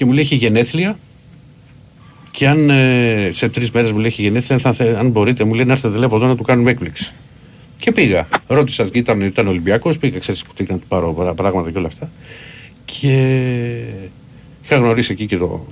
[0.00, 0.98] Και μου λέει έχει γενέθλια
[2.30, 5.44] και αν ε, σε τρεις μέρες μου λέει έχει γενέθλια, αν, θα, θε- αν μπορείτε,
[5.44, 7.12] μου λέει να έρθετε λέει, από εδώ να του κάνουμε έκπληξη.
[7.78, 8.28] Και πήγα.
[8.46, 11.86] Ρώτησα, και ήταν, ήταν Ολυμπιακός, πήγα, ξέρεις που να του πάρω πρά- πράγματα και όλα
[11.86, 12.10] αυτά.
[12.84, 13.12] Και
[14.64, 15.66] είχα γνωρίσει εκεί και, το,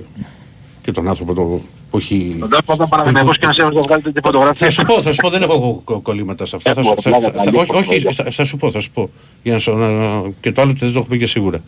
[0.83, 1.61] και τον άνθρωπο το,
[1.91, 2.37] που έχει.
[2.39, 4.67] Τον τάφο όταν Παναθηναϊκός και ένας ένας να βγάλετε τη φωτογραφία.
[4.67, 6.75] Θα σου πω, θα σου πω, δεν έχω εγώ κο- κολλήματα σε αυτά.
[6.75, 9.11] Θα σου, θα, θα, θα, όχι, όχι, θα, θα σου πω, θα σου πω.
[9.43, 11.63] Για να, σου- να, και το άλλο δεν το έχω πει και σίγουρα.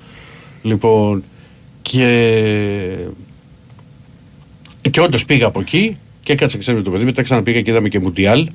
[0.63, 1.25] Λοιπόν,
[1.83, 2.97] και,
[4.91, 7.05] και όντως πήγα από εκεί και έκατσα και ξέρετε το παιδί.
[7.05, 8.49] Μετά ξαναπήγα και είδαμε και Μουντιάλ,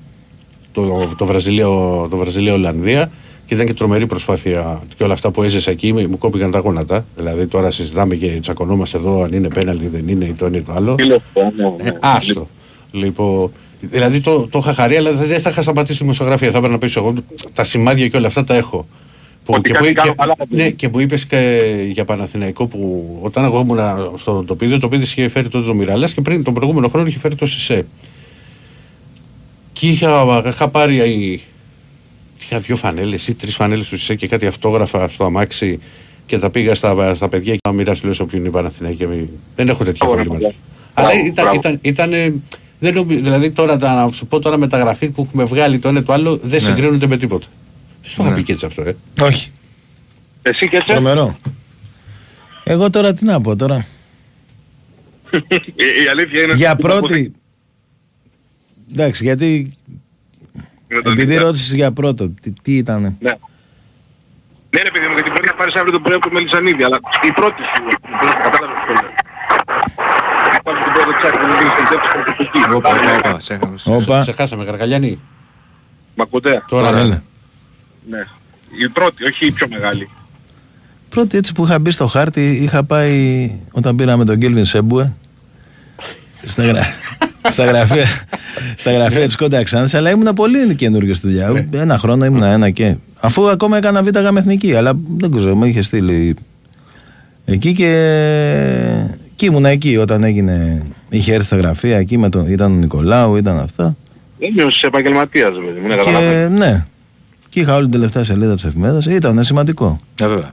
[0.72, 3.12] το, το Βραζιλίο, το Βραζιλίο Ολλανδία.
[3.46, 6.60] Και ήταν και τρομερή προσπάθεια και όλα αυτά που έζησα εκεί μου μου κόπηκαν τα
[6.60, 7.06] γόνατα.
[7.16, 10.62] Δηλαδή τώρα συζητάμε και τσακωνόμαστε εδώ αν είναι πέναλτι, δεν είναι ή το ένα ή
[10.62, 10.96] το άλλο.
[10.96, 11.90] Τι λέω, ναι, ναι.
[11.90, 12.50] Ε, άστο.
[12.92, 16.52] Λοιπόν, δηλαδή το, το είχα χαρεί, αλλά δεν θα είχα σταματήσει τη δημοσιογραφία.
[16.52, 17.14] Θα έπρεπε να πεις εγώ
[17.54, 18.88] τα σημάδια και όλα αυτά τα έχω.
[19.46, 22.68] Που, Ότι και, κάτι που, κάνω και, καλά, ναι, και μου είπες και για Παναθηναϊκό
[22.68, 23.80] που όταν εγώ ήμουν
[24.18, 27.20] στο τοπίδιο, το τοπίδιο είχε φέρει τότε το Μιραλάς και πριν τον προηγούμενο χρόνο είχε
[27.20, 27.86] φέρει το Σισε.
[29.74, 31.42] Και είχα, είχα πάρει.
[32.44, 35.80] Είχα δύο φανέλες ή τρεις φανέλες του Σισε και κάτι αυτόγραφα στο αμάξι
[36.26, 39.08] και τα πήγα στα, στα παιδιά και να μοιράσω λέω σε όποιον είναι η Παναθηναϊκή.
[39.56, 40.40] Δεν έχω τέτοια Μπράβο, προβλήματα.
[40.40, 40.56] μπράβο.
[40.94, 41.60] Αλλά Μπράβο, ήταν, μπράβο.
[41.60, 42.34] ήταν, ήταν, ε,
[42.80, 46.04] δεν νομι- δηλαδή τώρα τα, να σου πω τώρα μεταγραφή που έχουμε βγάλει το ένα
[46.04, 46.60] το άλλο δεν Ναι.
[46.70, 47.46] συγκρίνονται με τίποτα.
[48.06, 48.36] Δεν σου είχα Ναι.
[48.36, 48.96] πει και έτσι αυτό, ε.
[49.22, 49.52] Όχι.
[50.42, 51.38] Εσύ και έτσι; Τρομερό.
[52.64, 53.86] Εγώ τώρα τι να πω τώρα.
[55.32, 56.54] Η η αλήθεια είναι...
[56.54, 57.34] Για ότι το πρώτη.
[58.92, 59.78] Εντάξει, γιατί
[60.92, 61.46] Είναι το επειδή δίκτυο.
[61.46, 63.30] ρώτησες για πρώτο, τι, τι ήτανε; Ναι.
[64.70, 67.00] Ναι ρε παιδί μου, γιατί μπορεί να πάρεις αύριο το πρωί από το Μελισανίδη, αλλά
[67.28, 69.12] η πρώτη σου, η πρώτη, κατάλαβες το λέω.
[70.54, 72.60] Να πάρεις την πρώτη τσάκη που μου δίνεις την τέτοια προσωπική.
[72.76, 73.76] Όπα, όπα, όπα, σε έχαμε.
[73.86, 74.24] Όπα.
[74.24, 75.20] Σε χάσαμε, Γαργαλιάνη.
[76.16, 77.04] Μ' ακούτε; Τώρα, Έλα.
[77.04, 77.22] ναι.
[78.10, 78.24] Ναι.
[78.86, 80.10] Η πρώτη, όχι η πιο μεγάλη.
[81.10, 85.16] Πρώτη έτσι που είχα μπει στο χάρτη, είχα πάει όταν πήραμε τον Κέλβιν Σέμπουε
[86.46, 86.84] στα, γρα...
[87.56, 88.06] στα γραφεία,
[88.76, 91.68] στα γραφεία της Κόντα Ξάνθης, αλλά ήμουν πολύ καινούργιος στη δουλειά.
[91.72, 92.96] Ένα χρόνο ήμουν ένα και.
[93.20, 96.36] Αφού ακόμα έκανα β' γάμ εθνική, αλλά δεν ξέρω, με είχε στείλει
[97.46, 97.90] εκεί και.
[99.36, 100.86] Και ήμουν εκεί όταν έγινε.
[101.10, 103.96] Είχε έρθει στα γραφεία, εκεί με τον, ήταν ο Νικολάου, ήταν αυτά.
[104.40, 106.58] Είμαι ως επαγγελματίας, παιδί μου, ναι, Και καταλαβαίνω.
[106.58, 106.86] ναι.
[107.56, 109.06] Και είχα όλη την τελευταία σελίδα της εφημερίδας.
[109.06, 110.00] Ήταν σημαντικό.
[110.22, 110.52] Ναι, βέβαια.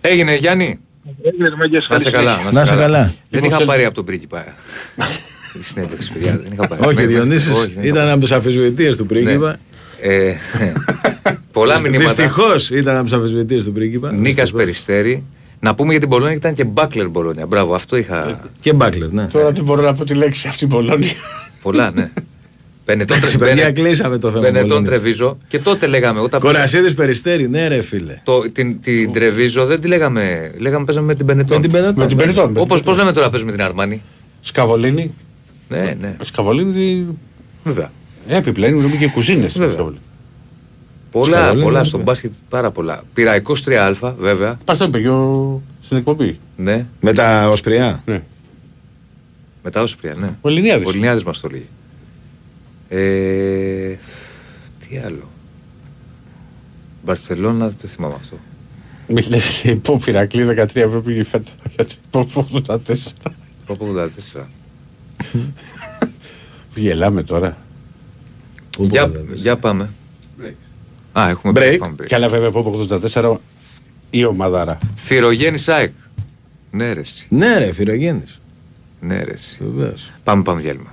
[0.00, 0.78] Έγινε, Γιάννη.
[1.22, 2.50] Έγινε, Μέγες, Να σε καλή καλά.
[2.52, 3.02] Να σε καλά.
[3.02, 4.44] Δεν Λοιπόν, είχα σε- πάρει από τον πρίγκιπα.
[5.52, 6.40] Τη συνέντευξη, παιδιά.
[6.42, 6.84] Δεν είχα πάρει.
[6.84, 9.08] Όχι, Με- με- Διονύσης όχι, δεν είχα ήταν από τους αφισβητείε του Ναι.
[9.08, 9.56] πρίγκιπα.
[10.00, 10.32] Ε,
[11.52, 12.04] Πολλά μηνύματα.
[12.06, 14.08] Δυστυχώ ήταν από τους αφισβητείε του πρίγκιπα.
[14.12, 14.50] Νίκας Δυστυχώς.
[14.52, 15.24] Περιστέρη.
[15.60, 17.46] Να πούμε για την Πολώνια ήταν και Μπάκλερ Μπολόνια.
[17.46, 18.40] Μπράβο, αυτό είχα.
[18.60, 19.26] Και Μπάκλερ, ναι.
[19.26, 21.12] Τώρα δεν μπορώ να πω τη λέξη αυτή η Πολώνια.
[21.62, 22.10] Πολλά, ναι.
[22.88, 24.42] Πενετών Εντάξει, παιδιά, κλείσαμε το θέμα.
[24.42, 24.90] Πενετών Πολωνίας.
[24.90, 25.38] Τρεβίζο.
[25.48, 26.20] Και τότε λέγαμε.
[26.20, 28.20] Όταν Κορασίδης Περιστέρη, ναι, ρε φίλε.
[28.24, 30.52] το, την, την Τρεβίζο δεν τη λέγαμε.
[30.58, 31.56] Λέγαμε παίζαμε με την Πενετών.
[31.56, 31.94] Με την Πενετών.
[31.96, 32.56] Με την Περιτών.
[32.56, 34.02] Όπως πώς λέμε τώρα παίζουμε την Αρμάνη;
[34.40, 35.14] Σκαβολίνη.
[35.68, 36.16] Ναι, ναι.
[36.20, 37.06] Σκαβολίνη.
[37.64, 37.90] Βέβαια.
[38.28, 39.58] Επιπλέον μιλούμε και κουζίνες.
[39.58, 39.92] Βέβαια.
[41.10, 42.04] Πολλά, Σκαβολίνη, πολλά ναι, στον ναι.
[42.04, 42.32] μπάσκετ.
[42.48, 43.02] Πάρα πολλά.
[43.14, 44.58] Πυραϊκό 3α, βέβαια.
[44.64, 45.62] Πας το είπε και ο...
[45.82, 46.38] στην εκπομπή.
[46.56, 46.86] Ναι.
[47.00, 48.02] Με τα Οσπριά.
[48.06, 48.22] Ναι.
[49.62, 50.36] Μετά Όσπρια, ναι.
[50.40, 50.86] Ο Ελληνιάδης.
[50.86, 51.66] Ο Ελληνιάδης μας το λέει.
[52.88, 53.94] Ε,
[54.88, 55.28] τι άλλο;
[57.04, 58.36] Μπαρσελόνα δεν το θυμάμαι αυτό.
[59.08, 61.50] Μη λες πω Πυρακλή 13 ευρώ πήγε φέτο.
[61.76, 62.78] Γιατί πω πω 84.
[63.66, 63.78] Το
[64.34, 64.40] 84.
[66.74, 67.56] Γελάμε τώρα.
[68.78, 69.90] Για, για πάμε.
[71.12, 71.76] Α, έχουμε Break.
[71.78, 73.36] πάμε Και άλλα βέβαια πω πω 84
[74.10, 74.78] η ομαδάρα.
[74.96, 75.92] Θηρογέννη ΣΑΕΚ.
[76.70, 77.00] Ναι, ρε.
[77.00, 77.26] εσύ.
[77.30, 78.40] Ναι, ρε, Φυρογέννης.
[79.00, 79.32] Ναι, ρε.
[79.32, 79.58] εσύ.
[79.60, 80.12] Βεβαίως.
[80.24, 80.92] Πάμε, πάμε διάλειμμα.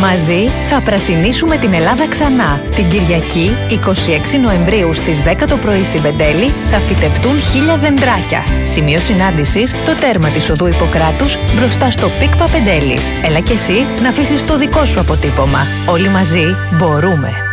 [0.00, 2.62] Μαζί θα πρασινίσουμε την Ελλάδα ξανά.
[2.74, 8.44] Την Κυριακή, 26 Νοεμβρίου στις 10 το πρωί στην Πεντέλη, θα φυτευτούν χίλια δεντράκια.
[8.64, 13.10] Σημείο συνάντησης, το τέρμα της οδού Ιπποκράτους, μπροστά στο ΠΙΚΠΑ Πεντέλης.
[13.24, 15.60] Έλα και εσύ να αφήσεις το δικό σου αποτύπωμα.
[15.86, 17.49] Όλοι μαζί μπορούμε.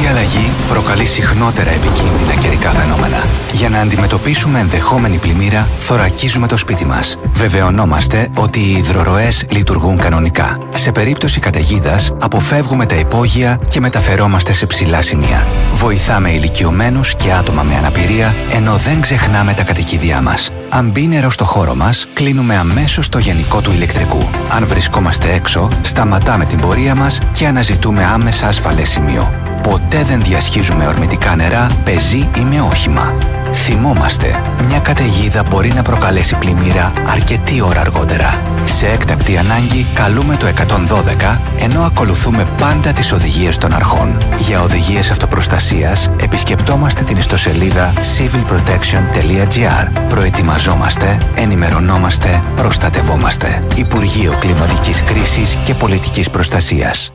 [0.00, 3.24] Η κλιματική αλλαγή προκαλεί συχνότερα επικίνδυνα καιρικά φαινόμενα.
[3.52, 7.18] Για να αντιμετωπίσουμε ενδεχόμενη πλημμύρα, θωρακίζουμε το σπίτι μας.
[7.32, 10.58] Βεβαιωνόμαστε ότι οι υδροροές λειτουργούν κανονικά.
[10.74, 15.46] Σε περίπτωση καταιγίδας, αποφεύγουμε τα υπόγεια και μεταφερόμαστε σε ψηλά σημεία.
[15.72, 20.50] Βοηθάμε ηλικιωμένους και άτομα με αναπηρία, ενώ δεν ξεχνάμε τα κατοικίδια μας.
[20.68, 24.30] Αν μπει νερό στο χώρο μας, κλείνουμε αμέσως το γενικό του ηλεκτρικού.
[24.48, 29.39] Αν βρισκόμαστε έξω, σταματάμε την πορεία μας και αναζητούμε άμεσα ασφαλές σημείο.
[29.62, 33.12] Ποτέ δεν διασχίζουμε ορμητικά νερά, πεζή ή με όχημα.
[33.52, 38.40] Θυμόμαστε, μια καταιγίδα μπορεί να προκαλέσει πλημμύρα αρκετή ώρα αργότερα.
[38.64, 44.18] Σε έκτακτη ανάγκη καλούμε το 112 ενώ ακολουθούμε πάντα τις οδηγίες των αρχών.
[44.38, 53.62] Για οδηγίες αυτοπροστασίας επισκεπτόμαστε την ιστοσελίδα civilprotection.gr Προετοιμαζόμαστε, ενημερωνόμαστε, προστατευόμαστε.
[53.76, 57.12] Υπουργείο Κλιματικής Κρίσης και Πολιτικής Προστασίας.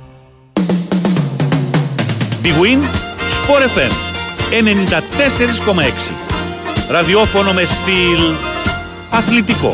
[2.46, 2.80] Big Win,
[3.38, 3.94] Sport FM
[4.52, 6.12] 94,6.
[6.90, 8.22] Ραδιόφωνο με στυλ
[9.10, 9.72] αθλητικό.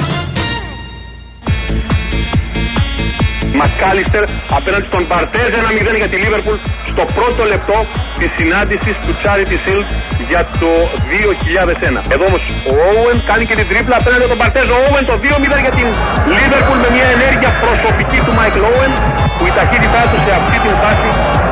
[3.62, 4.24] Μακάλιστερ
[4.58, 5.50] απέναντι στον Μπαρτέζ
[5.94, 6.56] 1-0 για τη Λίβερπουλ
[6.92, 7.86] στο πρώτο λεπτό
[8.20, 9.88] της συνάντησης του Charity Shield
[10.30, 10.72] για το
[11.10, 12.02] 2001.
[12.14, 12.42] Εδώ όμως
[12.72, 14.68] ο Owen κάνει και την τρίπλα απέναντι στον Μπαρτέζ.
[14.76, 15.88] Ο Owen το 2-0 για την
[16.36, 18.92] Λίβερπουλ με μια ενέργεια προσωπική του Michael Owen
[19.38, 21.10] που η ταχύτητά του σε αυτή την φάση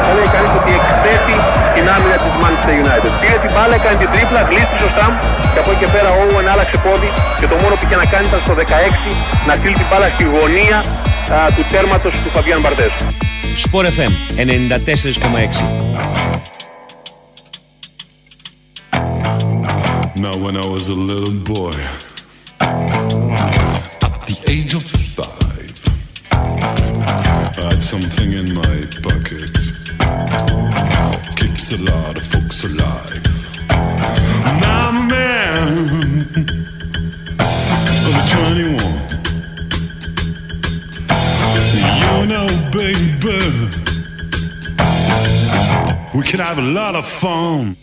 [0.09, 1.35] θα λέει κανείς ότι εκθέτει
[1.75, 3.11] την άμυνα της Manchester United.
[3.21, 5.05] Πήρε την μπάλα, έκανε την τρίπλα, γλίστησε σωστά
[5.53, 8.07] και από εκεί και πέρα ο Owen άλλαξε πόδι και το μόνο που είχε να
[8.13, 8.63] κάνει ήταν στο 16
[9.47, 10.77] να στείλει την μπάλα στη γωνία
[11.35, 12.93] α, του τέρματος του Φαβιάν Μπαρτέζ.
[13.65, 14.49] Sport FM 94,6.
[20.25, 21.75] Now, when I was a little boy,
[24.07, 24.83] at the age of
[25.17, 25.77] five,
[27.59, 28.75] I had something in my
[29.07, 29.58] pocket.
[31.35, 33.23] Keeps a lot of folks alive.
[34.61, 35.89] Now I'm a man
[38.07, 38.99] of 21.
[42.11, 43.39] You know, baby,
[46.13, 47.75] we can have a lot of fun.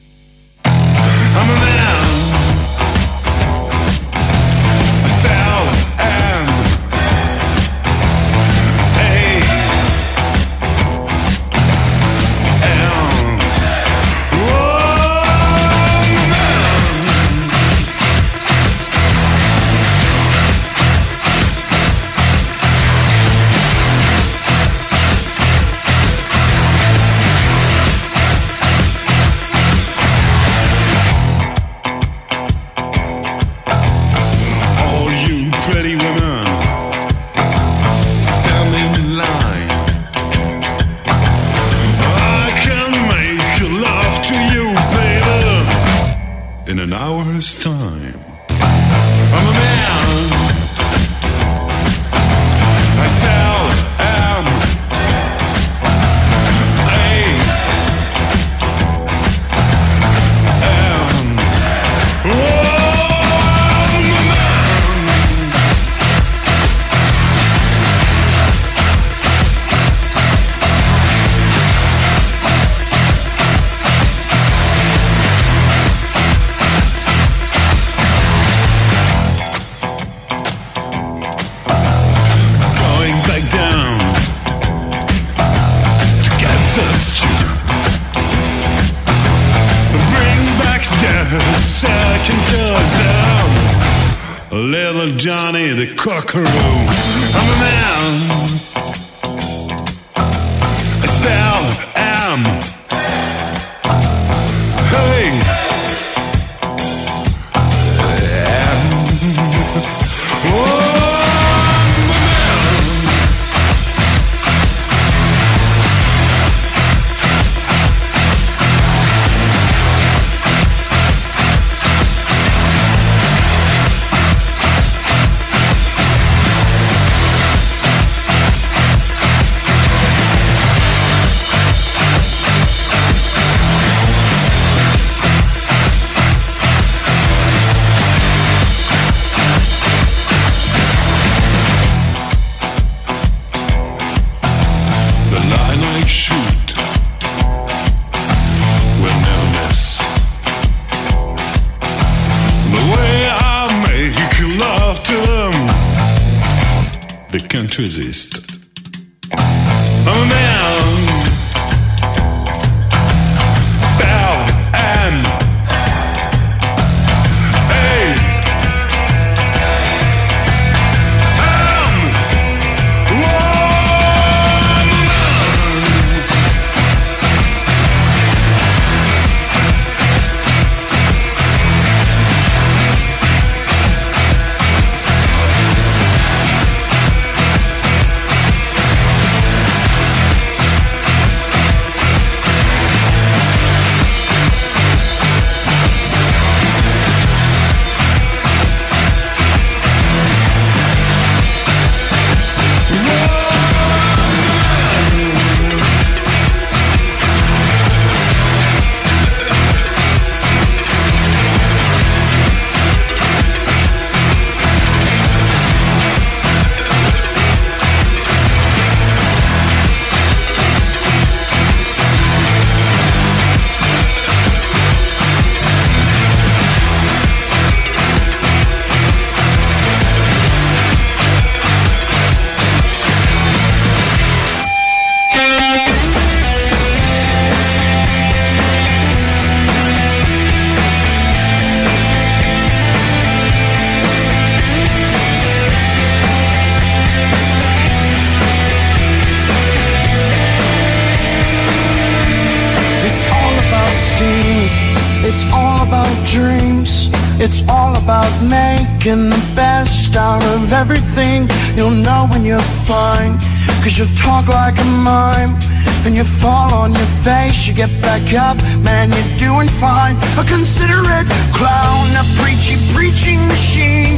[259.25, 261.49] The best out of everything.
[261.77, 263.39] You'll know when you're fine.
[263.83, 265.57] Cause you talk like a mime.
[266.05, 268.57] And you fall on your face, you get back up,
[268.87, 270.15] man, you're doing fine.
[270.39, 274.15] A considerate clown, a preachy preaching machine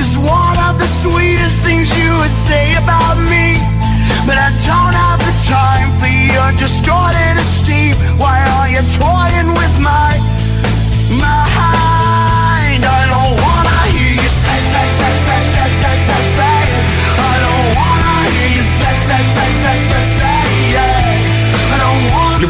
[0.00, 3.60] is one of the sweetest things you would say about me.
[4.24, 7.92] But I don't have the time for your distorted esteem.
[8.16, 10.16] Why are you toying with my
[11.20, 12.80] mind?
[12.80, 13.19] I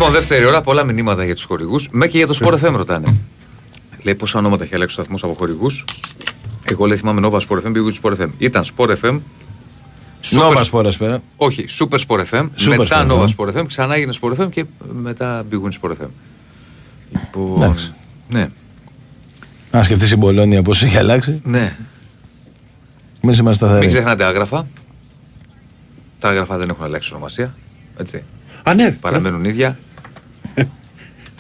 [0.00, 1.88] Λοιπόν, δεύτερη ώρα, πολλά μηνύματα για τους χορηγούς.
[1.92, 3.14] Με και για το Sport FM ρωτάνε.
[4.02, 5.84] Λέει πόσα ονόματα έχει αλλάξει ο σταθμός από χορηγούς;
[6.62, 8.28] Εγώ λέει θυμάμαι Nova Sport FM, πήγε Sport FM.
[8.38, 9.20] Ήταν Sport FM.
[10.30, 11.18] Nova Sport FM.
[11.36, 12.48] Όχι, Super Sport FM.
[12.56, 13.28] Super μετά Sport Nova FM.
[13.36, 16.08] Sport FM, ξανά έγινε Sport FM και μετά Big Win Sport FM.
[17.12, 17.92] Λοιπόν, Εντάξει.
[18.28, 18.48] ναι,
[19.70, 21.76] Αν σκεφτείς η Μπολόνια πώς έχει αλλάξει, ναι.
[23.22, 23.86] μην είμαστε Μην σταθεροί.
[23.86, 24.66] ξεχνάτε άγραφα.
[26.18, 27.54] Τα άγραφα δεν έχουν αλλάξει ονομασία.
[27.96, 28.22] Έτσι.
[28.62, 28.90] Α, ναι.
[29.00, 29.78] Παραμένουν ίδια.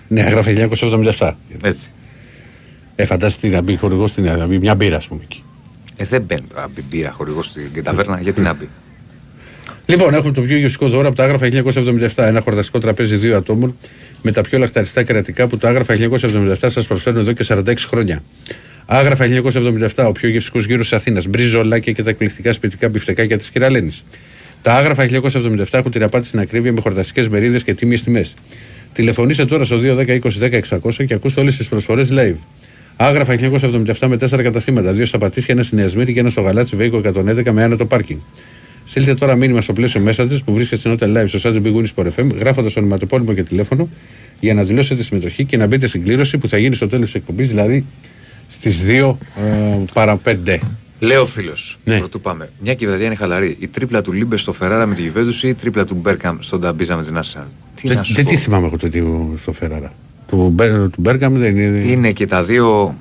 [0.08, 0.68] Ναι, έγραφε
[1.16, 1.32] 1977.
[1.62, 1.90] Έτσι.
[2.96, 5.20] Ε, φαντάζεσαι να μπει χορηγό στην να μπει μια μπύρα, ας πούμε.
[5.22, 5.42] εκεί.
[5.96, 8.20] Ε, δεν μπαίνει τώρα μπει μπύρα χορηγό στην ταβέρνα.
[8.20, 8.68] Γιατί να μπει.
[9.86, 12.08] Λοιπόν, έχουμε το πιο γευστικό δώρο από τα άγραφα 1977.
[12.16, 13.76] Ένα χορταστικό τραπέζι δύο ατόμων
[14.22, 18.22] με τα πιο λαχταριστά κρεατικά που τα άγραφα 1977 σας προσφέρουν εδώ και 46 χρόνια.
[18.86, 19.26] Άγραφα
[19.94, 21.26] 1977, ο πιο γευστικός γύρος της Αθήνας.
[21.26, 24.04] Μπριζολάκια και τα εκπληκτικά σπιτικά μπιφτεκάκια της κυρα-Λένης.
[24.62, 28.34] Τα άγραφα 1977 έχουν την απάντηση στην ακρίβεια με χορταστικές μερίδες και τίμιες τιμές.
[28.92, 32.36] Τηλεφωνήστε τώρα στο 210-20-10-600 και ακούστε όλες τις προσφορές live.
[32.96, 36.40] Άγραφα 1977 με 4 καταστήματα, δύο στα Πατήσια, ένα στη Νέα Σμύρνη και ένα στο
[36.40, 38.18] Γαλάτσι Βεΐκου 111 με άνετο πάρκινγκ.
[38.84, 41.62] Στείλτε τώρα μήνυμα στο πλαίσιο μέσα της που βρίσκεται στην Hotel Live στο site του
[41.64, 43.88] Big Win Sport FM, γράφοντας ονοματοπόλυμο και τηλέφωνο
[44.40, 47.14] για να δηλώσετε συμμετοχή και να μπείτε στην κλήρωση που θα γίνει στο τέλος της
[47.14, 47.84] εκπομπής, δηλαδή
[48.50, 50.58] στις 2 ε, παρα 5.
[51.02, 51.78] Λέει ο φίλος.
[51.84, 51.98] Ναι.
[51.98, 52.50] Πρωτού πάμε.
[52.60, 53.56] Μια και η βραδιά είναι χαλαρή.
[53.60, 56.60] Η τρίπλα του Λίμπε στο Φεράρα με τη Γιουβέντου ή η τρίπλα του Μπέρκαμ στον
[56.60, 57.46] Ταμπίζα με την Άσσαν.
[57.74, 58.30] Τι Δεν να σου δεν πω.
[58.30, 59.02] τι θυμάμαι εγώ το τι
[59.40, 59.92] στο Φεράρα.
[60.28, 61.78] Του, Μπέρ- του Μπέργκαμ δεν είναι.
[61.90, 62.94] Είναι και τα δύο.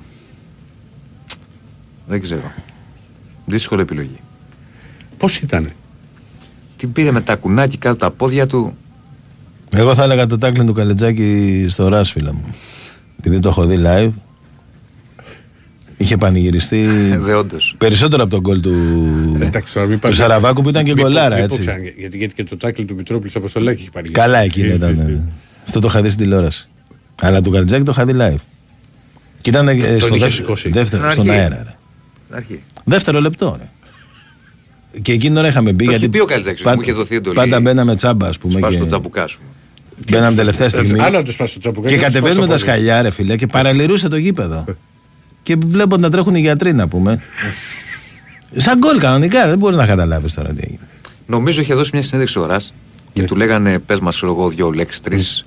[2.07, 2.51] Δεν ξέρω.
[3.45, 4.19] Δύσκολη επιλογή.
[5.17, 5.69] Πώς ήταν.
[6.77, 8.77] Την πήρε με τα κουνάκι κάτω τα πόδια του.
[9.75, 12.55] Εγώ θα έλεγα το τάκλιν του Καλετζάκη στο Ρας, φίλε μου.
[13.19, 14.11] Επειδή το έχω δει live.
[16.01, 16.85] Είχε πανηγυριστεί
[17.17, 17.75] Δε όντως.
[17.77, 18.73] περισσότερο από τον γκολ του,
[19.41, 21.67] Εντάξει, τώρα μην του πας- Σαραβάκου που ήταν και μην πω- γκολάρα μην πω έτσι.
[21.67, 24.09] ξανά, Γιατί, γιατί και το τάκλι του Μητρόπουλου από το έχει πάρει.
[24.09, 24.99] Καλά εκείνο Ε, ήταν.
[24.99, 25.05] ε, ε.
[25.05, 25.21] ναι.
[25.67, 26.69] Αυτό το είχα δει στην τηλεόραση.
[27.21, 28.35] Αλλά του Καλετζάκη το είχα δει live.
[29.41, 30.69] Και ήταν ε, τον στο είχε δεύτερο, σηκώσει.
[30.69, 31.41] δεύτερο Στην στον αρχή.
[31.41, 31.55] αέρα.
[31.63, 31.75] ρε.
[32.23, 32.59] Στην αρχή.
[32.83, 33.57] Δεύτερο λεπτό.
[33.59, 33.69] Ρε.
[35.01, 35.83] Και εκείνη την ώρα είχαμε μπει.
[35.85, 37.35] Το έχει γιατί πει ο Καλετζάκης, πάντα- μου είχε δοθεί εντολή.
[37.35, 38.53] Πάντα μπαίναμε τσάμπα, ας πούμε.
[38.53, 39.39] Σπάσει και το τσαμπουκά σου.
[40.11, 40.99] Μπαίναμε τελευταία στιγμή.
[41.01, 41.87] Άλλο να του σπάσει το τσαμπουκά.
[41.89, 42.83] Και να τους κατεβαίνουμε σπάσει τα το πόδι.
[42.85, 44.65] σκαλιά, ρε φίλε, και παραλυρούσε το γήπεδο.
[45.43, 47.21] και βλέπω να τρέχουν οι γιατροί, να πούμε.
[48.55, 50.87] Σαν γκολ κανονικά, δεν μπορείς να καταλάβεις τώρα τι έγινε.
[51.25, 52.57] Νομίζω είχε δώσει μια συνέντευξη ώρα
[53.13, 55.45] και του λέγανε πες μας, ξέρω εγώ, δύο λέξεις, τρεις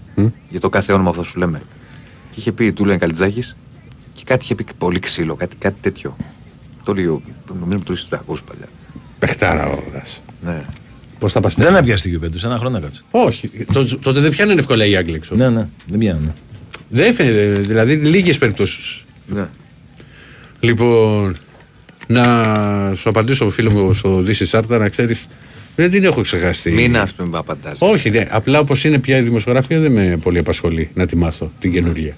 [0.51, 1.63] για το κάθε όνομα αυτό σου λέμε.
[2.31, 3.57] Και είχε πει, του λένε Καλιτζάκης
[4.15, 6.17] και κάτι είχε πει πολύ ξύλο, κάτι, κάτι τέτοιο.
[6.85, 7.23] Το λέει, ο-
[7.61, 8.67] νομίζω που το είχε 300 παλιά.
[9.19, 10.21] Παιχτάρα ο Ρας.
[10.45, 10.63] Ναι.
[11.19, 11.55] Πώς θα πας.
[11.55, 13.03] Δεν έπιασε την Juventus, ένα χρόνο κάτσε.
[13.11, 13.51] Όχι.
[13.73, 15.35] Τό- Τότε δεν πιάνουν εύκολα οι Άγγλοι έξω.
[15.35, 16.33] Ναι, ναι, δεν πιάνουν.
[16.89, 17.47] Δεν φαίνεται.
[17.61, 19.05] Δηλαδή λίγες περιπτώσεις.
[19.27, 19.47] Ναι.
[20.65, 21.37] Λοιπόν,
[22.07, 22.25] να
[22.95, 25.27] σου απαντήσω φίλο μου στο Δύση Σάρτα να ξέρεις.
[25.77, 26.71] Δεν την έχω ξεχάσει.
[26.71, 27.79] Μην αυτό με απαντάς.
[27.81, 28.27] Όχι, ναι.
[28.31, 32.17] Απλά όπως είναι πια η δημοσιογραφία δεν με πολύ απασχολεί να τη μάθω την καινούργια.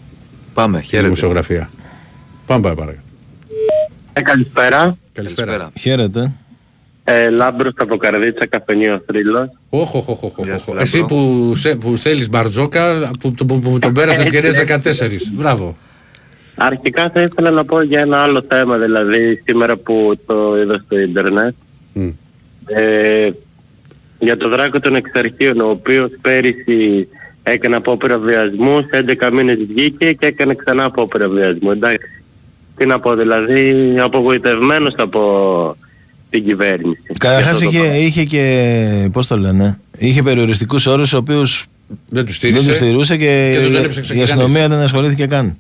[0.55, 1.03] Πάμε, Τη χαίρετε.
[1.05, 1.70] δημοσιογραφία.
[2.47, 3.03] Πάμε πάμε παρακαλώ.
[4.12, 4.97] Ε, καλησπέρα.
[5.12, 5.70] Καλησπέρα.
[5.78, 6.34] Χαίρετε.
[7.05, 9.49] Ε, Λάμπρος από Καρδίτσα, καφενείο Θρύλος.
[9.68, 10.82] Όχι, όχι, όχι, όχι, Γεια σου, όχι.
[10.82, 11.16] Εσύ Λάμπρο.
[11.16, 14.78] που, σε, που θέλεις Μπαρτζόκα, που, που, που, που τον πέρασες και 14.
[15.32, 15.76] Μπράβο.
[16.57, 20.99] Αρχικά θα ήθελα να πω για ένα άλλο θέμα, δηλαδή σήμερα που το είδα στο
[20.99, 21.55] ίντερνετ.
[21.93, 22.09] Μμ.
[22.67, 23.31] Ε,
[24.19, 27.09] για τον Δράκο των Εξαρχείων, ο οποίος πέρυσι
[27.43, 31.71] έκανε απόπειρα βιασμούς, σε 11 μήνες βγήκε και έκανε ξανά απόπειρα βιασμού.
[31.71, 32.07] Εντάξει.
[32.77, 35.77] Τι να πω, δηλαδή απογοητευμένος από
[36.31, 37.03] την κυβέρνηση.
[37.19, 37.97] Καταρχάς Για αυτό το είχε, πράγμα.
[38.05, 39.09] είχε και.
[39.13, 39.81] Πώς το λένε.
[39.99, 41.43] Είχε περιοριστικούς όρους, ο οποίου
[42.09, 42.67] Δεν τους δεν στήρισε.
[42.67, 45.57] τους στηρούσε και, και δεν η- έψαξε η και αστυνομία δεν ασχολήθηκε καν.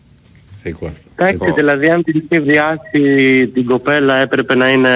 [0.64, 1.08] Θεϊκό αυτό.
[1.24, 4.90] Εντάξει, δηλαδή αν την είχε βιάσει την κοπέλα έπρεπε να είναι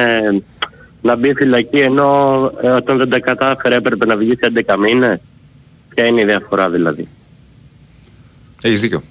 [1.03, 5.19] να μπει φυλακή ενώ ε, όταν δεν τα κατάφερε έπρεπε να βγει σε 11 μήνες;
[5.95, 7.09] Ποια είναι η διαφορά δηλαδή;
[8.62, 9.03] Έχεις δίκιο.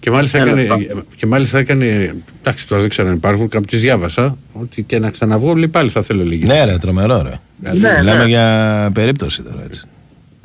[0.00, 1.04] Και μάλιστα, Έλα, έκανε, πάμε.
[1.16, 5.54] και μάλιστα έκανε, εντάξει τώρα δεν ξέρω αν υπάρχουν, κάποιες διάβασα, ότι και να ξαναβγώ
[5.54, 6.46] λέει, πάλι θα θέλω λίγη.
[6.46, 7.38] Ναι, ρε, τρομερό, ρε.
[7.58, 8.28] Δηλαδή, Ναι, Μιλάμε ναι.
[8.28, 9.82] για περίπτωση τώρα έτσι.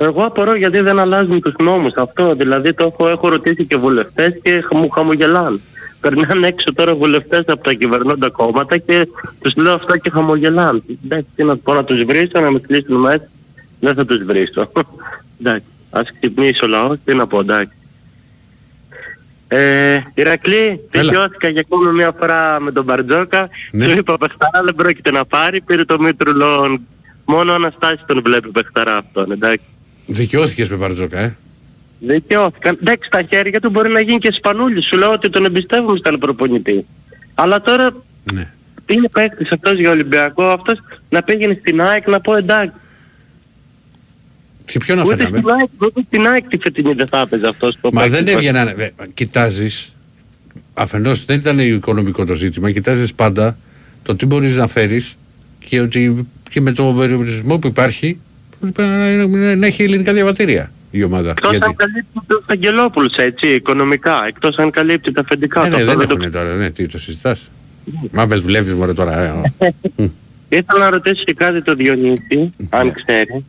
[0.04, 2.34] Εγώ απορώ γιατί δεν αλλάζουν τους νόμους αυτό.
[2.34, 5.58] Δηλαδή το έχω, έχω ρωτήσει και βουλευτές και χα- μου χαμογελάνε.
[6.00, 9.08] Περνάνε έξω τώρα βουλευτές από τα κυβερνώντα κόμματα και
[9.40, 10.82] τους λέω αυτά και χαμογελάνε.
[11.04, 13.28] Εντάξει, τι να πω να τους βρίσω, να με κλείσουν μέσα.
[13.80, 14.72] Δεν θα τους βρίσω.
[15.40, 17.74] εντάξει, ας ξυπνήσει ο λαός, τι να πω, εντάξει.
[19.48, 23.48] Ε, Ηρακλή, δικαιώθηκα για ακόμη μια φορά με τον Μπαρτζόκα.
[23.72, 23.84] Ναι.
[23.86, 26.80] Του είπα παιχταρά δεν πρόκειται να πάρει, πήρε το Μήτρουλον.
[27.24, 29.64] Μόνο ο Αναστάσης τον βλέπει παιχταρά αυτόν, εντάξει.
[30.06, 31.36] Δικαιώθηκες με Μπαρτζόκα, ε;
[32.00, 32.78] Δικαιώθηκαν.
[32.80, 34.86] Εντάξει, στα χέρια του μπορεί να γίνει και σπανούλης.
[34.86, 36.86] Σου λέω ότι τον εμπιστεύομαι σαν προπονητή.
[37.34, 37.90] Αλλά τώρα
[38.32, 38.52] Ναι.
[38.86, 40.78] είναι παίκτης αυτός για Ολυμπιακό, αυτός
[41.08, 42.72] να πήγαινε στην ΑΕΚ να πω εντάξει.
[44.66, 45.38] Και ποιον Ούτε αφήναμε.
[45.38, 47.78] στην ΑΕΚ, ούτε στην ΑΕΚ τη φετινή δεν θα έπαιζε αυτός.
[47.80, 48.18] ο Μα παίκτης.
[48.18, 48.68] δεν έβγαιναν.
[48.68, 49.92] ε, Κοιτάζεις,
[50.74, 53.56] αφενός δεν ήταν οικονομικό το ζήτημα, κοιτάζεις πάντα
[54.02, 55.16] το τι μπορείς να φέρεις
[55.58, 58.20] και ότι και με τον περιορισμό που υπάρχει
[58.70, 61.30] πρέπει να, να- να έχει ελληνικά διαβατήρια η ομάδα.
[61.30, 64.24] Εκτός Γιατί- αν καλύπτει τους Αγγελόπουλους έτσι, οικονομικά.
[64.26, 65.70] Εκτός αν καλύπτει τα αφεντικά Ε, του.
[65.70, 67.50] ναι, Αυτό δεν δεν το έχουν τώρα, ναι, τι το συζητάς.
[68.12, 69.18] Μα πες δουλεύεις μωρέ τώρα.
[69.24, 69.42] ε, ο.
[70.48, 73.44] Ήθελα να ρωτήσω και κάτι το Διονύση, αν ξέρει.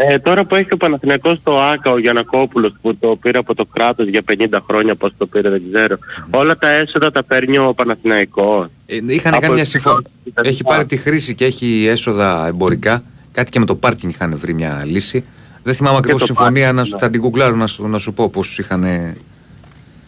[0.00, 3.64] Ε, τώρα που έχει ο Παναθηναϊκός το ΆΚΑ, ο Γιανακόπουλος που το πήρε από το
[3.64, 5.96] κράτος για 50 χρόνια, πώς το πήρε δεν ξέρω.
[6.30, 8.66] Όλα τα έσοδα τα παίρνει ο Παναθηναϊκός.
[8.86, 10.02] Ε, είχαν Από κάνει μια τις συμφωνία.
[10.24, 10.70] και τα Έχει λοιπά.
[10.74, 13.02] πάρει τη χρήση και έχει έσοδα εμπορικά.
[13.38, 15.24] Κάτι και με το πάρκινγκ είχαν βρει μια λύση.
[15.62, 16.98] Δεν θυμάμαι ακριβώς το συμφωνία, πάρκινγκ, να, σου- ναι.
[16.98, 19.16] θα την κουκλάρω να σου, να σου πω πώς είχαν ε,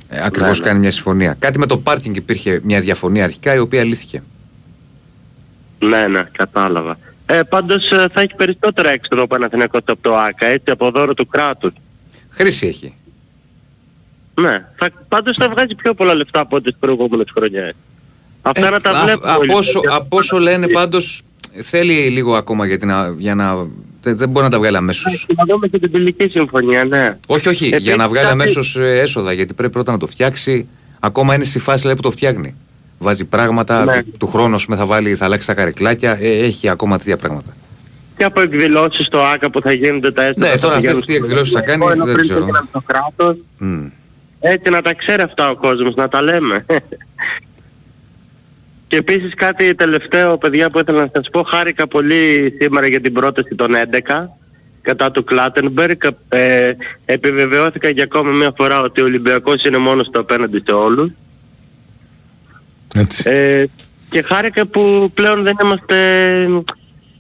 [0.09, 0.69] ακριβώς Ναι, ναι.
[0.71, 1.37] κάνει μια συμφωνία.
[1.39, 4.23] Κάτι με το πάρκινγκ υπήρχε μια διαφωνία αρχικά η οποία λύθηκε.
[5.79, 6.99] Ναι, ναι, κατάλαβα.
[7.27, 11.15] Ε, πάντως ε, θα έχει περισσότερα έξοδα ο Παναθηναϊκός από το ΆΚΑ, έτσι, από δώρο
[11.15, 11.73] του κράτους.
[12.31, 12.95] Χρήση έχει.
[14.41, 17.73] Ναι, θα, πάντως θα βγάζει πιο πολλά λεφτά από τις προηγούμενες χρονιές.
[18.43, 19.31] Αυτά να τα Ε, α- βλέπουμε.
[19.33, 19.53] από, όλοι.
[19.53, 21.23] όσο, από όσο λένε πάντως
[21.59, 23.55] θέλει λίγο ακόμα για, την, α- για να.
[24.03, 25.27] Δεν, δεν μπορεί να τα βγάλει αμέσως.
[25.37, 27.17] Να δούμε και την τελική συμφωνία, ναι.
[27.27, 29.33] Όχι, όχι, Επίσης, για να βγάλει κάτι- αμέσως έσοδα.
[29.33, 30.67] Γιατί πρέπει πρώτα να το φτιάξει.
[31.01, 32.55] Ακόμα είναι στη φάση λέει, που το φτιάχνει.
[32.99, 33.85] Βάζει πράγματα.
[33.85, 34.03] Ναι.
[34.19, 36.19] Του χρόνου ας πούμε, θα, βάλει, θα αλλάξει τα καρεκλάκια.
[36.21, 37.57] Ε, έχει ακόμα τέτοια πράγματα.
[38.17, 40.47] Και από εκδηλώσεις στο ΆΚΑ που θα γίνονται τα έσοδα.
[40.47, 42.39] Ναι, θα τώρα αυτές πηγαίνουν τι στο εκδηλώσεις θα κάνει, Ενώ δεν πριν ξέρω.
[42.39, 43.37] πήγαιναν στο κράτος.
[43.59, 43.87] Μμ.
[44.41, 46.65] Έτσι να τα ξέρει αυτά ο κόσμος, να τα λέμε.
[48.91, 53.13] Και επίσης κάτι τελευταίο, παιδιά, που ήθελα να σας πω, χάρηκα πολύ σήμερα για την
[53.13, 54.29] πρόταση των 11
[54.83, 56.01] κατά του Κλάτενμπεργκ.
[56.29, 56.73] Ε,
[57.05, 61.11] επιβεβαιώθηκα για ακόμα μια φορά ότι ο Ολυμπιακός είναι μόνος του απέναντι σε όλους.
[62.95, 63.31] Έτσι.
[63.31, 63.65] Ε,
[64.11, 65.97] και χάρηκα που πλέον δεν είμαστε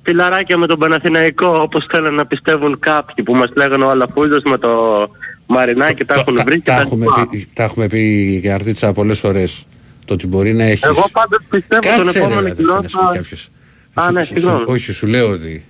[0.03, 4.59] φιλαράκια με τον Παναθηναϊκό όπως θέλουν να πιστεύουν κάποιοι που μας λέγανε ο Αλαφούζος με
[4.59, 4.71] το
[5.47, 7.29] Μαρινάκι τα έχουν βρει και τα, τα έχουμε λοιπά.
[7.31, 9.65] πει, τα έχουμε πει για Αρτίτσα πολλές φορές.
[10.11, 10.82] Το ότι μπορεί να έχεις.
[10.82, 14.03] Εγώ πάντω πιστεύω Κάτσε, τον επόμενο καιρό θα.
[14.03, 14.20] Α, ναι.
[14.66, 15.65] Όχι, σου λέω ότι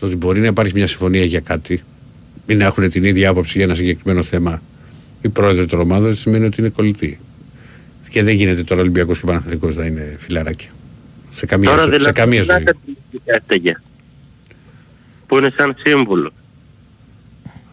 [0.00, 1.82] το ότι μπορεί να υπάρχει μια συμφωνία για κάτι
[2.46, 4.62] ή να έχουν την ίδια άποψη για ένα συγκεκριμένο θέμα
[5.22, 7.20] Η πρόεδροι τη ομάδα δεν σημαίνει ότι είναι κολλητή.
[8.08, 10.68] Και δεν γίνεται τώρα Ολυμπιακός και Παναθυλικό να είναι φιλαράκι.
[11.30, 12.64] Σε καμία, τώρα, δηλαδή, σε καμία δηλαδή,
[13.48, 13.76] ζωή.
[15.26, 16.32] Που είναι σαν σύμβολο.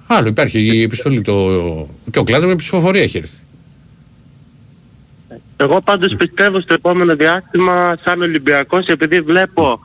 [0.07, 1.22] Άλλο υπάρχει η επιστολή.
[1.22, 1.89] Το...
[2.11, 3.40] Και ο κλάδο με ψηφοφορία έχει έρθει.
[5.61, 9.79] Εγώ πάντως πιστεύω στο επόμενο διάστημα σαν Ολυμπιακός επειδή βλέπω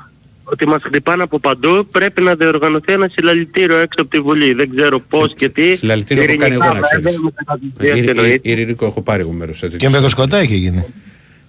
[0.45, 4.53] ότι μας χτυπάνε από παντού, πρέπει να διοργανωθεί ένα συλλαλητήριο έξω από τη Βουλή.
[4.53, 5.77] Δεν ξέρω πώς και τι.
[5.77, 7.05] Συλλαλητήριο έχω κάνει εγώ Ειρηνικά, να ξέρεις.
[7.05, 8.33] βέβαια, με καταδικασία Ειρη- εννοείται.
[8.33, 9.59] Ειρη- Ειρηνικό έχω πάρει εγώ μέρος.
[9.59, 10.87] σε Και τέτοιες- με κοσκοτά είχε γίνει.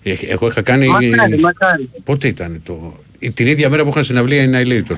[0.03, 0.87] Ε, Εγώ είχα κάνει...
[0.87, 1.89] Μακάρι, μακάρι.
[2.03, 2.97] Πότε ήταν το...
[3.19, 4.95] η- Την ίδια μέρα που είχαν συναυλία η Annihilator.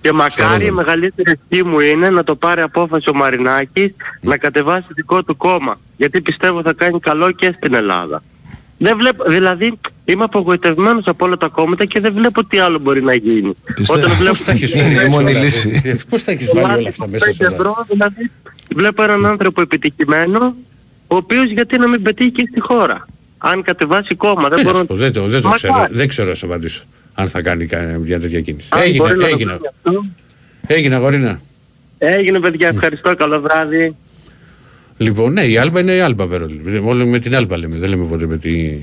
[0.00, 0.74] Και μακάρι η Ρόδο.
[0.74, 5.80] μεγαλύτερη ευχή μου είναι να το πάρει απόφαση ο Μαρινάκης να κατεβάσει δικό του κόμμα.
[6.02, 8.22] Γιατί πιστεύω θα κάνει καλό και στην Ελλάδα.
[8.78, 13.02] Δεν βλέπω, δηλαδή είμαι απογοητευμένος από όλα τα κόμματα και δεν βλέπω τι άλλο μπορεί
[13.02, 13.54] να γίνει.
[13.76, 15.72] Πιστεύω- Πώς τα έχεις Είναι φέρει η μόνη όλα λύση.
[15.76, 17.54] αυτά; Ε, Πώς τα έχεις βάλει όλα αυτά μέσα σε όλα.
[17.54, 18.30] ευρώ, δηλαδή
[18.74, 20.54] βλέπω έναν άνθρωπο επιτυχημένο
[21.06, 23.06] ο οποίος γιατί να μην πετύχει και στη χώρα.
[23.38, 25.72] Αν κατεβάσει κόμμα δεν Δεν, μπορώ να σου πω, δεν το, δεν το Μακάρι.
[25.74, 25.86] ξέρω.
[25.98, 26.82] Δεν ξέρω να σου απαντήσω.
[27.14, 28.68] Αν θα κάνει κα- μια τέτοια κίνηση.
[28.70, 29.50] Αν Έγινε, μπορεί να το έγινε.
[29.52, 30.04] κάνει αυτό.
[30.66, 31.40] Έγινε αγορίνα.
[31.98, 33.96] Έγινε παιδιά, ευχαριστώ, καλό βράδυ.
[35.02, 36.88] Λοιπόν, ναι, η Άλμπα είναι η Άλμπα Βερολίνο.
[36.88, 38.78] Όλοι με την Άλμπα λέμε, δεν λέμε ποτέ με τη...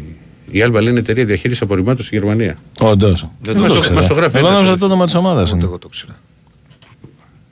[0.51, 2.57] Η Άλμπα λέει είναι εταιρεία διαχείρισης απορριμμάτων στη Γερμανία.
[2.79, 3.29] Όντως.
[3.41, 3.93] Δεν το ξέρω.
[3.95, 4.59] Μας το γράφει Εγώ ένας.
[4.59, 5.55] νόμιζα το όνομα της ομάδας.
[5.61, 6.11] Εγώ το ξέρω.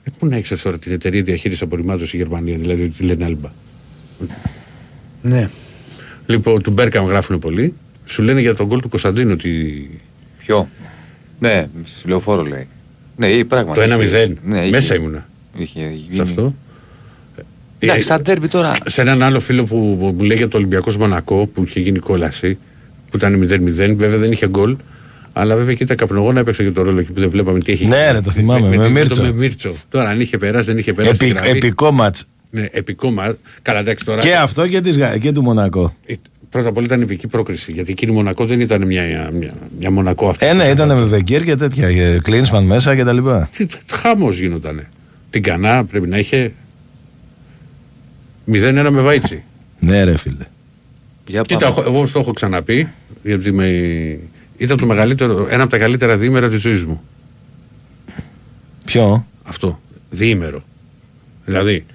[0.04, 3.24] Ε, πού να ήξερες τώρα την εταιρεία διαχείρισης απορριμμάτων στη Γερμανία, δηλαδή ότι τη λένε
[3.24, 3.48] Άλμπα;
[5.22, 5.48] Ναι.
[6.26, 7.74] Λοιπόν, του Μπέρκαμ γράφουν πολύ.
[8.04, 9.50] Σου λένε για τον γκολ του Κωνσταντίνου ότι.
[10.38, 10.68] Ποιο;
[11.38, 12.66] Ναι, στη λεωφόρο λέει.
[13.16, 13.80] Ναι, ή πράγματι.
[13.80, 14.32] Το 1-0.
[14.44, 15.28] Ναι, είχε- Μέσα ήμουνα.
[15.56, 16.20] Είχε Σε γίνει.
[16.20, 16.54] αυτό.
[17.78, 18.76] Εντάξει, Ε, στα ντέρμπι τώρα.
[18.86, 21.98] Σε έναν άλλο φίλο που, που μου λέει για το Ολυμπιακός Μονακό που είχε γίνει
[21.98, 22.58] κόλαση,
[23.10, 24.76] που ήταν 0-0, βέβαια δεν είχε γκολ.
[25.32, 27.86] Αλλά βέβαια και τα καπνογόνα έπαιξε και το ρόλο εκεί που δεν βλέπαμε τι έχει
[27.86, 28.12] Ναι, γίνει.
[28.12, 29.22] ρε, το θυμάμαι, με το- Μίρτσο.
[29.22, 29.74] με Μίρτσο.
[29.88, 31.14] Τώρα αν είχε περάσει, δεν είχε περάσει.
[31.24, 31.58] Επι, τη γραμμή.
[31.58, 32.16] επικό ματ.
[32.50, 33.36] Ναι, επικό μα.
[33.62, 34.20] Καλά, εντάξει τώρα.
[34.20, 35.94] Και αυτό και, της, Γα- και του Μονακό.
[36.06, 36.14] Ε,
[36.50, 37.72] Πρώτα απ' όλα ήταν επική πρόκριση.
[37.72, 39.02] Γιατί εκείνη η Μονακό δεν ήταν μια,
[39.38, 40.46] μια, μια Μονακό αυτή.
[40.46, 41.92] Ε, ναι, ήταν με Βεκίρ και τέτοια.
[41.92, 43.48] και Κλίνσμαν μέσα και τα λοιπά.
[43.92, 44.88] Χάμο γινότανε.
[45.30, 46.52] Την Κανά πρέπει να είχε
[48.52, 49.42] 0-1 με Βάιτσι.
[49.78, 50.44] Ναι, ρε φίλε.
[51.26, 52.92] Για Κοίτα, εγώ- εγώ στο έχω ξαναπεί,
[53.22, 53.66] γιατί με...
[54.56, 57.02] ήταν το μεγαλύτερο, ένα από τα καλύτερα διήμερα της ζωής μου.
[58.84, 59.80] Ποιο; Αυτό.
[60.10, 60.62] Διήμερο.
[61.44, 61.86] Δηλαδή,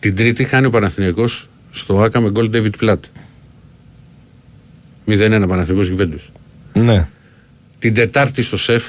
[0.00, 2.96] την Τρίτη χάνει ο Παναθηναϊκός στο Άκα με γκολ David Platt.
[5.06, 6.30] 0-1 Παναθηναϊκός Γιουβέντους.
[6.72, 7.08] Ναι.
[7.78, 8.84] Την Τετάρτη στο ΣΕΦ,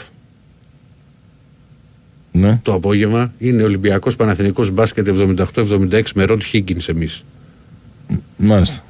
[2.32, 2.60] Ναι.
[2.62, 5.08] το απόγευμα, είναι Ολυμπιακός Παναθηναϊκός μπάσκετ
[5.56, 7.24] 78-76 με Ροντ Higgins εμείς.
[8.38, 8.84] Μάλιστα.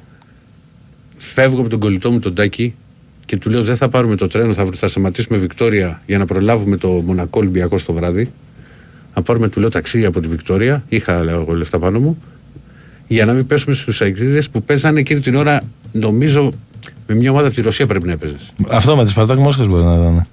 [1.16, 2.74] Φεύγω από τον κολλητό μου τον Τάκη
[3.24, 6.76] και του λέω δεν θα πάρουμε το τρένο, θα, θα σταματήσουμε Βικτόρια για να προλάβουμε
[6.76, 8.32] το Μονακό Ολυμπιακό το βράδυ.
[9.14, 12.22] Να πάρουμε του λέω ταξί από τη Βικτόρια, είχα λέω, εγώ λεφτά πάνω μου,
[13.06, 15.62] για να μην πέσουμε στους αεξίδες που παίζανε εκείνη την ώρα,
[15.92, 16.52] νομίζω,
[17.06, 18.52] με μια ομάδα από τη Ρωσία πρέπει να έπαιζες.
[18.70, 20.26] Αυτό με τη Σπαρτάκ Μόσχας μπορεί να ήταν.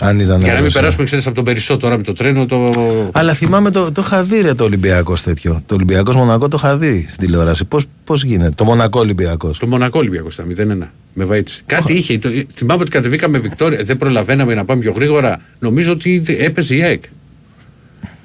[0.00, 0.38] Αν ήταν.
[0.38, 0.80] για να μην Ρώσια.
[0.80, 2.70] περάσουμε, ξέρεις, από τον Περισσό τώρα με το τρένο, το...
[3.12, 5.62] Αλλά θυμάμαι το, το είχα δει ρε, το Ολυμπιακός τέτοιο.
[5.66, 7.64] Το Ολυμπιακός Μονακό το είχα δει στην τηλεόραση.
[7.64, 8.50] Πώς πώς γίνεται.
[8.50, 9.58] Το Μονακό Ολυμπιακός.
[9.58, 10.88] Το Μονακό Ολυμπιακός ήταν 0-1.
[11.12, 11.62] Με βάιτσι.
[11.66, 12.18] Κάτι είχε.
[12.18, 13.84] Το, θυμάμαι ότι κατεβήκαμε Βικτόρια.
[13.84, 15.40] Δεν προλαβαίναμε να πάμε πιο γρήγορα.
[15.58, 17.02] Νομίζω ότι έπαιζε η ΑΕΚ.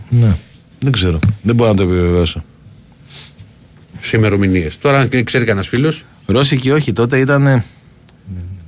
[0.09, 0.35] Ναι.
[0.79, 1.19] Δεν ξέρω.
[1.41, 2.43] Δεν μπορώ να το επιβεβαιώσω.
[3.99, 4.77] Σε ημερομηνίες.
[4.77, 7.63] Τώρα, αν ξέρει κανένας φίλος, Ρώσικη όχι, τότε ήταν.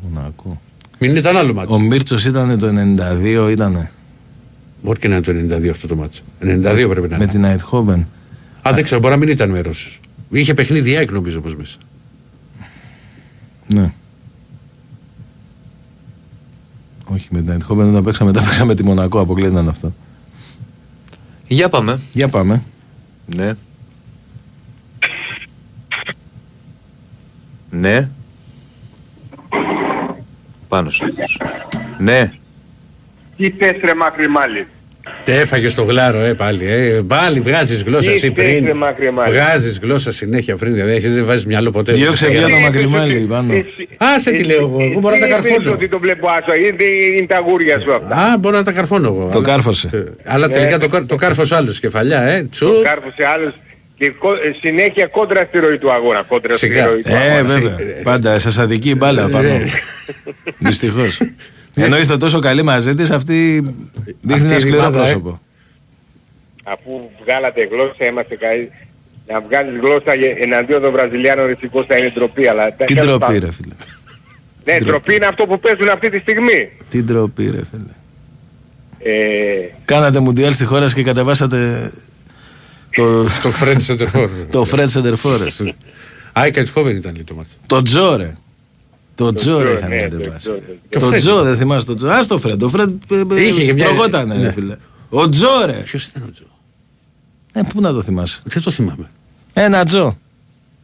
[0.01, 0.61] Μονακό.
[1.07, 1.73] Μην ήταν άλλο μάτι.
[1.73, 2.67] Ο Μίρτσο ήταν το
[3.47, 3.89] 92, ήταν.
[4.83, 6.19] Μπορεί και να είναι το 92 αυτό το μάτι.
[6.41, 7.31] 92 πρέπει να Με είναι.
[7.31, 8.07] την Αιτχόβεν.
[8.67, 9.99] Α, δεν ξέρω, μπορεί να μην ήταν με Ρώσου.
[10.29, 11.77] Είχε παιχνίδι η ΑΕΚ νομίζω πω μέσα.
[13.67, 13.93] Ναι.
[17.05, 19.19] Όχι με την Αιτχόβεν όταν παίξαμε, μετά παίξαμε τη Μονακό.
[19.19, 19.93] Αποκλείονταν αυτό.
[21.47, 21.99] Για πάμε.
[22.13, 22.63] Για πάμε.
[23.35, 23.53] Ναι.
[27.69, 28.09] Ναι.
[30.73, 31.05] Πάνω σου.
[31.97, 32.31] Ναι.
[33.37, 34.67] Τι θες ρε μακριμάλι.
[35.23, 36.65] Τε έφαγε στο γλάρο, ε, πάλι.
[36.71, 37.01] Ε.
[37.07, 38.65] Πάλι βγάζεις γλώσσα Τι εσύ θες, πριν.
[38.65, 39.31] ρε, μακριμάλι.
[39.33, 40.73] Βγάζεις γλώσσα συνέχεια πριν.
[40.73, 41.91] Δηλαδή, εσύ δεν βάζεις μυαλό ποτέ.
[41.93, 42.55] Διώξε Δεν πια ξέρω.
[42.55, 43.53] το μακριμάλι πάνω.
[43.97, 44.77] Άσε τι λέω εγώ.
[44.81, 45.71] Εγώ μπορώ να τα Τι είπες καρφώνω.
[45.71, 46.83] ότι το βλέπω άσο, είναι,
[47.17, 48.15] είναι τα γούρια σου αυτά.
[48.15, 49.23] Α, μπορώ να τα καρφώνω εγώ.
[49.31, 49.89] Το αλλά- κάρφωσε.
[49.93, 52.43] Ε, Αλλά τελικά το, κάρ- το κάρφωσε άλλος κεφαλιά, ε.
[52.51, 52.67] Τσου.
[52.83, 53.53] Κάρφωσε άλλος
[54.03, 56.21] και κο- ε, συνέχεια κόντρα στη ροή του αγώνα.
[56.23, 56.85] Κόντρα στη Σιγά.
[56.85, 57.43] ροή του Ε, αγώνα.
[57.43, 57.75] βέβαια.
[58.03, 59.49] Πάντα σα αδική η μπάλα πάνω.
[60.57, 61.19] Δυστυχώς.
[61.75, 63.59] Ενώ είστε τόσο καλοί μαζί της, αυτή
[64.21, 65.01] δείχνει Αυτή ένα η σκληρό ρημάδα, ε.
[65.01, 65.39] πρόσωπο.
[66.63, 68.71] Αφού βγάλατε γλώσσα είμαστε καλοί.
[69.27, 72.47] Να βγάλεις γλώσσα για- εναντίον των Βραζιλιάνων ρησικός θα είναι ντροπή.
[72.47, 73.39] Αλλά, Τι τέλος ντροπή, πάντων.
[73.39, 73.73] ρε φίλε.
[74.65, 76.69] Ναι, ντροπή είναι αυτό που παίζουν αυτή τη στιγμή.
[76.89, 77.93] Τι ντροπή, ρε φίλε.
[79.05, 81.91] Ε, Κάνατε μουντιάλ στη χώρα σας και κατεβάσατε
[82.95, 84.29] το, Το Fred Σεντερφόρ.
[84.51, 85.61] το Fred Σεντερφόρες.
[86.33, 87.49] Α, η Κατσχόβεν ήταν λίγο το μάτι.
[87.67, 88.35] Το Τζο, ρε.
[89.15, 90.45] Το Τζο, ρε, Τζο, είχαν ναι, κατεβάσει.
[90.47, 90.59] το Τζο,
[90.89, 91.17] το Το Fred.
[91.17, 92.07] Τζο, δεν θυμάσαι το Τζο.
[92.07, 92.59] Ας το Φρεντ.
[92.59, 93.01] Το Φρεντ
[93.31, 94.43] Είχε και μια- τρογότανε, Ναι.
[94.43, 94.77] ρε φίλε.
[95.09, 95.71] Ο Τζο, ρε.
[95.85, 96.43] Ποιος ήταν ο Τζο;
[97.53, 98.39] Ε, πού να το θυμάσαι.
[98.43, 99.05] Δεν το θυμάμαι.
[99.53, 100.17] Ένα Τζο.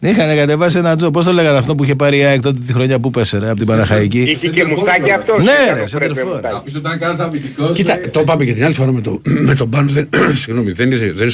[0.01, 1.11] Είχαν κατεβάσει ένα τζο.
[1.11, 3.47] Πώς το λέγανε αυτό που είχε πάρει η ΑΕΚ τότε τη χρονιά που πέσε, ρε,
[3.49, 5.43] από την Παναχαϊκή; Είχε και μουστάκι αυτός.
[5.43, 6.25] Ναι, Έκανε ρε, πρέπει σεντερφόρ.
[6.33, 6.53] μουστάκι.
[6.53, 7.71] Κάποιος όταν κάνεις αμυντικός...
[7.73, 9.91] Κοίτα, το είπαμε και την άλλη φορά με, το, με τον Πάνο.
[9.91, 10.09] Δεν,
[10.41, 11.29] συγγνώμη, δεν είναι, δεν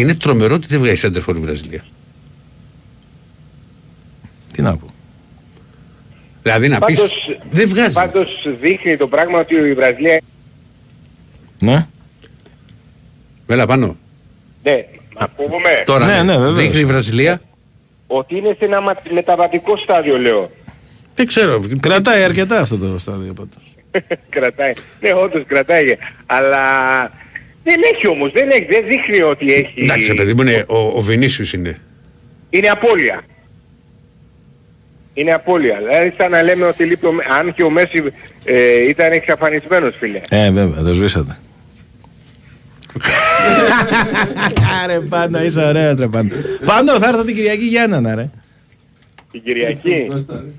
[0.00, 0.40] είναι σαν τον Κώστα.
[0.40, 1.84] Είναι τρομερό ότι δεν βγάζει center for η Βραζιλία.
[4.52, 4.86] Τι να πω.
[6.42, 7.12] Δηλαδή να πεις, Πάντως,
[7.50, 7.94] δεν βγάζει.
[7.94, 10.20] πάντως δείχνει το πράγμα ότι η Βραζιλία...
[11.58, 11.86] Ναι.
[13.46, 13.96] Μέλα πάνω.
[14.62, 14.84] Ναι,
[15.18, 15.82] να πούμε.
[15.86, 16.58] Τώρα Ναι, ναι, βεβαίως.
[16.58, 17.40] δείχνει η Βραζιλία.
[18.06, 20.50] Ότι είναι σε ένα μα- μεταβατικό στάδιο, λέω.
[21.14, 21.64] Δεν ξέρω.
[21.80, 23.62] Κρατάει αρκετά αυτό το στάδιο πάντως.
[24.36, 24.72] κρατάει.
[25.00, 25.96] Ναι, όντως κρατάει.
[26.26, 26.62] Αλλά
[27.68, 29.82] δεν έχει όμως, δεν, έχει, δεν δείχνει ότι έχει...
[29.82, 31.78] Εντάξει, παιδί μου, είναι, ο, ο Βινίσιους είναι.
[32.50, 33.22] Είναι απώλεια.
[35.14, 35.76] Είναι απώλεια.
[35.78, 38.02] Δηλαδή σαν να λέμε ότι λείπει ο, Μέ- αν και ο Μέση
[38.44, 40.20] ε, ήταν εξαφανισμένος φίλε.
[40.28, 41.36] Ε, βέβαια, το σβήσατε.
[44.86, 46.30] Ρε πάνω, είσαι ωραίος ρε πάνω.
[46.64, 48.30] Πάνω θα έρθω την Κυριακή Γιάννενα ρε.
[49.32, 50.06] Την Κυριακή;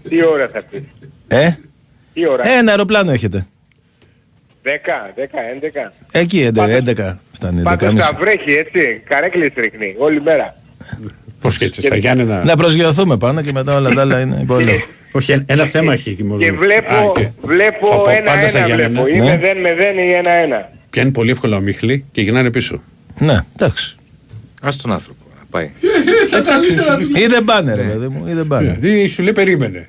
[0.10, 0.88] Τι ώρα θα πει.
[1.28, 1.50] Ε,
[2.14, 3.48] Τι ώρα; ε, ένα αεροπλάνο έχετε.
[4.68, 5.92] 10, 10, 11.
[6.12, 7.60] Εκεί 11, 11 φτάνει.
[7.60, 8.06] 11 Πάντως μισή.
[8.08, 9.02] θα βρέχει έτσι.
[9.10, 10.56] Καρέκλες ρίχνει όλη μέρα.
[11.42, 12.44] Πώς και έτσι, στα Γιάννενα.
[12.44, 14.72] Να προσγειωθούμε πάνω και μετά όλα τα άλλα είναι υπόλοιπα.
[15.12, 16.42] Όχι, ένα- ένα θέμα έχει εκεί μόνο.
[16.42, 19.04] Και βλέπω, Α, και- βλέπω Από πάντα στα ένα-ένα Γιάννενα.
[19.04, 19.18] βλέπω.
[19.18, 19.30] Ή Ναι.
[19.30, 20.70] μεδέν μεδέν ή ένα-ένα.
[20.90, 22.82] Πιάνει πολύ εύκολα ο Μίχλη και γυρνάνε πίσω.
[23.20, 23.96] Ναι, εντάξει.
[24.62, 25.72] Ας τον άνθρωπο να πάει.
[27.16, 28.78] Ή δεν πάνε ρε παιδί μου, ή δεν πάνε.
[28.80, 29.88] Δηλαδή σου λέει περίμενε.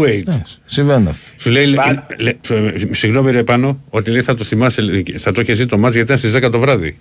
[0.00, 0.22] Wait.
[0.24, 1.28] Ναι, Συμβαίνουν αυτά.
[1.36, 1.78] Σου λέει, λέ-
[2.18, 5.66] λέ- ε, συγγνώμη ρε πάνω, ότι λέει θα το θυμάσαι, λέει, θα το έχεις ζει
[5.66, 6.98] το μάτς γιατί ήταν στις 10 το βράδυ.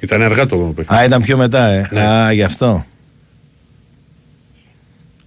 [0.00, 1.02] Ήταν αργά το παιχνίδι.
[1.02, 1.88] Α, ήταν πιο μετά, ε.
[1.92, 2.00] Ναι.
[2.00, 2.86] Α, γι' αυτό.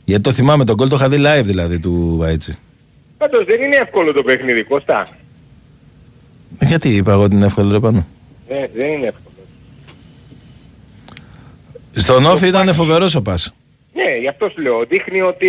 [0.04, 2.58] Γιατί το θυμάμαι, τον κόλ το είχα δει live δηλαδή του Βαϊτσι.
[3.18, 5.08] Πάντως δεν είναι εύκολο το παιχνίδι, Κώστα.
[6.62, 8.08] Γιατί είπα εγώ ότι είναι εύκολο ρε πάνω.
[8.50, 9.36] Ναι, δεν είναι εύκολο.
[11.94, 13.54] Στον Όφη ήταν φοβερός ο Πας.
[13.94, 14.86] Ναι, γι' αυτό σου λέω.
[14.90, 15.48] Δείχνει ότι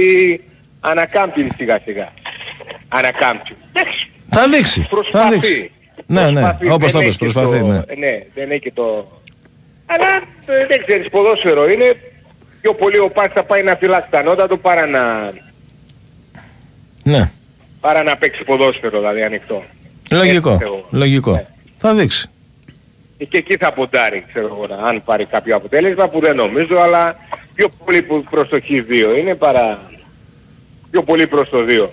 [0.81, 2.09] ανακάμπτει σιγά σιγά.
[2.89, 3.57] Ανακάμπτει.
[3.73, 4.81] Εντάξει, Θα δείξει.
[4.81, 5.35] Θα Προσπαθεί.
[5.35, 5.71] δείξει.
[6.07, 6.71] Ναι, ναι, Προσπαθεί.
[6.71, 7.79] όπως Δεν το έχει είπες, προσπαθεί, το- ναι.
[7.99, 9.13] Ναι, δεν έχει το...
[9.87, 10.07] Αλλά
[10.47, 11.97] ε, δεν ξέρεις, ποδόσφαιρο είναι
[12.61, 15.33] πιο πολύ ο Πας θα πάει να φυλάξει τα νότα του παρά να,
[17.03, 17.31] Ναι,
[17.81, 19.65] παρά να παίξει ποδόσφαιρο δηλαδή ανοιχτό.
[20.11, 20.87] λογικό, Έτσι εγώ.
[20.91, 21.47] λογικό.
[21.79, 22.29] Θα δείξει.
[23.29, 27.17] Και εκεί θα ποντάρει, ξέρω εγώ, να- αν πάρει κάποιο αποτέλεσμα που δεν νομίζω, αλλά
[27.55, 29.91] πιο πολύ που προς το Χ2 είναι παρά
[30.91, 31.89] πιο πολύ προς το 2,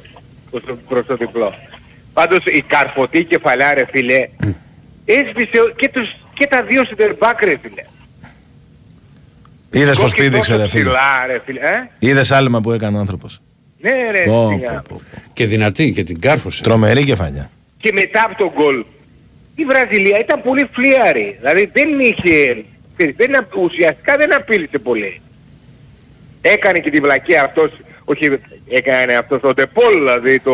[0.51, 1.53] προς το, προς το διπλό.
[2.13, 4.29] Πάντως η καρφωτή κεφαλιά ρε φίλε,
[5.05, 7.83] έσβησε ο- και, τους, και τα δύο σιντερμπάκ ρε φίλε.
[9.71, 10.83] Είδες πως Κόκκι πήδηξε τόσο ρε φίλε.
[10.83, 11.59] ψηλά, ρε φίλε.
[11.59, 13.41] Ε; Είδες άλμα που έκανε ο άνθρωπος.
[13.79, 14.65] Ναι ρε Πω, φίλε.
[14.67, 15.01] πω, πω.
[15.33, 16.63] Και δυνατή και την κάρφωσε.
[16.63, 17.49] Τρομερή κεφαλιά.
[17.77, 18.85] Και μετά από τον γκολ
[19.55, 21.35] η Βραζιλία ήταν πολύ φλίαρη.
[21.39, 22.63] Δηλαδή δεν είχε,
[23.15, 25.21] δεν, απ- ουσιαστικά δεν απείλησε πολύ.
[26.41, 27.71] Έκανε και τη βλακία αυτός,
[28.09, 28.39] όχι
[28.69, 30.53] έκανε αυτός ο Ντεπόλ δηλαδή το,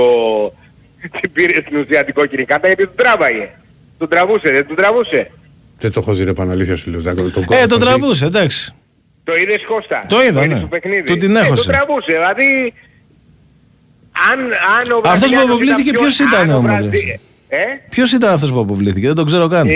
[1.22, 3.50] την πήρε στην ουσία την κόκκινη κάρτα γιατί τον τράβαγε.
[3.98, 5.32] Τον τραβούσε, δεν τον τραβούσε.
[5.80, 7.02] Δεν το έχω δει ρε Παναλήθεια σου λέω.
[7.02, 7.86] τον- τον Ε, κόβω, τον δει.
[7.86, 8.74] τραβούσε, εντάξει.
[9.24, 10.60] Το είδες Κώστα; Το είδα, είδες ναι.
[10.60, 11.64] στο παιχνίδι; Του την Ε, έχωσε.
[11.64, 12.74] τον τραβούσε, δηλαδή
[14.32, 17.06] αν, αν ο Αυτός που Βραζιλιάνος αποβλήθηκε ήταν ποιος πιο- ήταν αν ο όμως, Βραζι-
[17.06, 17.58] ρε.
[17.58, 19.68] Ε; Ποιος ήταν αυτός που αποβλήθηκε, δεν τον ξέρω καν.
[19.68, 19.74] Ε,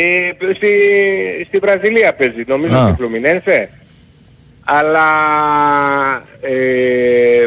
[0.56, 0.68] στη,
[1.48, 2.88] στη Βραζιλία παίζει, νομίζω Α.
[2.88, 3.70] στη Φλουμινένσε.
[4.64, 5.08] Αλλά
[6.42, 7.46] ε,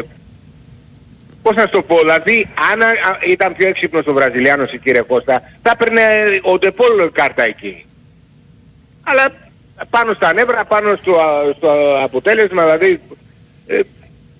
[1.41, 2.87] πώς να σου το πω, δηλαδή αν α,
[3.27, 6.01] ήταν πιο έξυπνος ο Βραζιλιάνος η κύριε Κώστα, θα έπαιρνε
[6.41, 7.85] ο Ντεπόλ κάρτα εκεί.
[9.03, 9.31] Αλλά
[9.89, 12.99] πάνω στα νεύρα, πάνω στο, α- στο αποτέλεσμα, δηλαδή
[13.67, 13.79] ε,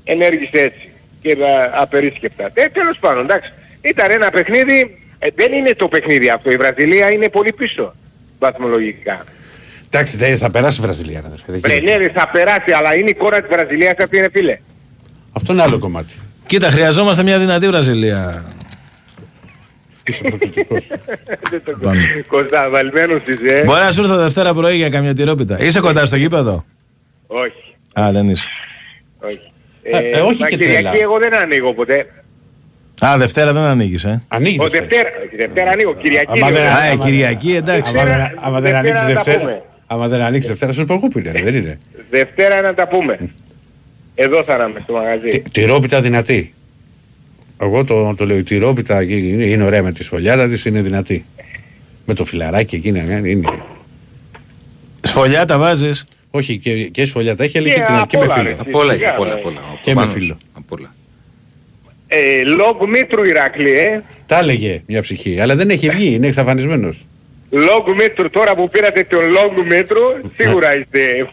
[0.03, 0.89] ενέργησε έτσι
[1.21, 2.49] και α, απερίσκεπτα.
[2.53, 3.51] Ε, τέλος πάντων, εντάξει.
[3.81, 6.51] Ήταν ένα παιχνίδι, ε, δεν είναι το παιχνίδι αυτό.
[6.51, 7.95] Η Βραζιλία είναι πολύ πίσω
[8.39, 9.23] βαθμολογικά.
[9.93, 11.19] Εντάξει, δεν θα περάσει η Βραζιλία.
[11.21, 11.97] ρε, αδερφέ, δεν Βρε, γίνεται.
[11.97, 14.59] ναι, ρε, θα περάσει, αλλά είναι η κόρα της Βραζιλίας αυτή είναι φίλε.
[15.33, 16.13] Αυτό είναι άλλο κομμάτι.
[16.51, 18.43] Κοίτα, χρειαζόμαστε μια δυνατή Βραζιλία.
[20.03, 20.87] Είσαι προκριτικός.
[21.51, 21.99] Δεν το Πάνω.
[22.27, 23.63] Κώστα, βαλμένος είσαι, ε.
[23.63, 25.59] Μπορεί να σου έρθω Δευτέρα πρωί για καμιά τυρόπιτα.
[25.63, 26.65] Είσαι κοντά στο γήπεδο;
[27.27, 28.47] Όχι, Α, δεν είσαι.
[29.19, 29.39] όχι.
[29.83, 31.01] Ε, ε, όχι μα και Κυριακή τρελά.
[31.03, 32.05] εγώ δεν ανοίγω ποτέ.
[33.05, 34.87] Α, Δευτέρα δεν ανοίγεις, ε; Ανοίγεις Ο Δευτέρα.
[34.89, 36.31] Δευτέρα, όχι, Δευτέρα ανοίγω, Κυριακή.
[36.31, 36.61] Άμα λέω.
[36.61, 37.91] δεν- Α, ε, άμα- Κυριακή, εντάξει.
[37.97, 39.39] Άμα Δευτέρα- δεν- Άμα δεν Δευτέρα ανοίξεις να τα Δευτέρα.
[39.39, 39.61] πούμε.
[39.87, 41.77] Άμα δεν ανοίξεις Δευτέρα, σου πω εγώ που είναι, ρε, δεν είναι.
[42.09, 43.29] Δευτέρα να τα πούμε.
[44.15, 45.27] Εδώ θα είμαι στο μαγαζί.
[45.27, 46.53] Τι- Τυρόπιτα δυνατή.
[47.61, 50.81] Εγώ το, το λέω, η τυρόπιτα εκεί είναι, είναι ωραία με τη σφολιάτα της, είναι
[50.81, 51.25] δυνατή.
[52.05, 53.21] Με το φιλαράκι εκεί είναι.
[53.25, 53.49] είναι.
[55.01, 58.29] Σφολιά τα βάζεις; Όχι, και, και σφολιάτα έχει, αλλά Και και, την, και με απ'
[58.31, 58.49] όλα, φίλο.
[58.49, 58.55] ρε.
[58.59, 59.39] Απ' όλα έχει, Σιγά, απ' όλα, ρε.
[59.39, 59.59] απ' όλα.
[59.81, 60.25] Και με Πάνω φίλο.
[60.25, 60.93] σου, απ' όλα.
[62.07, 64.03] Ε, λόγ Μήτρου Ηρακλή, ε.
[64.25, 67.05] Τα έλεγε μια ψυχή, αλλά δεν έχει βγει, είναι εξαφανισμένος.
[67.49, 69.99] Λόγ Μήτρου, τώρα που πήρατε τον Λόγ Μήτρου,
[70.37, 71.29] σίγουρα είστε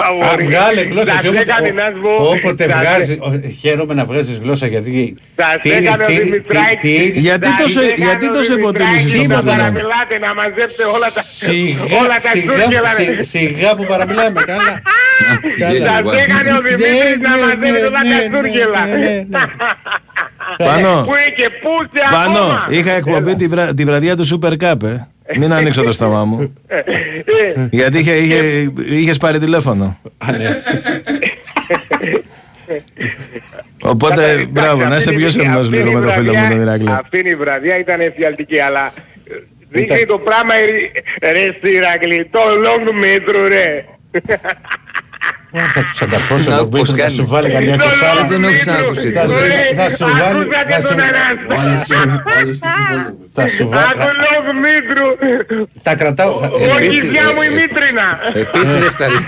[0.00, 3.12] Α, βγάλε γλώσσα Σας εσύ όποτε, έκανε να σου πω, όποτε σας- βγάζει.
[3.12, 5.16] ο- Χαίρομαι να βγάζεις γλώσσα γιατί.
[5.36, 6.78] Σας τι είναι, έκανε ο τι είναι, Δημητράκης.
[6.80, 7.18] τι είναι.
[7.26, 9.58] Γιατί Σας τόσο- έκανε γιατί ο τόσο Δημητράκης υποτίμησης να τον Παπαδάκη.
[9.58, 12.90] παραμιλάτε, να μαζέψετε όλα τα, Σιγά, όλα τα σιγά, τσούργελα.
[12.98, 14.74] σι- σιγά που παραμιλάμε, καλά.
[15.60, 15.72] Σας
[16.24, 18.80] έκανε ο Δημήτρης να Ναι, μαζεύετε ναι, όλα ναι, τα ναι, τσούργελα.
[18.86, 19.42] ναι, ναι, ναι.
[20.68, 20.92] Πάνω.
[21.08, 23.74] Που είχε πούσε Πάνω, ακόμα; είχα εκπομπή τη, βρα...
[23.74, 24.94] τη βραδιά του Super Cup, ε.
[25.36, 26.54] Μην ανοίξω το στόμα μου.
[26.66, 26.76] Ε,
[27.70, 30.00] Γιατί είχε, είχε, είχες πάρει τηλέφωνο.
[33.82, 36.60] Οπότε, μπράβο, να είσαι πιο σεμνός Αυτή λίγο η με το φίλο μου βραδιά- τον
[36.60, 36.92] Ηράκλειο.
[36.92, 38.92] Αυτή η βραδιά ήταν εφιαλτική, αλλά
[39.68, 43.84] δείχνει το πράγμα ρε- ρε στη Ηρακλή, το long μέτρο ρε.
[45.74, 48.20] Θα τους ανταπρόσω Να, το πώς θα κάνει; σου βάλει καμιά Το κοσάρα.
[48.24, 48.64] long δεν έχω μέτρο.
[48.64, 51.96] ξανακούσει Θα σου- Ρε, θα σου βάλει- Ακούσατε θα σου- τον Ανάστα.
[53.32, 53.84] Θα σου βάλει.
[53.90, 55.04] Άκου long μέτρο.
[55.82, 56.38] Τα κρατάω.
[56.38, 58.06] θα- Όχι επίτε- γεια μου η ε, Μήτρινα.
[58.34, 59.26] Επίτηδες τα λέει.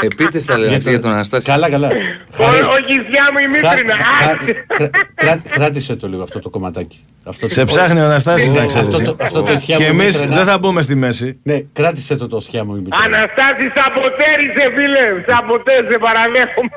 [0.00, 1.46] Επίτηδες τα λέει για τον Αναστάση.
[1.46, 1.88] Καλά, καλά.
[1.88, 2.44] Ο-
[2.76, 3.94] Όχι γεια μου η Μήτρινα.
[3.94, 7.04] Χα- χα- κρά- Κράτησε το λίγο αυτό το κομματάκι.
[7.24, 8.88] Αυτό το- Σε ψάχνει ο Αναστάσης να ξέρεις.
[8.88, 11.40] Αυτό το- αυτό το θιά Και μου εμείς μέτρα, δεν θα μπούμε στη μέση.
[11.42, 13.02] Ναι, κράτησε το το θιά μου η μητέρα.
[13.04, 15.04] Αναστάσης σαμποτέρισε φίλε,
[15.44, 16.68] σαμποτέρισε παραδέχομαι.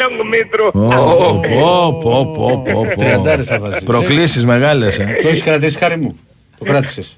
[0.00, 0.66] Long μέτρο.
[0.66, 2.94] Ω, πω, πω, πω, πω, πω.
[2.96, 3.82] Τριαντάρες θα βάζεις.
[3.82, 5.18] Προκλήσεις μεγάλες, ε.
[5.22, 6.18] Το έχεις κρατήσει χάρη μου.
[6.58, 7.16] Το κράτησες.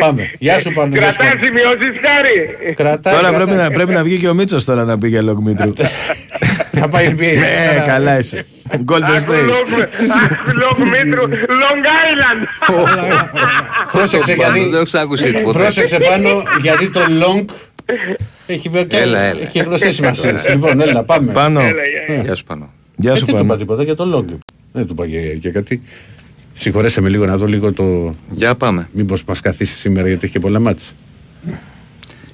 [0.00, 0.30] Πάμε.
[0.38, 0.96] Γεια σου πάνω.
[0.96, 1.44] γεια σου, Κρατάς Πάνο.
[1.44, 2.74] σημειώσεις χάρη.
[2.74, 3.46] Κρατάει, Τώρα κρατάει.
[3.46, 5.72] πρέπει να, πρέπει να βγει και ο Μίτσος τώρα να πει για Λογμήτρου.
[6.80, 7.34] Θα πάει NBA.
[7.38, 8.46] Ναι, καλά είσαι.
[8.86, 9.48] Golden Άκου State.
[9.50, 9.82] long-
[10.24, 11.28] άκου long μέτρο.
[11.62, 12.70] Long Island.
[13.92, 14.60] Πρόσεξε Πάνω, γιατί.
[14.68, 15.58] Δεν έχω ξανακούσει έτσι ποτέ.
[15.58, 17.44] Πρόσεξε πάνω γιατί το long
[18.46, 19.40] έχει βγει Έλα, έλα.
[19.40, 20.48] Έχει γνωστές σημασίες.
[20.48, 21.32] Λοιπόν, έλα, πάμε.
[21.32, 21.60] Πάνω.
[22.22, 22.70] Γεια σου πάνω.
[22.96, 23.56] Γεια Δεν σου του είπα πάνω.
[23.56, 24.38] τίποτα για το long.
[24.72, 25.82] Δεν του είπα και, και κάτι.
[26.52, 28.14] Συγχωρέσε με λίγο να δω λίγο το.
[28.30, 28.88] Για πάμε.
[28.92, 30.94] Μήπως μας καθίσει σήμερα γιατί έχει και πολλά μάτς.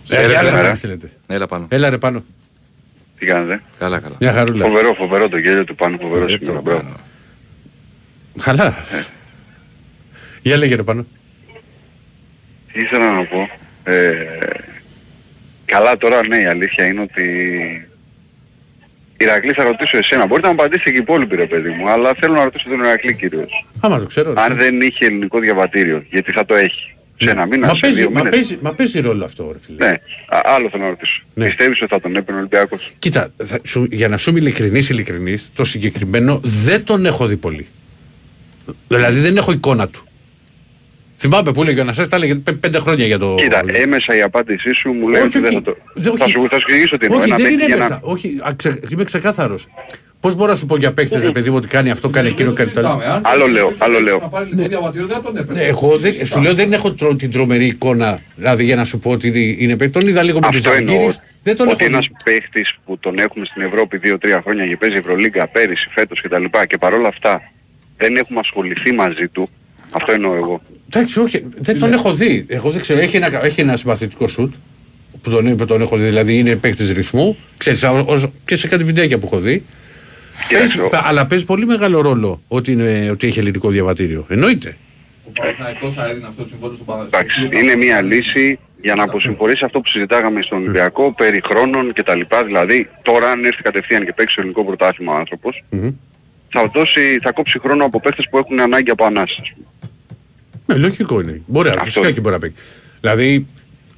[0.04, 0.26] Χαίρετε.
[0.28, 0.68] γεια, Καλημέρα.
[0.68, 1.10] ρε, στείλετε.
[1.26, 1.66] Έλα πάνω.
[1.68, 2.24] Έλα ρε πάνω.
[3.18, 4.14] Τι κάνετε; Καλά, καλά.
[4.20, 4.64] Μια χαρούλα.
[4.64, 6.60] Φοβερό, φοβερό το γέλιο του πάνω, φοβερό σήμερα.
[6.60, 6.82] Μπράβο.
[8.42, 8.74] Καλά.
[10.42, 11.06] Για λέγε ρε πάνω.
[12.72, 13.48] Τι ήθελα να πω.
[13.84, 14.16] Ε,
[15.66, 17.24] καλά τώρα ναι η αλήθεια είναι ότι
[19.18, 20.26] Ηρακλής θα ρωτήσω εσένα.
[20.26, 21.88] Μπορείτε να απαντήσετε και οι υπόλοιποι ρε παιδί μου.
[21.90, 23.66] Αλλά θέλω να ρωτήσω τον Ηρακλή κυρίως.
[23.80, 24.32] Άμα το ξέρω.
[24.32, 24.40] ρε.
[24.40, 26.04] Αν δεν είχε ελληνικό διαβατήριο.
[26.10, 26.90] Γιατί θα το έχει.
[27.18, 28.30] Σε ένα μήνα, Μα σε παίζει, δύο μα, μήνες.
[28.30, 29.86] παίζει, μα παίζει ρόλο αυτό, ρε φίλε.
[29.86, 29.92] Ναι.
[30.28, 31.22] Α, άλλο θέλω να ρωτήσω.
[31.34, 31.46] Ναι.
[31.46, 34.88] Πιστεύεις ότι θα τον έπαιρνε ο Ολυμπιακός; Κοίτα, θα, σου, για να σου είμαι ειλικρινής,
[34.88, 37.66] ειλικρινής, το συγκεκριμένο δεν τον έχω δει πολύ.
[38.88, 40.05] Δηλαδή δεν έχω εικόνα του.
[41.18, 43.34] Θυμάμαι που έλεγε ο Ανασάς, τα έλεγε πέ- πέντε χρόνια για το...
[43.38, 45.54] Κοίτα, έμεσα η απάντησή σου μου λέει Όχι, ότι δεν όχι.
[45.56, 45.76] θα το...
[45.94, 46.30] Δεν- Θα όχι.
[46.32, 47.20] σου, θα σου εξηγήσω τι εννοώ.
[47.20, 48.00] Όχι, Ένα δεν παίκτη είναι για έμεσα.
[48.04, 48.10] να...
[48.12, 49.66] Όχι, α, ξε- είμαι ξεκάθαρος.
[50.20, 52.52] Πώς μπορώ να σου πω για παίκτες, ρε παιδί μου, ότι κάνει αυτό, κάνει εκείνο,
[52.52, 54.22] κάνει το άλλο; Άλλο λέω, άλλο λέω.
[55.46, 58.98] Ναι, εγώ δεν, σου λέω δεν έχω τρο- την τρομερή εικόνα, δηλαδή για να σου
[58.98, 59.92] πω ότι είναι παίκτη.
[59.98, 60.92] Τον είδα λίγο με τις Αυτό εννοώ.
[60.94, 62.30] Ζαλγκύρης, δεν τον ότι έχω ένας δει.
[62.32, 66.44] παίχτης που τον έχουμε στην Ευρώπη 2-3 χρόνια και παίζει Ευρωλίγκα πέρυσι, φέτος κτλ.
[66.66, 67.42] Και παρόλα αυτά
[67.96, 69.48] δεν έχουμε ασχοληθεί μαζί του.
[69.92, 70.62] Αυτό εννοώ εγώ.
[70.92, 72.44] Εντάξει, όχι, δεν τον έχω δει.
[72.48, 74.54] Εγώ δεν ξέρω, έχει ένα, έχει ένα συμπαθητικό σουτ
[75.22, 77.36] που τον, που τον έχω δει, δηλαδή είναι παίκτης ρυθμού.
[77.56, 79.64] Ξέρεις, α- ως- και σε κάτι βιντεάκια που έχω δει.
[80.50, 84.26] Παίζει, Κοίταξε, ο- αλλά παίζει πολύ μεγάλο ρόλο ότι, είναι, ότι έχει ελληνικό διαβατήριο.
[84.28, 84.76] Εννοείται.
[87.06, 92.20] Εντάξει, είναι μια λύση για να αποσυμφορήσει αυτό που συζητάγαμε στον Ολυμπιακό περί χρόνων κτλ.
[92.46, 95.64] Δηλαδή τώρα αν έρθει κατευθείαν και παίξει ελληνικό πρωτάθλημα ο άνθρωπος
[96.48, 99.52] θα, δώσει, θα κόψει χρόνο από παίχτες που έχουν ανάγκη από ανάσες.
[100.66, 100.78] Ας πούμε.
[100.78, 101.40] Ναι, λογικό είναι.
[101.46, 102.14] Μπορεί, Αυτό φυσικά είναι.
[102.14, 102.62] και μπορεί να παίξει.
[103.00, 103.46] Δηλαδή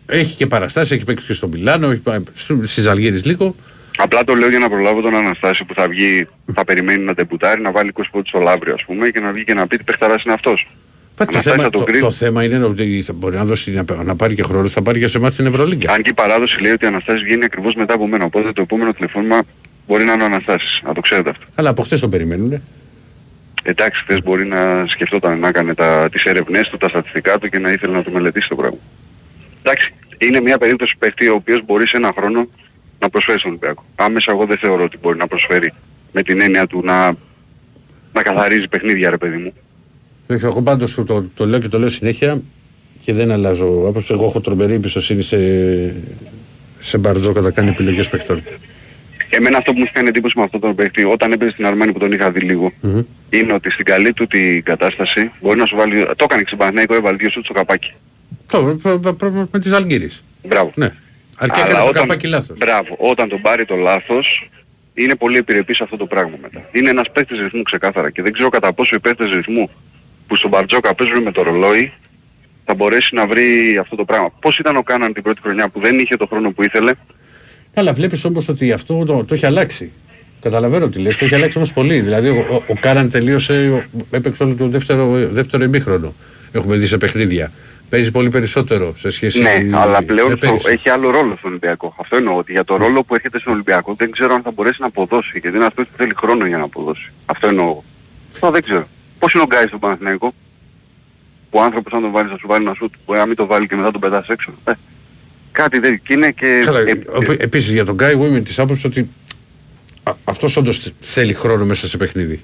[0.07, 2.21] έχει και παραστάσεις, έχει παίξει και στο Μιλάνο, έχει πάει
[2.63, 3.55] στις Αλγύρες λίγο.
[4.01, 7.61] Απλά το λέω για να προλάβω τον Αναστάση που θα βγει, θα περιμένει να τεμπουτάρει,
[7.61, 9.85] να βάλει 20 πόντους στο Λαύριο ας πούμε και να βγει και να πει τι
[9.85, 10.69] παιχταράς είναι αυτός.
[11.17, 12.01] Το Αναστάση θέμα, θα το, το κρίνει.
[12.01, 14.99] το θέμα είναι ότι θα μπορεί να, δώσει, να, να πάρει και χρόνο, θα πάρει
[15.01, 15.93] και σε εμάς την Ευρωλίγκα.
[15.93, 18.63] Αν και η παράδοση λέει ότι ο Αναστάσης βγαίνει ακριβώς μετά από μένα, οπότε το
[18.63, 19.41] επόμενο τηλεφώνημα
[19.87, 21.45] μπορεί να είναι ο Αναστάσης, να το ξέρετε αυτό.
[21.55, 22.63] Αλλά από χθες το περιμένουν.
[23.63, 27.59] Εντάξει, χθες μπορεί να σκεφτόταν να έκανε τα, τις έρευνές του, τα στατιστικά του και
[27.59, 28.79] να ήθελε να το μελετήσει το πράγμα.
[29.63, 32.49] Εντάξει, είναι μια περίπτωση παίχτη ο οποίος μπορεί σε ένα χρόνο
[32.99, 33.85] να προσφέρει στον Ολυμπιακό.
[33.97, 35.73] Άμεσα εγώ δεν θεωρώ ότι μπορεί να προσφέρει
[36.13, 37.17] με την έννοια του να,
[38.13, 39.53] να καθαρίζει παιχνίδια ρε παιδί μου.
[40.27, 42.43] Δεν ξέρω, εγώ πάντως το, το, το λέω και το λέω συνέχεια
[43.01, 43.87] και δεν αλλάζω.
[43.87, 45.39] Όπως εγώ έχω τρομερή εμπιστοσύνη σε,
[46.79, 48.43] σε Μπαρτζόκα να κάνει επιλογές παιχτών.
[49.31, 51.93] Εμένα αυτό που μου έχει κάνει εντύπωση με αυτόν τον παίχτη όταν έπαιζε στην Αρμένη
[51.93, 52.73] που τον είχα δει λίγο
[53.31, 56.05] είναι ότι στην καλή του την κατάσταση μπορεί να σου βάλει...
[56.05, 57.93] Το έκανε και στην Παναθηναϊκό, έβαλε δύο σουτ στο καπάκι.
[58.47, 60.25] Το προ- προ- προ- με τις Αλγύρες.
[60.43, 60.73] Μπράβο.
[60.75, 60.93] Ναι.
[61.37, 62.57] Αρκεί Αλλά έκανε το όταν- καπάκι λάθος.
[62.59, 62.95] Μπράβο.
[62.99, 64.49] Όταν τον πάρει το λάθος,
[64.95, 66.69] είναι πολύ επιρρεπής αυτό το πράγμα μετά.
[66.73, 69.71] Είναι ένας παίχτης ρυθμού ξεκάθαρα και δεν ξέρω κατά πόσο οι παίχτες ρυθμού
[70.27, 71.93] που στον Μπαρτζόκα παίζουν με το ρολόι
[72.65, 74.33] θα μπορέσει να βρει αυτό το πράγμα.
[74.41, 76.93] Πώς ήταν ο Κάναν την πρώτη χρονιά που δεν είχε το χρόνο που ήθελε
[77.79, 79.93] Καλά, βλέπεις όμως ότι αυτό το, το έχει αλλάξει.
[80.41, 82.01] Καταλαβαίνω τι λες, το έχει αλλάξει όμως πολύ.
[82.01, 86.15] Δηλαδή, ο, ο, ο Κάναν τελείωσε, ο- έπαιξε όλο το δεύτερο, δεύτερο ημίχρονο.
[86.53, 87.53] Έχουμε δει σε παιχνίδια.
[87.89, 90.71] Παίζεις πολύ περισσότερο σε σχέση Ναι, αλλά πλέον με στο- πέρυσι.
[90.71, 91.95] έχει άλλο ρόλο στον Ολυμπιακό.
[92.01, 94.77] Αυτό εννοώ ότι για το ρόλο που έρχεται στον Ολυμπιακό δεν ξέρω αν θα μπορέσει
[94.81, 95.39] να αποδώσει.
[95.39, 97.13] Γιατί είναι αυτός που θέλει χρόνο για να αποδώσει.
[97.27, 97.83] Αυτό εννοώ.
[98.33, 98.89] Αυτό δεν ξέρω.
[99.19, 100.35] Πώς είναι ο Γκάι στον Παναθηναϊκό;
[101.51, 102.93] Που ο άνθρωπος αν τον βάλεις θα σου βάλει ένα σουτ.
[103.07, 104.51] Μπορεί να μην το βάλει και μετά τον πετάς έξω.
[104.65, 104.73] Ε,
[105.63, 106.63] κάτι δεν και είναι και...
[106.65, 109.11] Καλά, ε, ο- επίσης για τον Γκάι εγώ είμαι της άποψης ότι
[110.03, 112.41] α, αυτός όντως θέλει χρόνο μέσα σε παιχνίδι.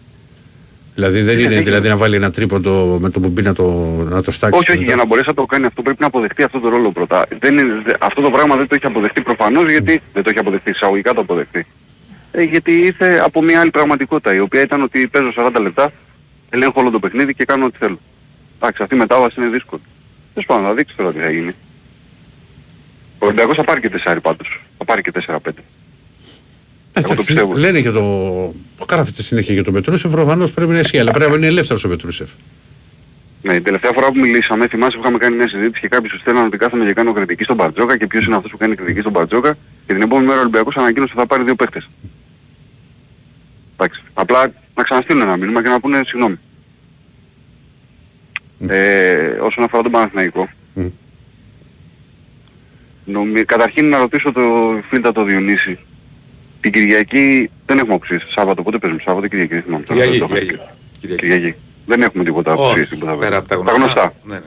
[0.94, 3.64] Δηλαδή δεν είναι έχει- δηλαδή να βάλει ένα τρίποντο με το που μπει να το,
[4.08, 4.58] να το στάξει.
[4.58, 6.92] όχι, όχι, για να μπορέσει να το κάνει αυτό πρέπει να αποδεχτεί αυτό το ρόλο
[6.92, 7.26] πρώτα.
[7.38, 10.38] Δεν είναι, δε- αυτό το πράγμα δεν το έχει αποδεχτεί προφανώς γιατί δεν το έχει
[10.38, 11.66] αποδεχτεί, εισαγωγικά το αποδεχτεί.
[12.32, 15.92] Ε, γιατί ήρθε από μια άλλη πραγματικότητα η οποία ήταν ότι παίζω 40 λεπτά,
[16.50, 17.98] ελέγχω όλο το παιχνίδι και κάνω ό,τι θέλω.
[18.56, 19.82] Εντάξει, αυτή η μετάβαση είναι δύσκολη.
[20.34, 21.52] Τέλος πάντων, θα δείξεις τώρα τι θα γίνει.
[23.24, 24.60] Ο Ολυμπιακός θα πάρει και 4 πάντως.
[24.78, 25.20] Θα πάρει και 4-5.
[25.26, 25.62] Εγώ το
[26.92, 27.56] Εντάξει, πιστεύω.
[27.56, 28.02] λένε και το.
[28.90, 31.88] Γράφεται συνέχεια για τον Πετρούσεφ, προφανώς πρέπει να ισχύει, αλλά πρέπει να είναι ελεύθερος ο
[31.88, 32.30] Πετρούσεφ.
[33.42, 36.18] Ναι, την τελευταία φορά που μιλήσαμε, θυμάσαι που είχαμε κάνει μια συζήτηση και κάποιοι σου
[36.18, 39.00] στέλναν ότι κάθομαι και κάνω κριτική στον Μπαρτζόκα και ποιος είναι αυτός που κάνει κριτική
[39.00, 39.56] στον Μπαρτζόκα
[39.86, 41.88] και την επόμενη μέρα ο Ολυμπιακός ανακοίνωσε ότι θα πάρει δύο παίχτες.
[43.76, 44.02] Εντάξει.
[44.14, 46.38] Απλά να ξαναστείλουν ένα μήνυμα και να πούνε συγγνώμη.
[48.68, 50.48] Ε, όσον αφορά τον Παναθηναϊκό,
[53.04, 53.44] νομι...
[53.44, 54.42] καταρχήν να ρωτήσω το
[54.88, 55.78] φίλτα το Διονύση.
[56.60, 58.26] Την Κυριακή δεν έχουμε απουσίες.
[58.30, 59.84] Σάββατο, πότε παίζουμε Σάββατο, Κυριακή, δεν θυμάμαι.
[59.84, 60.68] τώρα, Κυριακή, δεν το έχω.
[61.00, 61.22] Κυριακή.
[61.22, 61.54] Κυριακή.
[61.86, 63.24] Δεν έχουμε τίποτα Όχι, απουσίες στην Πουδαπέστη.
[63.24, 63.82] πέρα από τα Τα γνωστά.
[63.84, 64.14] γνωστά.
[64.24, 64.40] Ναι, ναι.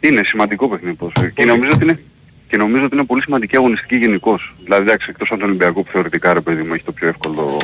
[0.00, 1.32] Είναι σημαντικό παιχνίδι ποδοσφαίρου.
[1.32, 2.00] Και νομίζω ότι είναι,
[2.48, 4.54] και νομίζω ότι είναι πολύ σημαντική αγωνιστική γενικώς.
[4.64, 7.58] Δηλαδή εντάξει, εκτός από τον Ολυμπιακό που θεωρητικά ρε παιδί μου έχει το πιο εύκολο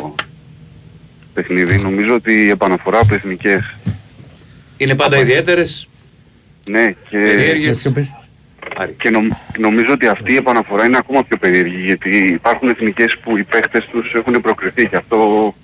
[1.34, 3.74] παιχνίδι, νομίζω ότι η επαναφορά από εθνικές
[4.76, 5.88] Είναι πάντα ιδιαίτερες.
[6.70, 7.74] ναι, και,
[8.68, 8.96] Περίεργες.
[8.98, 13.36] και νομ- νομίζω ότι αυτή η επαναφορά είναι ακόμα πιο περίεργη γιατί υπάρχουν εθνικές που
[13.36, 15.54] οι παίχτες τους έχουν προκριθεί και αυτό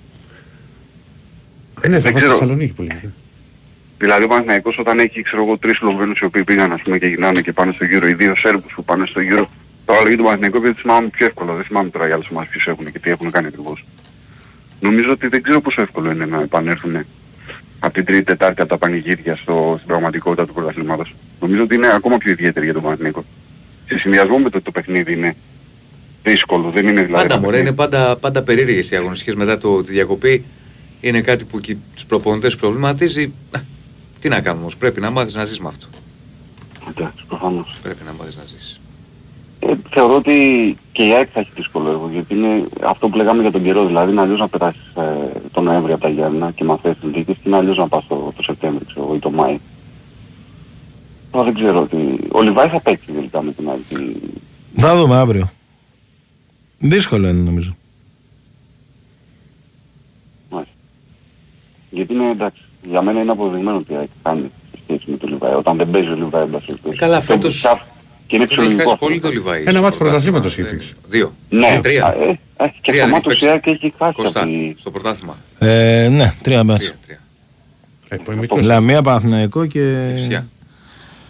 [1.81, 2.31] Ε, ναι, θα Δεν πάει στη ξέρω.
[2.31, 3.13] Θεσσαλονίκη που λέγεται.
[3.97, 7.07] Δηλαδή ο Παναθηναϊκός όταν έχει ξέρω εγώ τρεις Σλοβαίνους οι οποίοι πήγαν ας πούμε και
[7.07, 9.49] γυρνάνε και πάνε στο γύρο, οι δύο Σέρβους που πάνε στο γύρο,
[9.85, 12.29] το άλλο για τον Παναθηναϊκό επειδή τους θυμάμαι πιο εύκολα, δεν θυμάμαι τώρα για άλλους
[12.29, 13.85] ομάδες ποιους έχουν και τι έχουν κάνει ακριβώς.
[14.79, 17.05] Νομίζω ότι δεν ξέρω πόσο εύκολο είναι να επανέλθουν
[17.79, 21.15] από την τρίτη, τετάρτη από τα πανηγύρια στο, στην πραγματικότητα του πρωταθλήματος.
[21.39, 23.25] Νομίζω ότι είναι ακόμα πιο ιδιαίτερη για τον Παναθηναϊκό.
[23.87, 25.35] Σε συνδυασμό με το ότι το παιχνίδι είναι
[26.23, 27.11] δύσκολο, δεν είναι δηλαδή...
[27.11, 27.67] Πάντα ένα μωρέ, παιχνίδι.
[27.67, 30.45] είναι πάντα, πάντα περίεργες οι αγωνιστικές μετά το, τη διακοπή.
[31.01, 33.33] Είναι κάτι που και τους προπονητές τους προβληματίζει.
[33.51, 33.59] Ε,
[34.19, 35.87] Τι να κάνουμε όμως, πρέπει να μάθεις να ζεις με αυτό.
[36.89, 37.79] Εντάξει, προφανώς.
[37.83, 38.78] Πρέπει να μάθεις να ζεις.
[39.59, 40.35] Ε, θεωρώ ότι
[40.91, 43.85] και η ΑΕΚ θα έχει δύσκολο έργο γιατί είναι αυτό που λέγαμε για τον καιρό
[43.85, 47.25] δηλαδή είναι αλλιώς να πετάσεις ε, τον Νοέμβριο από τα Γιάννα και μαθαίνεις την τύχη
[47.25, 49.59] και είναι αλλιώς να πας το, το Σεπτέμβριο ξέρω, εγώ, ή το Μάη.
[51.31, 52.19] Τώρα δεν ξέρω ότι...
[52.31, 53.79] Ο Λιβάη θα παίξει τελικά με την ΑΕΚ.
[54.71, 55.49] Θα δούμε αύριο.
[56.77, 57.75] Δύσκολο είναι νομίζω.
[60.49, 60.73] Μάλιστα.
[61.89, 62.61] Γιατί είναι εντάξει.
[62.87, 65.53] Για μένα είναι αποδεδειγμένο ότι η ΑΕΚ χάνει σε σχέση με τον Λιβάη.
[65.53, 66.97] Όταν δεν παίζει ο Λιβάη εν πάση περιπτώσει.
[66.97, 67.81] καλά, Αυτό φέτος που σκάφ-
[68.29, 69.05] Και είναι τον έχεις ψυχολογικό χάσει αυτό.
[69.05, 70.39] πολύ το Λιβάη Ένα στο μάτς πρωτάθλημα.
[70.39, 70.93] πρωταθλήματος είχες Δεν- παίξει.
[71.07, 71.33] Δύο.
[71.49, 72.05] Ναι, Τρία.
[72.05, 74.49] α, ε, ε, και Τρία στο δεν μάτος έχει η ΑΕΚ έχει χάσει Κωστά, από
[74.49, 75.37] τη- στο πρωτάθλημα.
[75.59, 76.93] Ε, ναι, τρία μάτς.
[78.09, 80.11] Ε, Λαμία, Παναθηναϊκό και...
[80.15, 80.47] Φυσιά.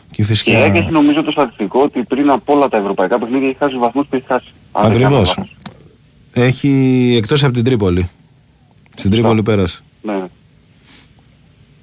[0.07, 0.57] Και Και η φυσικά...
[0.63, 4.05] ΑΕΚ έχεις νομίζω το στατιστικό ότι πριν από όλα τα ευρωπαϊκά παιχνίδια έχει χάσει βαθμούς
[4.09, 4.47] που έχει χάσει.
[4.71, 5.37] Αν δεν κάνω Ακριβώς.
[5.37, 5.55] λάθος.
[6.33, 8.09] Έχει εκτός από την Τρίπολη.
[8.97, 9.79] Στην Τρίπολη πέρασε.
[10.01, 10.23] Ναι.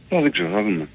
[0.09, 0.89] Ε, δεν ξέρω, θα δούμε.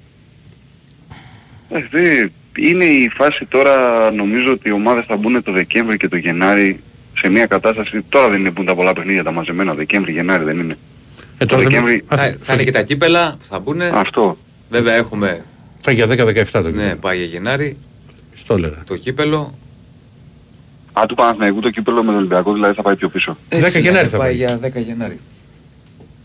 [1.70, 2.28] Ε, δε-
[2.58, 6.80] είναι η φάση τώρα, νομίζω ότι οι ομάδες θα μπουν το Δεκέμβρη και το Γενάρη
[7.18, 10.44] σε μια κατάσταση, τώρα δεν είναι που είναι τα πολλά παιχνίδια τα μαζεμένα, Δεκέμβρη, Γενάρη
[10.44, 10.74] δεν είναι.
[10.74, 10.76] Ε,
[11.38, 13.82] το τώρα δεν- Δεκέμβρη, Θα, θα είναι και τα κύπελα, θα μπουν.
[13.82, 14.38] Αυτό.
[14.70, 15.46] Βέβαια έχουμε.
[15.86, 17.78] Πάει για 10-17 το Ναι, πάει για Γενάρη.
[18.36, 18.84] Στο έλεγα.
[18.86, 19.54] Το κύπελο.
[20.94, 23.38] Α, του Παναθηναϊκού το κύπελο με τον Ολυμπιακό δηλαδή θα πάει πιο πίσω.
[23.50, 24.36] 10 Γενάρη θα πάει πάει.
[24.36, 25.20] για 10 Γενάρη.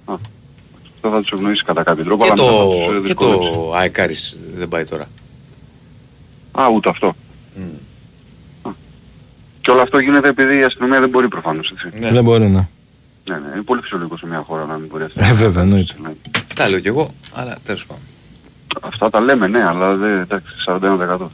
[0.05, 3.07] Αυτό θα τους ευνοήσει κατά κάποιο τρόπο, Και αλλά μετά θα το, τους, ε, και
[3.07, 3.51] δυσκολέψει.
[3.53, 5.07] το Αεκάρης δεν πάει τώρα.
[6.61, 7.07] Α, ούτε αυτό.
[8.62, 8.70] Α.
[9.61, 12.09] Και όλο αυτό γίνεται επειδή η αστυνομία δεν μπορεί προφανώς, έτσι.
[12.12, 12.69] Δεν μπορεί να.
[13.28, 15.95] Ναι, ναι, είναι πολύ φυσιολογικό σε μια χώρα να μην μπορεί Ε, βέβαια, εννοείται.
[16.55, 18.03] Τα λέω κι εγώ, αλλά τέλος πάντων.
[18.81, 21.31] Αυτά τα λέμε, ναι, αλλά δεν, εντάξει, 41%.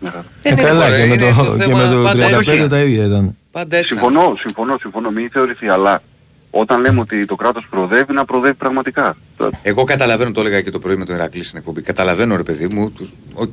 [0.00, 0.24] Μια χαρά.
[0.42, 2.68] Ε, καλά, μωρέ, και με είναι το, το και θέμα με το πάντα 35 έτσι.
[2.68, 3.36] τα ίδια ήταν.
[3.50, 3.88] Πάντα έτσι.
[3.92, 6.02] Συμφωνώ, συμφωνώ, συμφωνώ, μην θεωρηθεί, αλλά
[6.50, 9.16] όταν λέμε ότι το κράτος προοδεύει, να προοδεύει πραγματικά.
[9.62, 11.82] Εγώ καταλαβαίνω, το έλεγα και το πρωί με τον Ηρακλή στην εκπομπή.
[11.82, 13.52] Καταλαβαίνω, ρε παιδί μου, τους- οκ,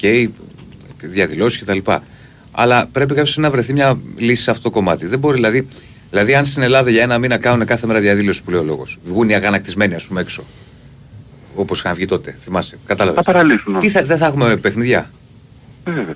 [1.07, 1.91] διαδηλώσεις κτλ.
[2.51, 5.05] Αλλά πρέπει κάποιος να βρεθεί μια λύση σε αυτό το κομμάτι.
[5.05, 5.67] Δεν μπορεί δηλαδή.
[6.09, 8.97] Δηλαδή, αν στην Ελλάδα για ένα μήνα κάνουν κάθε μέρα διαδήλωση που λέει ο λόγος,
[9.03, 10.43] βγουν οι αγανακτισμένοι, ας πούμε, έξω.
[11.55, 12.77] Όπως είχαν βγει τότε, θυμάσαι.
[12.85, 13.23] Κατάλαβες.
[13.23, 13.79] Θα παραλύσουν.
[13.79, 15.09] Τι θα, δεν θα έχουμε παιχνιδιά.
[15.83, 16.15] Ε, βέβαια.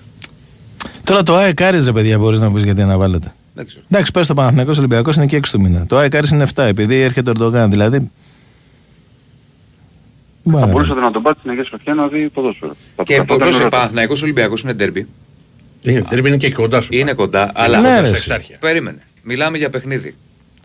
[1.03, 3.33] Τώρα το ΑΕΚ Άρης, ρε παιδιά, μπορείς να πεις γιατί να βάλετε.
[3.53, 3.83] Δεν ξέρω.
[3.89, 5.85] Εντάξει, πες το Παναθηναϊκός Ολυμπιακός είναι και 6 του μήνα.
[5.85, 7.69] Το ΑΕΚ Άρης είναι 7, επειδή έρχεται ο Ερντογάν.
[7.69, 8.11] Δηλαδή.
[10.51, 10.71] Θα Μπάρα.
[10.71, 12.75] μπορούσατε να τον πάτε στην Αγία Σοφιά να δει ποδόσφαιρο.
[12.95, 15.07] Θα Και το πώς καθόταν ο όλα Παναθυναϊκό Ολυμπιακός είναι ντέρμπι.
[15.83, 16.89] Είναι, δεν είναι και κοντά σου.
[16.95, 17.79] Είναι κοντά, αλλά.
[17.81, 18.15] Ναι, ρε, στα εσύ.
[18.15, 18.57] εξάρχεια.
[18.59, 19.01] Περίμενε.
[19.23, 20.15] Μιλάμε για παιχνίδι.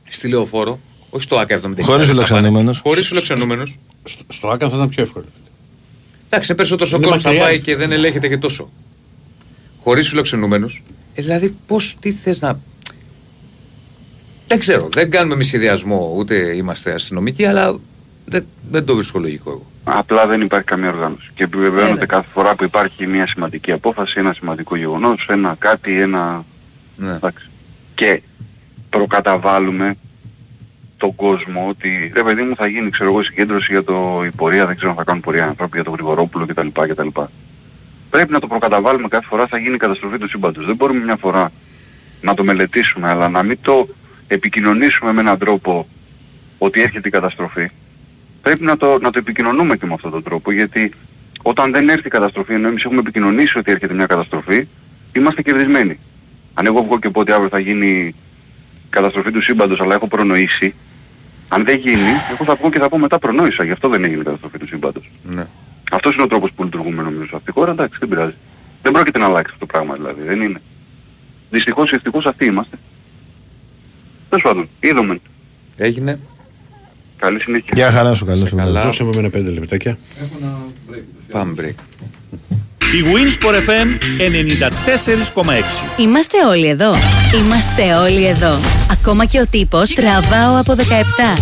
[0.09, 0.79] Στη λεωφόρο,
[1.11, 1.83] όχι στο ΑΚΑ 70.
[1.83, 2.79] Χωρίς φιλοξενούμενους.
[2.79, 3.63] Χωρίς φιλοξενούμενου.
[4.05, 5.25] Στο, στο Άκα θα ήταν πιο εύκολο.
[5.35, 5.45] φίλε.
[6.27, 7.45] Εντάξει, είναι περισσότερο ο Είναι κόσμος θα μακριά.
[7.47, 8.71] πάει και δεν ελέγχεται και τόσο.
[9.79, 10.67] Χωρίς φιλοξενούμενου.
[11.15, 12.61] Ε, δηλαδή, πώς, τι θες να.
[14.47, 14.89] Δεν ξέρω.
[14.93, 17.77] Δεν κάνουμε εμείς σχεδιασμό, ούτε είμαστε αστυνομικοί, αλλά
[18.25, 19.67] δεν, δεν το βρίσκω λογικό εγώ.
[19.85, 21.31] Απλά δεν υπάρχει καμία οργάνωση.
[21.35, 22.07] Και Ναι, επιβεβαιώνεται ναι.
[22.07, 26.45] κάθε φορά που υπάρχει μια σημαντική απόφαση, ένα σημαντικό γεγονός, ένα κάτι, ένα...
[26.97, 27.15] Ναι.
[27.15, 27.49] Εντάξει.
[27.95, 28.23] Και
[28.91, 29.97] προκαταβάλουμε
[30.97, 34.67] τον κόσμο ότι ρε παιδί μου θα γίνει ξέρω εγώ συγκέντρωση για το η πορεία,
[34.67, 36.67] δεν ξέρω αν θα κάνουν πορεία ανθρώποι για τον Γρηγορόπουλο κτλ.
[36.73, 37.09] κτλ.
[38.11, 40.67] Πρέπει να το προκαταβάλουμε κάθε φορά θα γίνει η καταστροφή του σύμπαντος.
[40.67, 41.53] Δεν μπορούμε μια φορά
[42.21, 43.89] να το μελετήσουμε αλλά να μην το
[44.27, 45.87] επικοινωνήσουμε με έναν τρόπο
[46.59, 47.71] ότι έρχεται η καταστροφή.
[48.45, 50.93] Πρέπει να το, να το επικοινωνούμε και με αυτόν τον τρόπο γιατί
[51.43, 54.69] όταν δεν έρθει η καταστροφή ενώ εμείς έχουμε επικοινωνήσει ότι έρχεται μια καταστροφή
[55.13, 55.99] είμαστε κερδισμένοι.
[56.55, 58.15] Αν εγώ βγω και πω ότι αύριο θα γίνει η
[58.91, 60.75] καταστροφή του σύμπαντος αλλά έχω προνοήσει
[61.49, 64.21] αν δεν γίνει, εγώ θα βγω και θα πω μετά προνόησα, γι' αυτό δεν έγινε
[64.21, 65.11] η καταστροφή του σύμπαντος.
[65.23, 65.47] Ναι.
[65.91, 68.35] Αυτός είναι ο τρόπος που λειτουργούμε νομίζω σε αυτή τη χώρα, εντάξει δεν πειράζει.
[68.83, 70.61] Δεν πρόκειται να αλλάξει αυτό το πράγμα δηλαδή, δεν είναι.
[71.51, 72.79] Δυστυχώς ή ευτυχώς αυτοί είμαστε.
[74.29, 75.21] Τέλος πάντων, είδαμε.
[75.77, 76.19] Έγινε.
[77.19, 77.73] Καλή συνέχεια.
[77.75, 78.57] Γεια χαρά σου, καλό σου.
[78.57, 78.83] καλά.
[78.83, 79.99] Δώσε μου εμένα πέντε λεπτάκια.
[81.31, 81.75] Πάμε break.
[82.95, 83.89] Η Winsport FM
[85.43, 85.53] 94,6.
[85.97, 86.95] Είμαστε όλοι εδώ.
[87.35, 88.59] Είμαστε όλοι εδώ.
[88.93, 90.81] Ακόμα και ο τύπος τραβάω από 17.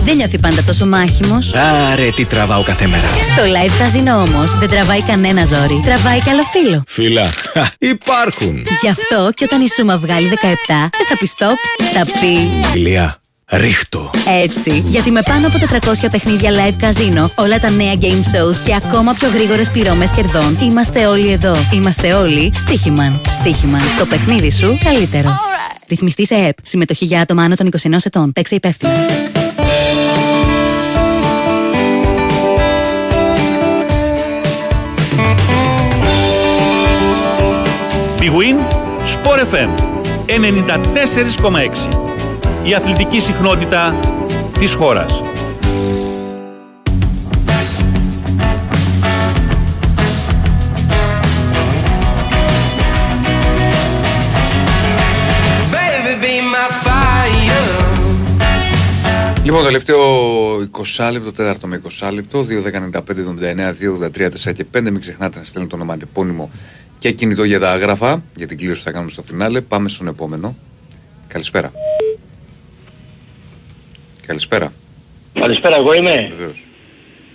[0.05, 1.55] Δεν νιώθει πάντα τόσο μάχημος.
[1.55, 3.03] Άρε, τι τραβάω κάθε μέρα.
[3.03, 5.81] Στο live καζίνο όμως δεν τραβάει κανένα ζόρι.
[5.85, 6.83] Τραβάει κι άλλο φίλο.
[6.87, 7.31] Φίλα,
[7.79, 8.63] υπάρχουν.
[8.83, 10.29] Γι' αυτό και όταν η Σούμα βγάλει 17
[10.69, 13.22] δεν θα πει stop, θα πει Ηλία,
[13.53, 14.11] ρίχτω.
[14.43, 14.83] έτσι.
[14.87, 19.13] Γιατί με πάνω από 400 παιχνίδια live καζίνο, όλα τα νέα game shows και ακόμα
[19.13, 21.57] πιο γρήγορες πληρώμες κερδών, είμαστε όλοι εδώ.
[21.73, 23.21] Είμαστε όλοι στοίχημαν.
[23.41, 23.81] Στοίχημαν.
[23.99, 25.31] Το παιχνίδι σου καλύτερο.
[25.89, 26.57] Ρυθμιστή σε ΕΠ.
[26.63, 28.33] Συμμετοχή για άτομα άνω των 21 ετών.
[28.33, 28.93] Παίξε υπεύθυνα.
[38.21, 38.57] Big Win
[39.15, 39.71] Sport FM
[40.27, 42.12] 94,6.
[42.65, 43.99] Η αθλητική συχνότητα
[44.59, 45.23] της χώρας.
[55.73, 57.67] Baby, be my fire.
[59.45, 59.99] Λοιπόν, το τελευταίο
[60.97, 64.81] 20 λεπτό, τέταρτο με 20 λεπτό, 2, 10, 95, 79, 2, 83, 4 και 5.
[64.83, 66.51] Μην ξεχνάτε να στέλνετε το όνομα αντεπώνυμο
[66.99, 69.61] και κινητό για τα άγραφα, για την κλήρωση που θα κάνουμε στο φινάλε.
[69.61, 70.57] Πάμε στον επόμενο.
[71.29, 71.73] Καλησπέρα.
[74.33, 74.73] Καλησπέρα.
[75.33, 76.33] Καλησπέρα, εγώ είμαι.
[76.37, 76.67] Βεβαίως.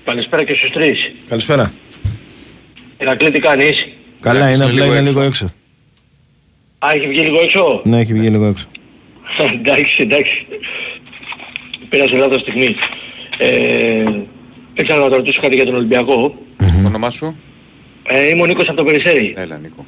[0.06, 1.12] Καλησπέρα και στους τρεις.
[1.28, 1.74] Καλησπέρα.
[3.00, 3.88] Ηρακλή, τι κάνεις;
[4.22, 5.12] Καλά, Εντάξει, είναι είναι απλά λίγο είναι έξω.
[5.14, 5.46] λίγο έξω.
[6.80, 8.66] Α, έχει βγει λίγο έξω; Ναι, έχει βγει λίγο έξω.
[9.60, 10.46] εντάξει, εντάξει.
[11.90, 12.76] Πέρασε λάθος στιγμή.
[13.38, 14.04] Ε,
[14.74, 16.38] ήθελα να το ρωτήσω κάτι για τον Ολυμπιακό.
[16.58, 17.36] Το όνομά σου;
[18.08, 19.34] Ε, είμαι ο Νίκος από το Περιστέρι.
[19.38, 19.86] Έλα, Νίκο.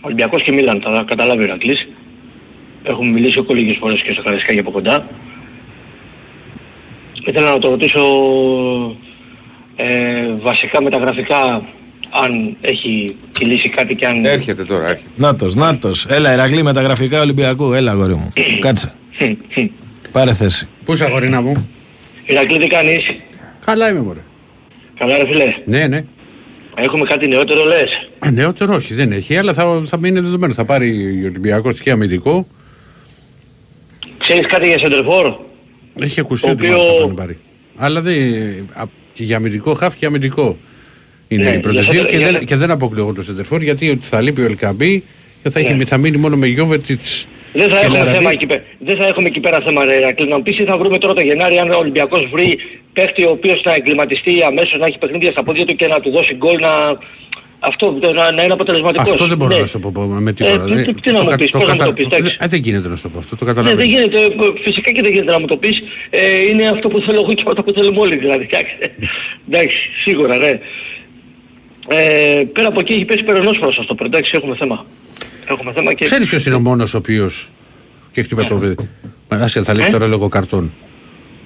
[0.00, 1.88] Ολυμπιακός και Μίλαν, θα καταλάβει ο Ηρακλής.
[2.82, 5.10] Έχουμε μιλήσει και λίγες φορές και στο Καραϊσκάκι από κοντά.
[7.24, 8.00] Ήθελα να το ρωτήσω
[9.76, 11.62] ε, βασικά με τα γραφικά
[12.22, 14.24] αν έχει κυλήσει κάτι και αν...
[14.24, 15.08] Έρχεται τώρα, έρχεται.
[15.16, 16.06] Νάτος, Νάτος.
[16.08, 17.72] Έλα, Ηρακλή με τα γραφικά Ολυμπιακού.
[17.72, 18.32] Έλα, αγόρι μου.
[18.60, 18.92] Κάτσε.
[20.12, 20.68] Πάρε θέση.
[20.84, 21.68] Πού είσαι αγορίνα μου.
[22.26, 23.14] Ηρακλή τι κάνεις;
[23.64, 24.20] Καλά είμαι μωρέ.
[24.98, 25.54] Καλά ρε φίλε.
[25.64, 26.04] Ναι, ναι.
[26.74, 30.52] Έχουμε κάτι νεότερο λες; Ε, Νεότερο όχι, δεν έχει, αλλά θα, θα μείνει δεδομένο.
[30.52, 32.46] Θα πάρει ο Ολυμπιακός και αμυντικό.
[34.18, 35.34] Ξέρεις κάτι για Σεντερφόρ.
[36.00, 37.38] Έχει ακουστεί Το ότι οποίο- μάλλον θα πάνε πάρει.
[37.76, 38.14] Αλλά δεν,
[38.74, 38.82] α,
[39.14, 40.58] και για αμυντικό χάφ και αμυντικό.
[41.28, 43.22] Είναι Ναι, οι πρώτες για δύο σέντερ- και, για- δεν, και δεν αποκλείω εγώ το
[43.22, 45.02] Σεντερφόρ γιατί ότι θα λείπει ο Ελκαμπή
[45.42, 45.84] και θα, έχει, Ναι.
[45.84, 48.16] θα μείνει μόνο με Γιώβετιτς Δεν θα, και έχουμε Λαραμπή.
[48.16, 48.62] θέμα εκεί πέρα.
[48.78, 50.28] δεν θα έχουμε εκεί πέρα θέμα ρε Ηρακλή.
[50.28, 52.58] Να μου πεις τι θα βρούμε τώρα το Γενάρη αν ο Ολυμπιακός βρει
[52.92, 56.10] παίχτη ο οποίος θα εγκληματιστεί αμέσως να έχει παιχνίδια στα πόδια του και να του
[56.10, 56.68] δώσει γκολ να...
[57.62, 59.10] Αυτό να, να είναι αποτελεσματικός.
[59.12, 59.60] Αυτό δεν μπορώ Ναι.
[59.60, 60.64] να σου το πω με Ε, τίποτα.
[60.64, 62.36] τι- Δεν- τι- τι να μου κα- πεις, πώς να μου το πεις, κατα- εντάξει.
[62.40, 63.80] Ε, Δεν γίνεται να σου το πω αυτό, το Ναι, καταλαβαίνω.
[63.80, 64.20] δεν γίνεται.
[64.24, 64.28] ε,
[64.64, 65.82] Φυσικά και δεν γίνεται να μου το πεις.
[66.10, 68.44] Ε, είναι αυτό που θέλω εγώ και αυτό που θέλουμε όλοι δηλαδή.
[68.50, 68.74] Εντάξει,
[69.48, 70.60] Εντάξει, σίγουρα ναι.
[71.88, 73.96] Ε, πέρα από εκεί έχει πέσει περονός προς αυτό.
[74.04, 74.86] Εντάξει, έχουμε θέμα.
[75.48, 76.04] Έχουμε θέμα και...
[76.04, 77.50] Ξέρεις ποιος είναι ο μόνος ο οποίος
[78.12, 78.74] και χτύπα το βράδυ.
[79.28, 80.72] Άσε θα λείψει Ε; τώρα λόγω καρτών.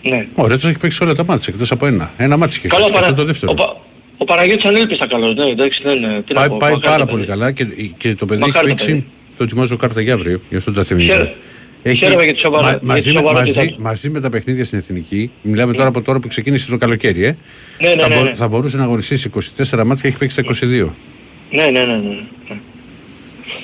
[0.02, 0.26] Ναι.
[0.34, 2.12] Ο Ρέτσος έχει παίξει όλα τα μάτια εκτός από ένα.
[2.16, 3.10] Ένα μάτι είχε Καλά, χάσει, και παρα...
[3.10, 3.82] αυτό το δεύτερο.
[4.18, 4.34] Ο, Πα...
[4.34, 6.22] ο Ο Παναγιώτης ανέλπιστα καλός, ναι, εντάξει, δεν είναι.
[6.26, 7.32] Τι να Πάει, πω, πάει μακάρι πάρα το πολύ παιδί.
[7.32, 7.64] καλά και,
[7.96, 8.90] και το παιδί έχει Μακάρι το παίξει.
[8.90, 9.06] παιδί.
[9.36, 11.06] Το ετοιμάζω κάρτα για αύριο, γι' αυτό τα θυμίζω.
[11.12, 13.82] Χαίρε- χαίρομαι για τη σοβαρά- για τη μαζί, με, σοβαρότητά μαζί, του.
[13.82, 17.36] μαζί με τα παιχνίδια στην εθνική, μιλάμε τώρα από τώρα που ξεκίνησε το καλοκαίρι, ε,
[17.80, 18.34] Ναι, ναι, θα, ναι, μπο- ναι.
[18.34, 20.92] θα μπορούσε να αγωνιστεί σε 24 μάτια και έχει παίξει στα 22.
[21.50, 22.16] Ναι, ναι, ναι, ναι.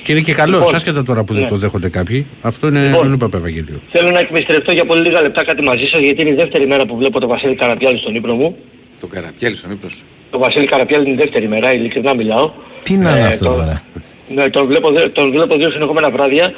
[0.03, 1.47] Και είναι και καλό, Λοιπόν, άσχετα τώρα που δεν ναι.
[1.49, 2.25] το δέχονται κάποιοι.
[2.41, 3.03] Αυτό είναι Λοιπόν.
[3.03, 3.81] λοιπόν, Παπα Ευαγγέλιο.
[3.91, 6.85] Θέλω να εκμυστρευτώ για πολύ λίγα λεπτά κάτι μαζί σας γιατί είναι η δεύτερη μέρα
[6.85, 8.57] που βλέπω τον Βασίλη Καραπιάλη στον ύπνο μου.
[9.01, 10.05] Το καραπιέλι στον ύπνο σου.
[10.31, 12.51] Το Βασίλη Καραπιάλη είναι η δεύτερη μέρα, ειλικρινά μιλάω.
[12.83, 13.81] Τι να είναι Ε, αυτό το- τώρα;
[14.27, 16.53] Ναι, τον βλέπω, δε- τον βλέπω δύο συνεχόμενα βράδια.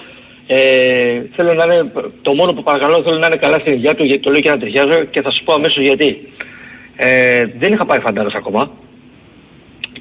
[0.48, 0.58] Ε,
[1.36, 1.92] θέλω να είναι,
[2.22, 4.50] το μόνο που παρακαλώ θέλω να είναι καλά στην υγεία του, γιατί το λέω και
[4.50, 6.28] να ταιριάζω και θα σας πω αμέσως γιατί.
[6.96, 8.72] Ε, δεν είχα πάει φαντάρας ακόμα.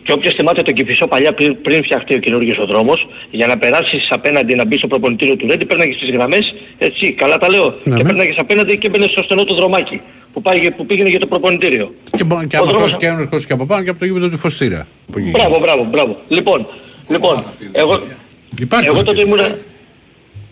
[0.02, 3.58] Και όποιος θυμάται τον Κηφισό παλιά πριν, πριν φτιαχτεί ο καινούργιος ο δρόμος, για να
[3.58, 7.64] περάσεις απέναντι να μπεις στο προπονητήριο του Ρέντι, παίρναγες τις γραμμές, έτσι, καλά τα λέω,
[7.84, 8.08] Ναι, και ναι.
[8.08, 10.00] παίρναγες απέναντι και έμπαινες στο στενό του δρομάκι,
[10.32, 11.94] που, πάει, που πήγαινε για το προπονητήριο.
[12.16, 13.98] Και, μπο- και Ο άμα δρόμος- χώσει και αν ερχόσει και από πάνω και από
[13.98, 14.86] το γήπεδο του Φωστήρα.
[15.08, 15.30] Από εκεί.
[15.30, 16.16] Μπράβο, μπράβο, μπράβο.
[16.28, 16.66] Λοιπόν,
[17.08, 18.00] λοιπόν, εγώ,
[18.60, 19.12] Υπάρχει εγώ έτσι.
[19.12, 19.58] τότε ήμουνα,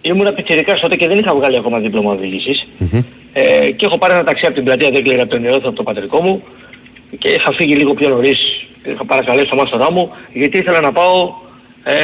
[0.02, 2.66] ήμουνα πιτσιρικάς τότε και δεν είχα βγάλει ακόμα δίπλωμα οδήγησης.
[3.32, 5.82] Ε, και έχω πάρει ένα ταξί από την πλατεία δεν από τον Ιώθο από το
[5.82, 6.42] πατρικό μου
[7.18, 11.32] και είχα φύγει λίγο πιο νωρίς, είχα παρακαλέσει το μάστορά μου γιατί ήθελα να πάω
[11.84, 11.94] ε,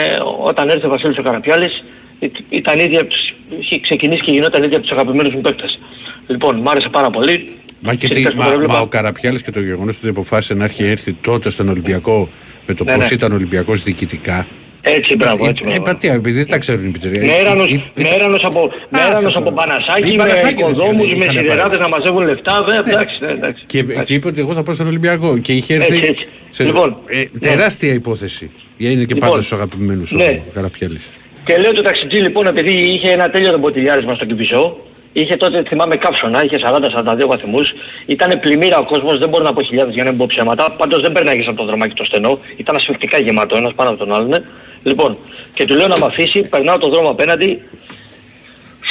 [0.45, 1.85] όταν έρθει ο Βασίλης ο Καραπιάλης
[2.19, 5.79] Ή- ήταν ήδη από τους, είχε ξεκινήσει και γινόταν ήδη από τους αγαπημένους μου παίκτες.
[6.27, 7.49] Λοιπόν, μ' άρεσε πάρα πολύ.
[7.81, 10.55] Μα, και τι, Ξέρεις, μα, το έβλεπα- μα ο Καραπιάλης και το γεγονός ότι αποφάσισε
[10.55, 12.29] να έρθει, έρθει τότε στον Ολυμπιακό
[12.67, 13.15] με το Ναι, πώς ναι.
[13.15, 14.47] ήταν ο Ολυμπιακός διοικητικά.
[14.81, 15.83] Έτσι, μπράβο, έτσι, Ε, μπράβο.
[15.83, 17.25] πατία, επειδή δεν τα ξέρουν οι πιτσερίες.
[17.27, 21.39] Μέρανος, Ε, ε, μέρανος από, μέρανος από Πανασάκη, Οι με Πανασάκηδες οικοδόμους, είχαν με πάρει.
[21.39, 23.63] σιδεράδες να μαζεύουν λεφτά, βέβαια, εντάξει, ναι, εντάξει.
[23.67, 25.39] Και, και είπε ότι εγώ θα πάω στον Ολυμπιακό.
[25.39, 25.97] Και είχε έρθει.
[25.97, 26.27] Έτσι, έτσι.
[26.51, 27.25] Σε, Λοιπόν, ε, ναι.
[27.41, 28.51] τεράστια υπόθεση.
[28.77, 30.43] Για είναι και Λοιπόν, πάντα στους αγαπημένους ναι.
[30.49, 31.11] ο Καραπιάλης.
[31.45, 34.77] Και λέω το ταξιτζή λοιπόν επειδή είχε ένα τέλειο ρομποτιλιάρισμα στο Κηπισό,
[35.21, 37.75] είχε τότε θυμάμαι κάψωνα, είχε 40-42 βαθμούς,
[38.07, 41.01] ήταν πλημμύρα ο κόσμος, δεν μπορώ να πω χιλιάδες για να μην πω ψέματα, πάντως
[41.01, 44.45] δεν περνάγες από το δρομάκι το στενό, ήταν ασφυκτικά γεμάτο ένας πάνω από τον άλλον.
[44.83, 45.19] Λοιπόν,
[45.55, 47.63] και του λέω να μ' αφήσει, περνάω τον δρόμο απέναντι,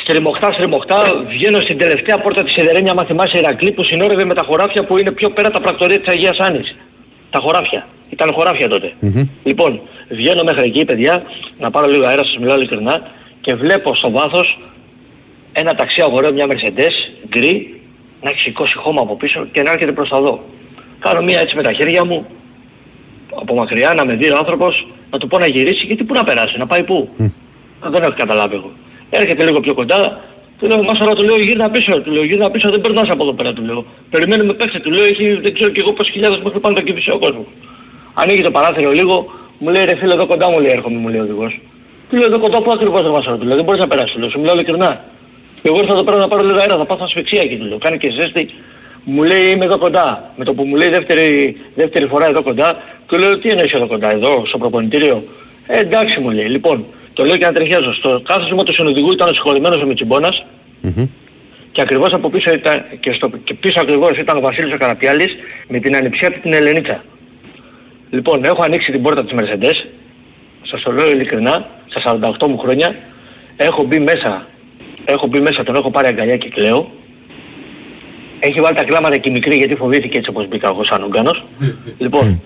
[0.02, 4.44] στριμωχτά, στριμωχτά, βγαίνω στην τελευταία πόρτα της Σιδερένια, άμα θυμάσαι Ηρακλή, που συνόρευε με τα
[4.44, 6.76] χωράφια που είναι πιο πέρα τα πρακτορία της Αγίας Άνης.
[7.30, 7.88] Τα χωράφια.
[8.10, 8.94] Ήταν χωράφια τότε.
[9.44, 11.24] Λοιπόν, βγαίνω μέχρι εκεί, παιδιά,
[11.60, 13.02] να πάρω λίγο αέρα, σας μιλάω ειλικρινά,
[13.42, 14.58] και βλέπω στο βάθος
[15.58, 16.96] ένα ταξί αγοραίο, μια Mercedes,
[17.28, 17.82] γκρι,
[18.22, 20.44] να έχει σηκώσει χώμα από πίσω και να έρχεται προς τα δω.
[21.00, 22.26] Κάνω μία έτσι με τα χέρια μου,
[23.36, 26.24] από μακριά, να με δει ο άνθρωπος, να του πω να γυρίσει, γιατί πού να
[26.24, 27.10] περάσει, να πάει πού.
[27.82, 28.72] Δεν έχω καταλάβει εγώ.
[29.10, 30.22] Έρχεται λίγο πιο κοντά,
[30.60, 33.34] του λέω, Μάσαρα, του λέω, γύρνα πίσω, του λέω, γύρνα πίσω, δεν περνάς από εδώ
[33.34, 33.86] πέρα, του λέω.
[34.10, 37.12] Περιμένουμε παίξε, του λέω, έχει δεν ξέρω και εγώ πόσες χιλιάδες μέχρι πάνω το κυβισέ
[37.12, 37.46] ο κόσμος.
[38.14, 39.26] Ανοίγει το παράθυρο λίγο,
[39.58, 41.60] μου λέει, ρε φίλε, εδώ κοντά μου λέει, έρχομαι, μου λέει ο οδηγός.
[42.10, 44.20] Του λέω, εδώ κοντά που ακριβώς ρε Μάσαρα, του λέω, δεν μπορείς να περάσεις, του
[44.20, 45.04] λέω, σου μιλάω ειλικρινά.
[45.68, 47.98] Εγώ ήρθα εδώ πέρα να πάρω λίγο αέρα, θα πάω ασφυξία εκεί, του λέω, κάνει
[47.98, 48.50] και ζέστη.
[49.04, 50.34] Μου λέει είμαι εδώ κοντά.
[50.38, 53.88] Με το που μου λέει δεύτερη, δεύτερη φορά εδώ κοντά, του λέω τι εννοείς εδώ
[53.88, 55.24] κοντά, εδώ, στο προπονητήριο;
[55.68, 56.46] Ε, εντάξει μου λέει.
[56.46, 57.94] Λοιπόν, το λέω και να τριχιάζω.
[57.94, 60.46] Στο κάθισμα του συνοδηγού ήταν ο συγχωρημένος ο Μιτσιμπόνας
[61.72, 65.36] και ακριβώς από πίσω ήταν, και, στο, και πίσω ακριβώς ήταν ο Βασίλης ο Καραπιάλης
[65.68, 67.04] με την ανιψιάτη την Ελενίτσα.
[68.10, 69.88] Λοιπόν, έχω ανοίξει την πόρτα της Mercedes,
[70.64, 72.96] σας το λέω ειλικρινά, στα 48 μου χρόνια,
[73.58, 74.48] έχω μπει μέσα,
[75.06, 76.92] έχω μπει μέσα, τον έχω πάρει αγκαλιά και κλαίω.
[78.40, 81.44] Έχει βάλει τα κλάματα και η μικρή γιατί φοβήθηκε έτσι όπως μπήκα εγώ σαν Ουγγάνος.
[81.98, 82.42] λοιπόν,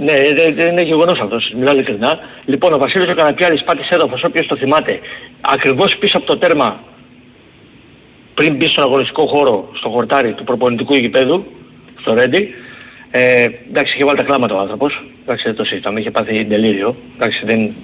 [0.00, 2.18] ναι, δεν δεν είναι γεγονός αυτός, μιλάω ειλικρινά.
[2.44, 5.00] Λοιπόν, ο Βασίλης ο Καραπιάλης πάτησε έδαφος, όποιος το θυμάται,
[5.40, 6.80] ακριβώς πίσω από το τέρμα,
[8.34, 11.44] πριν μπει στον αγωνιστικό χώρο, στο χορτάρι του προπονητικού γηπέδου,
[12.00, 12.54] στο Ρέντι,
[13.10, 16.96] ε, εντάξει, είχε βάλει τα κλάματα ο άνθρωπος, εντάξει, δεν το συζητάμε, είχε πάθει τελείριο,
[17.16, 17.74] εντάξει, δεν,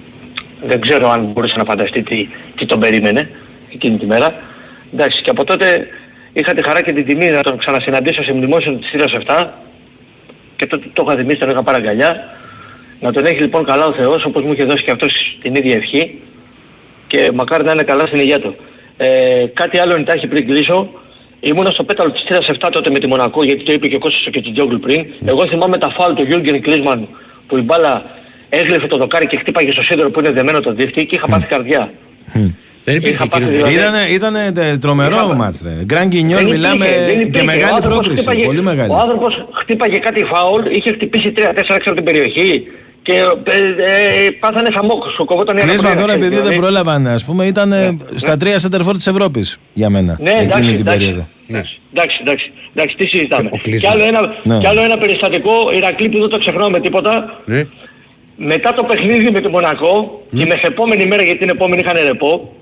[0.61, 3.29] δεν ξέρω αν μπορούσε να φανταστεί τι, τι τον περίμενε
[3.73, 4.33] εκείνη τη μέρα.
[4.93, 5.87] Εντάξει, και από τότε
[6.33, 9.47] είχα τη χαρά και την τιμή να τον ξανασυναντήσω σε μνημόσυνο της θύρας 7
[10.55, 12.39] και τότε το είχα θυμίσει, τον είχα πάρει αγκαλιά.
[12.99, 15.75] Να τον έχει λοιπόν καλά ο Θεός, όπως μου είχε δώσει και αυτός την ίδια
[15.75, 16.21] ευχή
[17.07, 18.55] και μακάρι να είναι καλά στην υγεία του.
[18.97, 20.89] Ε, κάτι άλλο εντάχει πριν κλείσω.
[21.39, 23.99] Ήμουνα στο πέταλο της θύρας 7 τότε με τη Μονακό, γιατί το είπε και ο
[23.99, 25.05] Κώστας και την Τζόγκλου πριν.
[25.25, 27.07] Εγώ θυμάμαι τα φάλ του Γιούργεν Κλίσμαν
[27.47, 28.05] που η μπάλα
[28.49, 31.45] έγλυφε το δοκάρι και χτύπαγε στο σίδερο που είναι δεμένο το δίχτυ και είχα πάθει
[31.45, 31.91] καρδιά.
[32.83, 35.83] Δεν Είχα πάθει δηλαδή- Ήτανε, ήτανε τε- τρομερό μάτς ρε.
[35.85, 37.39] Γκραν Κινιόν Δεν μιλάμε υπήρχε, δεν και υπήρχε.
[37.41, 38.17] Ο μεγάλη άνθρωπος πρόκριση.
[38.21, 38.89] χτύπαγε- Πολύ μεγάλη.
[38.91, 42.63] Ο άνθρωπος χτύπαγε κάτι φάουλ, είχε χτυπήσει 3-4 έξω από την περιοχή
[43.03, 46.59] και ε, ε, πάθανε χαμόκ, σου κοβόταν η Κλείσμα αναπηρία, τώρα ξέρεις, επειδή δεν δηλαδή.
[46.61, 50.61] πρόλαβαν ας πούμε ήταν ε, στα τρία σεντερφόρ της Ευρώπης για μένα Ναι, εκείνη εντάξει,
[50.73, 50.97] την εντάξει.
[50.97, 51.27] περίοδο.
[51.93, 53.49] Εντάξει, εντάξει, εντάξει, τι συζητάμε.
[53.61, 53.79] Κλίσμα.
[53.79, 54.57] Και άλλο, ένα, Ναι.
[54.57, 57.65] και άλλο ένα περιστατικό, Ηρακλή που δεν το ξεχνάω με τίποτα, Ναι.
[58.37, 62.55] μετά το παιχνίδι με το Μονακό, τη μεθεπόμενη μέρα γιατί την επόμενη είχαν ρεπό, Λογικό.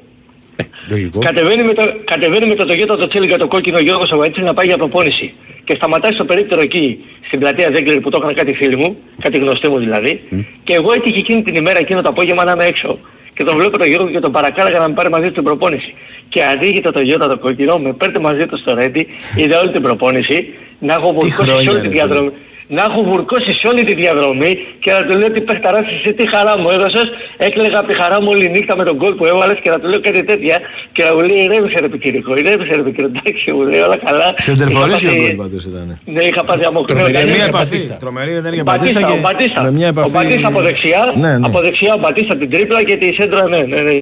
[1.19, 4.65] Κατεβαίνει με το, κατεβαίνει με το Toyota το Τσέλιγκα το κόκκινο Γιώργος Σαββαίτης να πάει
[4.65, 5.33] για προπόνηση.
[5.63, 9.37] και σταματάει στο περίπτερο εκεί στην πλατεία Ζέγκλερ που το έκανα κάτι φίλοι μου, κάτι
[9.37, 10.21] γνωστοί μου δηλαδή
[10.63, 12.99] και εγώ έτυχε εκείνη την ημέρα εκείνο το απόγευμα να είμαι έξω
[13.39, 15.93] και τον βλέπω τον Γιώργο και τον παρακάλαγα να με πάρει μαζί του την προπόνηση.
[16.29, 19.81] Και ανοίγεται το Γιώτα το κοκκινό, με παίρνει μαζί του στο Ρέντι, είδε όλη την
[19.81, 20.47] προπόνηση,
[20.79, 22.31] να έχω βουρκώσει σε χρόνια, όλη τη ρε, διαδρομή.
[22.71, 26.27] Να έχω βουρκώσει σε όλη τη διαδρομή και να του λέω τι παιχταράς εσύ τι
[26.29, 27.03] χαρά μου έδωσες,
[27.37, 29.87] έκλαιγα από τη χαρά μου όλη νύχτα με τον κόλ που έβαλες και να του
[29.87, 30.59] λέω κάτι τέτοια
[30.91, 34.33] και να μου λέει ηρέμησε ρε πικυρικό, ηρέμησε ρε πικυρικό, εντάξει μου λέει όλα καλά.
[34.37, 35.99] Σεντερφορής και Είχα ο πάθει- γκολ πάντως ήταν.
[36.05, 36.85] Ναι, είχα πάθει αμόκ.
[36.87, 37.65] Τρομερή Ναι, ενέργεια ναι, επαφή.
[37.75, 37.93] Μπατίστα.
[37.95, 39.61] Τρομερή ενέργεια Μπατίστα, Μπατίστα ο και Μπατίστα.
[39.63, 40.11] με μια Ο επαφή.
[40.11, 41.45] Μπατίστα από δεξιά, Ναι, ναι.
[41.47, 43.97] από δεξιά ο Μπατίστα την τρίπλα και τη σέντρα, ναι, ναι, ναι.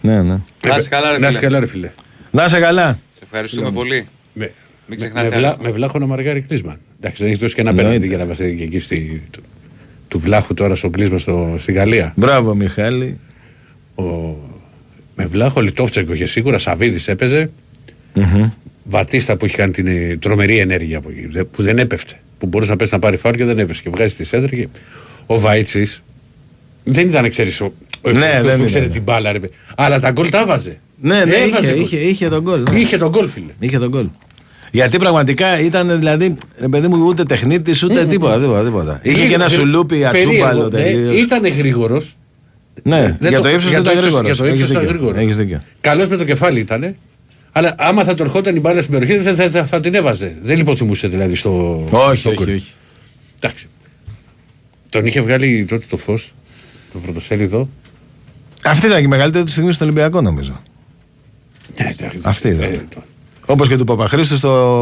[0.00, 0.36] Ναι, ναι.
[0.68, 1.46] Να είσαι καλά, ρε Να είσαι φίλε.
[1.48, 1.90] καλά, ρε φίλε.
[2.30, 2.98] Να είσαι καλά.
[3.16, 4.08] Σε ευχαριστούμε πολύ.
[4.32, 4.52] Με,
[4.86, 5.58] Μην με, ξεχνάτε με, βλά, άλλο.
[5.62, 6.76] με βλάχονα Μαργάρη Κλείσμαν.
[7.00, 7.90] Εντάξει, δεν έχεις δώσει και ένα Εννοείται.
[7.90, 9.40] πέναντι για να είμαστε και εκεί στη, του,
[10.08, 12.12] του βλάχου τώρα στο κλείσμα στο, στη Γαλλία.
[12.16, 13.18] Μπράβο, Μιχάλη.
[13.94, 14.02] Ο,
[15.14, 17.50] με βλάχο Λιτόφτσεκο είχε σίγουρα, Σαββίδης έπαιζε.
[18.84, 22.14] Βατίστα που είχε κάνει την ε, τρομερή ενέργεια από εκεί, δε- που δεν έπεφτε.
[22.38, 23.82] Που μπορούσε να πέσει να πάρει φάουλ και δεν έπεσε.
[23.82, 24.68] Και βγάζει τη σέντρα και
[25.26, 25.90] ο Βάιτσι
[26.84, 28.94] δεν ήταν, ξέρεις, ο, ο Ναι, ευθυντικός δεν που ξέρει ήταν.
[28.94, 29.52] την μπάλα, ρε, παιδί.
[29.76, 30.78] Αλλά τα γκολ τα βάζε.
[31.00, 31.82] Ναι, ναι, Έβαζε είχε, γκολ.
[31.84, 32.62] είχε, είχε τον γκολ.
[32.72, 32.78] ναι.
[32.78, 33.52] Είχε τον γκολ, φίλε.
[33.58, 34.06] Είχε τον γκολ.
[34.74, 38.40] Γιατί πραγματικά ήταν δηλαδή, ρε παιδί μου, ούτε τεχνίτης ούτε τίποτα.
[38.40, 39.00] τίποτα, τίποτα.
[39.02, 41.16] Είχε και ένα σουλούπι ατσούμπαλο τελείως.
[41.16, 42.16] Ήταν γρήγορος.
[42.82, 44.36] Ναι, Δεν για το- το ύψος για ήταν το ύψος- γρήγορος.
[44.36, 45.18] για το ύψος ήταν γρήγορος.
[45.22, 45.62] Έχεις δίκιο.
[45.80, 46.96] Καλός με το κεφάλι ήταν.
[47.52, 50.36] Αλλά άμα θα του ερχόταν η μπάλα στην περιοχή θα, θα, θα, θα την έβαζε.
[50.42, 51.84] Δεν υποθυμούσε δηλαδή στο.
[51.90, 52.54] Όχι, στο όχι, γκολ.
[52.54, 52.72] όχι.
[53.40, 53.66] Εντάξει.
[54.88, 56.34] Τον είχε βγάλει τότε το φως.
[56.92, 57.68] Το πρωτοσέλιδο.
[58.64, 60.62] Αυτή ήταν και η μεγαλύτερη του στιγμή στον Ολυμπιακό, νομίζω.
[61.78, 62.88] Ναι, εντάξει, Αυτή ήταν.
[63.42, 64.80] Ε, το- Όπως και του Παπαχρήστου στο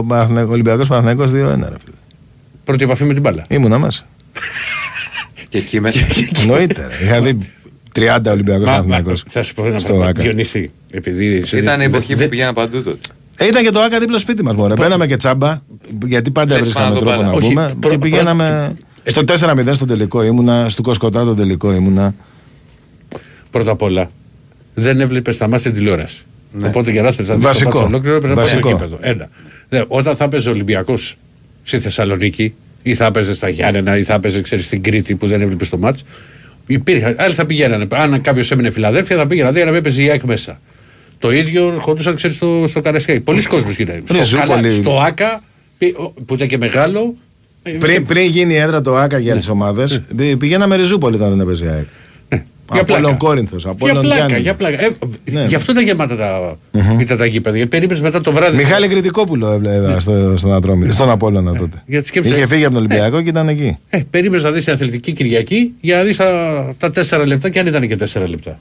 [0.49, 1.69] Ολυμπιακός Παναθυναϊκό 2-1.
[1.69, 1.97] ρε φίλε.
[2.65, 3.45] Πρώτη επαφή με την μπάλα.
[3.49, 4.07] Ήμουνα μέσα.
[5.49, 6.07] Και εκεί μέσα.
[6.41, 6.87] Εννοείται.
[6.87, 7.05] ρε.
[7.05, 7.39] Είχα δει
[7.95, 9.09] 30 Ολυμπιακό Μα- Παναθυναϊκό.
[9.11, 10.07] μα- Θα σου πω ένα στο πράγμα.
[10.09, 10.23] Άκα.
[10.23, 11.45] Διονύση, επειδή.
[11.53, 12.99] Ήταν η εποχή που δεν- πηγαίνα παντού τότε.
[13.37, 14.55] Ε, ήταν και το Άκα δίπλα στο σπίτι μας.
[14.57, 14.74] Μωρέ.
[14.74, 15.61] Παίρναμε και τσάμπα.
[16.07, 17.41] Γιατί πάντα Λες βρίσκαμε πάνω το τρόπο να μπάλα.
[17.47, 17.65] πούμε.
[17.65, 18.77] Όχι, προ- Και προ- πηγαίναμε.
[19.05, 20.69] Στο 4-0 στο τελικό ήμουνα.
[20.69, 22.15] Στο Κοσκοτά το τελικό ήμουνα.
[23.51, 24.11] Πρώτα απ' όλα,
[24.74, 26.23] δεν έβλεπες τα μάτια τηλεόραση.
[26.52, 26.66] Ναι.
[26.68, 27.70] Οπότε για να στείλει Βασικό.
[27.70, 28.85] το ολόκληρο έπρεπε να πάει στο Βασικό.
[28.85, 28.98] γήπεδο.
[29.10, 29.28] Ένα.
[29.68, 31.16] Δε, όταν θα έπαιζε ο Ολυμπιακός
[31.62, 35.40] στη Θεσσαλονίκη ή θα έπαιζε στα Γιάννενα ή θα έπαιζε ξέρεις, στην Κρήτη που δεν
[35.40, 36.05] έβλεπες το μάτς.
[36.66, 37.86] Υπήρχαν, άλλοι θα πηγαίνανε.
[37.90, 40.60] Αν κάποιος έμενε Φιλαδέλφια, θα πήγαινε να δει αν έπαιζε η ΑΕΚ μέσα.
[41.18, 43.20] Το ίδιο χωρούσαν ξέρεις, στο, στο Καρασκάκι.
[43.20, 44.02] Πολλοί κόσμοι γίνανε.
[44.05, 44.48] Στο, Ριζούπολη.
[44.48, 45.43] καλά, στο ΑΚΑ,
[45.78, 47.14] πι- ο- που ήταν και μεγάλο.
[47.62, 50.01] ε, Πριν, πριν γίνει η έδρα το Άκα για τις ομάδες,
[50.39, 51.86] πηγαίναμε Ριζούπολη όταν δεν έπαιζε η ΑΕΚ.
[52.72, 53.14] Για Από πλάκα.
[53.16, 54.38] Κόρινθος, από Για πλάκα, Γιάννη.
[54.40, 54.84] για πλάκα.
[54.84, 54.88] Ε,
[55.30, 55.44] Ναι.
[55.44, 56.56] Γι' αυτό ήταν γεμάτα τα,
[56.98, 57.56] ήταν τα γήπεδα.
[57.56, 58.56] Γιατί περίμενες μετά το βράδυ.
[58.56, 61.82] Μιχάλη Κρητικόπουλο έβλεπα στο, στον Ατρόμι, στον Απόλλωνα τότε.
[61.86, 63.78] Γιατί σκέψτε- Είχε φύγει από τον Ολυμπιακό και ήταν εκεί.
[63.88, 67.59] Ε, περίμενες να δεις την αθλητική Κυριακή για να δεις τα, τα τέσσερα λεπτά και
[67.59, 68.59] αν ήταν και τέσσερα λεπτά.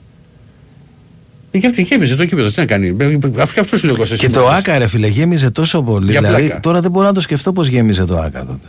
[1.50, 2.48] Ε, Και αυτή γέμιζε το κήπεδο.
[2.48, 2.96] Τι να κάνει.
[3.00, 4.56] Ε, Αυτό αυτός σου λέω εγώ σε Και το σύμβαση.
[4.58, 6.10] Άκα, ρε φίλε, γέμιζε τόσο πολύ.
[6.10, 6.60] Για δηλαδή, πλάκα.
[6.60, 8.66] τώρα δεν μπορώ να το σκεφτώ πώς γέμιζε το Άκα τότε.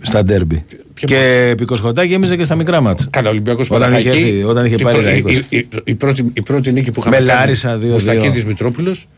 [0.00, 0.64] Στα ντέρμπι.
[1.06, 3.06] Και επί Κοσχοτά γέμιζε και στα μικρά μάτσα.
[3.10, 5.32] Καλά, Ολυμπιακός Όταν είχε έρθει- όταν είχε πάρει λαϊκός.
[5.32, 7.80] η, η, η, πρώτη, η πρώτη νίκη που είχαμε Με Λάρισα 2-2.
[7.86, 9.08] Μουστακίδης Μητρόπουλος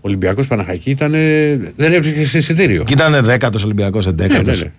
[0.00, 1.10] Ολυμπιακός Παναχαϊκή ήταν.
[1.76, 2.84] Δεν έβρισκε σε εισιτήριο.
[2.84, 4.58] Και ήταν δέκατος Ολυμπιακός, Ναι, εντέκατος.
[4.58, 4.72] ναι, ναι.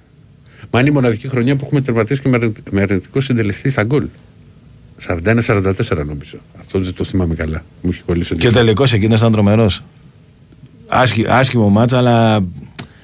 [0.72, 3.84] Μα είναι η μοναδική χρονιά που έχουμε τερματίσει και με αρνη- με αρνητικός συντελεστής στα
[3.84, 4.03] γκολ.
[5.07, 6.38] 41-44 νομίζω.
[6.59, 7.63] Αυτό δεν το θυμάμαι καλά.
[7.81, 8.35] Μου έχει κολλήσει.
[8.35, 9.84] Και ο τελικός εκείνος ήταν τρομερός.
[11.27, 12.45] Άσχημο μάτσα, αλλά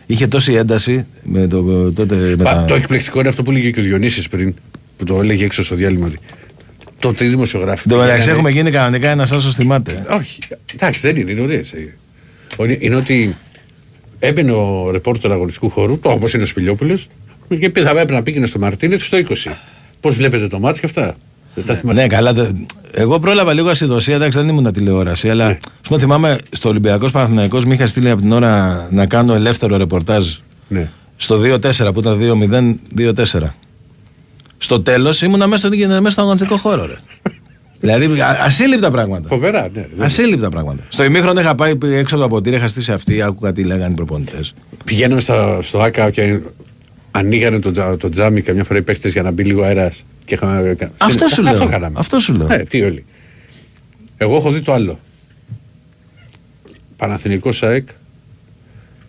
[0.07, 2.15] είχε τόση ένταση με το, τότε.
[2.15, 2.65] Με Πα, τα...
[2.65, 4.53] Το εκπληκτικό είναι αυτό που έλεγε και ο Διονύσης πριν,
[4.97, 6.05] που το έλεγε έξω στο διάλειμμα.
[6.05, 6.19] ότι
[6.99, 7.81] Τότε οι δημοσιογράφοι.
[7.85, 10.05] Εν τω μεταξύ πήγαιναν- έχουμε γίνει κανονικά ένα άσο θυμάται.
[10.09, 10.39] Όχι.
[10.73, 11.73] Εντάξει, δεν είναι, είναι ωραίες.
[12.79, 13.35] Είναι ότι
[14.19, 17.07] έμπαινε ο ρεπόρτερ αγωνιστικού χώρου, όπως είναι ο Σπηλιόπουλος,
[17.59, 19.51] και πει, θα έπρεπε να πήγαινε στο Μαρτίνεθ στο 20.
[19.99, 21.15] Πώς βλέπετε το μάτι και αυτά;
[21.57, 22.01] Δεν τα θυμάστε.
[22.01, 22.34] Ναι, καλά.
[22.34, 22.51] τε-
[22.91, 25.57] Εγώ πρόλαβα λίγο ασυδοσία, εντάξει, δεν ήμουν τηλεόραση, αλλά Ναι.
[25.81, 29.77] ας πούμε, θυμάμαι στο Ολυμπιακός Παναθηναϊκός μου είχα στείλει από την ώρα να κάνω ελεύθερο
[29.77, 30.27] ρεπορτάζ
[30.67, 30.89] Ναι.
[31.17, 33.55] στο 2-4 που ήταν 2-0-2-4.
[34.57, 36.95] Στο τέλος ήμουνα μέσα, στο, μέσα στον αγωνιστικό χώρο, ρε.
[37.79, 39.27] δηλαδή α- ασύλληπτα πράγματα.
[39.27, 39.88] Φοβερά, ναι.
[39.93, 40.84] Δεν- Ασύλληπτα πράγματα.
[40.89, 43.95] Στο ημίχρονο είχα πάει έξω από το ποτήρι, είχα στήσει αυτή, άκουγα τι λέγανε οι
[43.95, 44.53] προπονητές.
[44.85, 46.39] Πηγαίναμε στα, στο ΑΚΑ και
[47.11, 50.03] ανοίγανε το, τζα, το τζάμι καμιά φορά οι παίχτε για να μπει λίγο αέρας.
[50.27, 51.67] Και είχαμε, Αυτό σου Αυτό λέω.
[51.69, 51.95] κάναμε.
[51.99, 52.47] Αυτό σου λέω.
[52.53, 53.05] Ε, τι όλοι.
[54.17, 54.99] Εγώ έχω δει το άλλο.
[56.97, 57.87] Παναθηνικό ΣΑΕΚ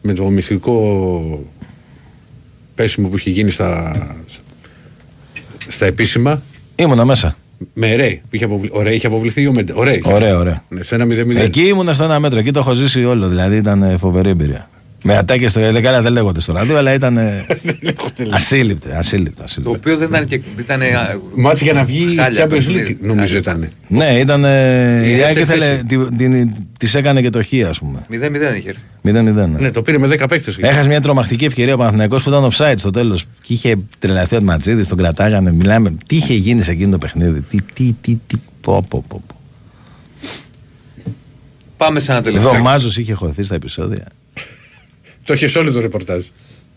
[0.03, 1.45] με το μυστικό
[2.75, 3.97] πέσιμο που είχε γίνει στα,
[5.69, 6.43] στα επίσημα
[6.77, 7.37] Ήμουνα μέσα.
[7.75, 8.21] με Ρέι.
[8.31, 10.01] που είχε αποβλη- Ο Ρέι είχε αποβληθεί ο Μέντε; Ωραία.
[10.05, 10.65] Ωραία, ωραία.
[10.69, 11.37] Ναι, σε ένα 0-0.
[11.37, 13.29] Εκεί ήμουνα στο ένα μέτρο, εκεί το έχω ζήσει όλο.
[13.29, 14.69] Δηλαδή ήταν ε, φοβερή εμπειρία.
[15.03, 17.17] Με ατάκε στο ε, καλά δεν λέγονται στο ράδιο, αλλά ήταν.
[17.17, 17.47] ε,
[18.31, 19.37] ασύλληπτες, ασύλληπτες.
[19.39, 19.77] Το ασύλληπτε.
[19.79, 20.41] οποίο δεν ήταν και.
[20.59, 20.81] Ήταν,
[21.35, 22.99] Μάτς για να βγει Χάλια Champions παιχνίδι.
[23.03, 23.69] League, νομίζω Χάλια.
[23.69, 23.71] ήταν.
[23.89, 24.45] Ναι, ήταν.
[24.45, 25.65] Ε, Η η ΑΕΚ δεύτερη ήθελε.
[25.65, 25.85] θέση.
[25.85, 28.07] τη- την- Της έκανε και το χ, ας πούμε.
[28.11, 28.83] 0-0 είχε έρθει.
[29.03, 29.49] 0-0.
[29.49, 29.59] Ναι.
[29.59, 30.59] Ναι, το πήρε με 10 παίκτες.
[30.61, 33.25] Έχασε μια τρομακτική ευκαιρία ο Παναθηναϊκός που ήταν offside στο τέλος.
[33.43, 35.53] Και είχε τρελαθεί ο Ματζίδης, τον κρατάγανε.
[35.53, 35.97] Μιλάμε.
[36.07, 38.37] Τι είχε γίνει σε εκείνο το παιχνίδι; Τι, τι, τι, τι.
[38.61, 39.23] Πω, πω, πω.
[39.27, 39.35] πω.
[41.77, 42.51] Πάμε σε ένα τελευταίο.
[42.51, 44.05] Εδώ ο Μάζος είχε χωθεί στα επεισόδια.
[45.29, 46.25] Το είχε όλο το ρεπορτάζ.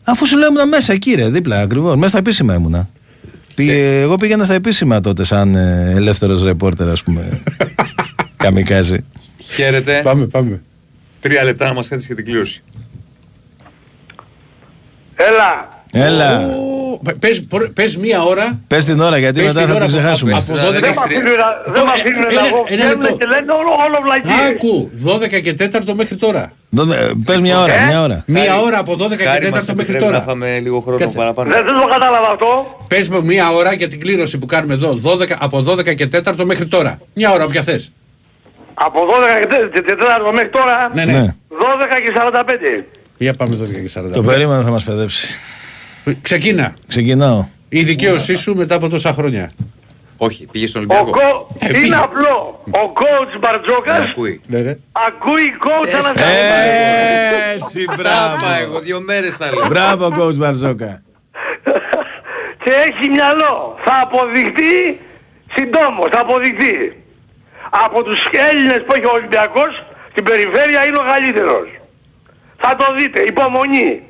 [0.03, 1.95] Αφού σου λέω ήμουν μέσα εκεί, ρε, δίπλα ακριβώς.
[1.95, 2.89] Μέσα στα επίσημα ήμουνα.
[3.55, 7.41] Πήγε- εγώ πήγαινα στα επίσημα τότε, σαν ε, ελεύθερος ρεπόρτερ, ας πούμε.
[8.43, 9.03] Καμικάζι.
[9.37, 10.01] Χαίρετε.
[10.03, 10.61] Πάμε, πάμε.
[11.19, 12.63] Τρία λεπτά να μας κάνεις και την κλήρωση.
[15.15, 15.83] Έλα.
[16.05, 16.49] Έλα.
[16.93, 18.59] Ω, Πες, πορ- πες μία ώρα.
[18.67, 20.31] Πες την ώρα, γιατί Πες μετά την θα ώρα την από- ξεχάσουμε.
[20.33, 22.61] από 12 Δεν μ' αφήνουν να- δεν μ' αφήνουν να ένα- βγω.
[22.67, 23.17] ένα Βγαίνουν λεπτό.
[23.17, 24.33] και λένε όλο, όλο βλακίες.
[24.49, 24.73] Άκου,
[25.07, 26.43] 12 και 4 μέχρι τώρα.
[27.25, 28.23] Πες μια ώρα, Ε; μια ώρα.
[28.25, 30.19] Μία ώρα από 12 και Χάρη μας 4 μέχρι επιτρέπει να τώρα.
[30.29, 31.17] πάμε λίγο χρόνο Κάτσε.
[31.17, 31.47] παραπάνω.
[31.53, 32.49] Δεν δεν το κατάλαβα αυτό.
[32.87, 34.89] Πες μου μία ώρα για την κλήρωση που κάνουμε εδώ.
[34.93, 36.99] 12, από 12 και 4 μέχρι τώρα.
[37.13, 37.91] Μια ώρα, όποια θες.
[38.73, 40.91] Από 12 και τε- και 4 μέχρι τώρα.
[40.93, 41.11] Ναι, ναι.
[41.11, 41.35] Ναι.
[41.49, 42.85] 12 και 45.
[43.17, 44.13] Για πάμε 12 και 40.
[44.13, 45.27] Το περίμενα θα μας παιδέψει.
[46.21, 46.75] Ξεκίνα.
[46.87, 47.47] Ξεκινάω.
[47.69, 49.51] Η δικαίωσή σου μετά από τόσα χρόνια.
[50.17, 51.19] Όχι, πήγε στον Ο Ολυμπιακό.
[51.19, 51.55] κο...
[51.59, 51.95] Ε, Είναι πήγε.
[51.95, 52.63] απλό.
[52.65, 54.41] Ο coach Μπαρτζόκας Ακούει.
[54.47, 54.77] Ναι, ναι.
[55.07, 56.41] ακούει coach Ε, Αναστασιάδη.
[57.53, 59.67] Έτσι, Στάπα εγώ, δύο μέρες θα λέω.
[59.67, 61.01] Μπράβο, coach Μπαρζόκα.
[62.63, 63.77] και έχει μυαλό.
[63.85, 64.99] Θα αποδειχτεί
[65.55, 67.03] συντόμως, θα αποδειχτεί.
[67.85, 68.19] Από τους
[68.51, 71.67] Έλληνες που έχει ο Ολυμπιακός στην περιφέρεια είναι ο καλύτερος.
[72.57, 74.01] Θα το δείτε, υπομονή.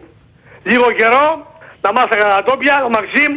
[0.63, 1.50] Λίγο καιρό,
[1.81, 3.33] να μάθετε κατά τόπια, ο Μαξίμ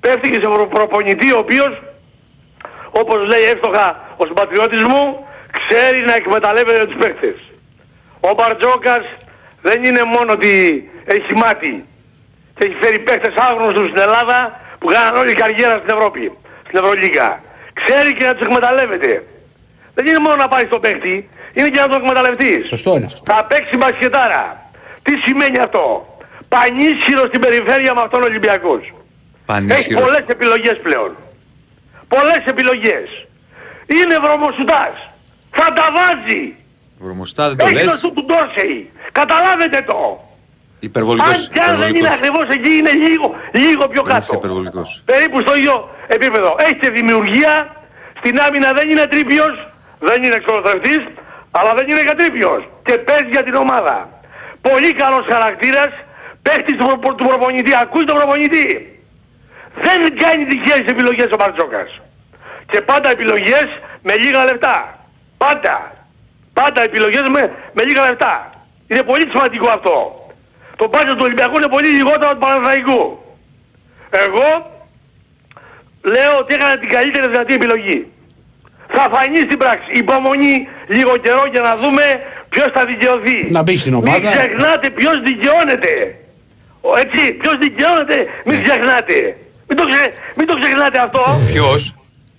[0.00, 1.78] πέφτει και σε προ- προπονητή ο οποίος,
[2.90, 5.26] όπως λέει εύστοχα ο συμπατριώτης μου,
[5.58, 7.34] ξέρει να εκμεταλλεύεται τους παίκτες.
[8.20, 9.02] Ο Μπαρτζόκας
[9.62, 10.52] δεν είναι μόνο ότι
[11.04, 11.84] έχει μάτι
[12.54, 16.32] και έχει φέρει παίχτες άγνωστους στην Ελλάδα που κάναν όλη η καριέρα στην Ευρώπη,
[16.66, 17.42] στην Ευρωλίγα.
[17.72, 19.24] Ξέρει και να τους εκμεταλλεύεται.
[19.94, 22.68] Δεν είναι μόνο να πάρει τον παίχτη, είναι και να τον εκμεταλλευτείς.
[22.68, 23.22] Σωστό είναι αυτό.
[23.34, 24.70] Θα παίξει μπασκετάρα.
[25.02, 26.17] Τι σημαίνει αυτό;
[26.48, 28.80] Πανίσχυρο στην περιφέρεια με αυτόν ο Ολυμπιακός.
[28.82, 28.92] Έχει
[29.46, 30.02] Πανίσχυρος.
[30.02, 31.16] πολλές επιλογές πλέον.
[32.08, 33.08] Πολλές επιλογές.
[33.86, 34.94] Είναι βρωμοσουτάς.
[35.50, 36.54] Θα τα βάζει.
[36.98, 37.98] Βρωμοστά δεν το Έχει το λες.
[37.98, 38.90] σου του Ντόρσεϊ.
[39.12, 40.20] Καταλάβετε το.
[40.80, 41.28] Υπερβολικός.
[41.38, 42.14] Αν και αν δεν είναι υπερβολικός.
[42.16, 44.34] ακριβώς εκεί είναι λίγο, λίγο πιο Είσαι κάτω.
[44.34, 45.02] υπερβολικός.
[45.04, 46.56] Περίπου στο ίδιο επίπεδο.
[46.58, 47.54] Έχει και δημιουργία.
[48.18, 49.54] Στην άμυνα δεν είναι τρίπιος.
[49.98, 51.02] Δεν είναι εξορθευτής.
[51.50, 52.68] Αλλά δεν είναι κατρίπιος.
[52.84, 53.96] Και παίζει για την ομάδα.
[54.60, 55.90] Πολύ καλός χαρακτήρας.
[56.42, 57.72] Παίχτης του, προ- του προπονητή.
[57.82, 58.92] Ακούει τον προπονητή.
[59.84, 62.00] Δεν κάνει τυχαίες επιλογές ο Μπαρτζόκας.
[62.70, 63.66] Και πάντα επιλογές
[64.02, 64.98] με λίγα λεφτά.
[65.38, 65.92] Πάντα.
[66.52, 68.52] Πάντα επιλογές με, με λίγα λεφτά.
[68.88, 70.26] Είναι πολύ σημαντικό αυτό.
[70.76, 73.18] Το μπάτζετ του Ολυμπιακού είναι πολύ λιγότερο του Παναθηναϊκού.
[74.10, 74.48] Εγώ
[76.02, 78.06] λέω ότι έκανα την καλύτερη δυνατή επιλογή.
[78.88, 79.90] Θα φανεί στην πράξη.
[79.92, 82.02] Υπομονή λίγο καιρό για να δούμε
[82.48, 83.48] ποιος θα δικαιωθεί.
[83.50, 84.30] Να μπει στην Μην ομάδα.
[84.30, 86.16] ξεχνάτε ποιος δικαιώνεται.
[86.80, 88.16] Ο, έτσι, ποιος δικαιώνεται,
[88.48, 89.18] μην ξεχνάτε.
[89.68, 90.02] Μην το, ξε,
[90.36, 91.22] μην το ξεχνάτε αυτό.
[91.52, 91.80] Ποιος;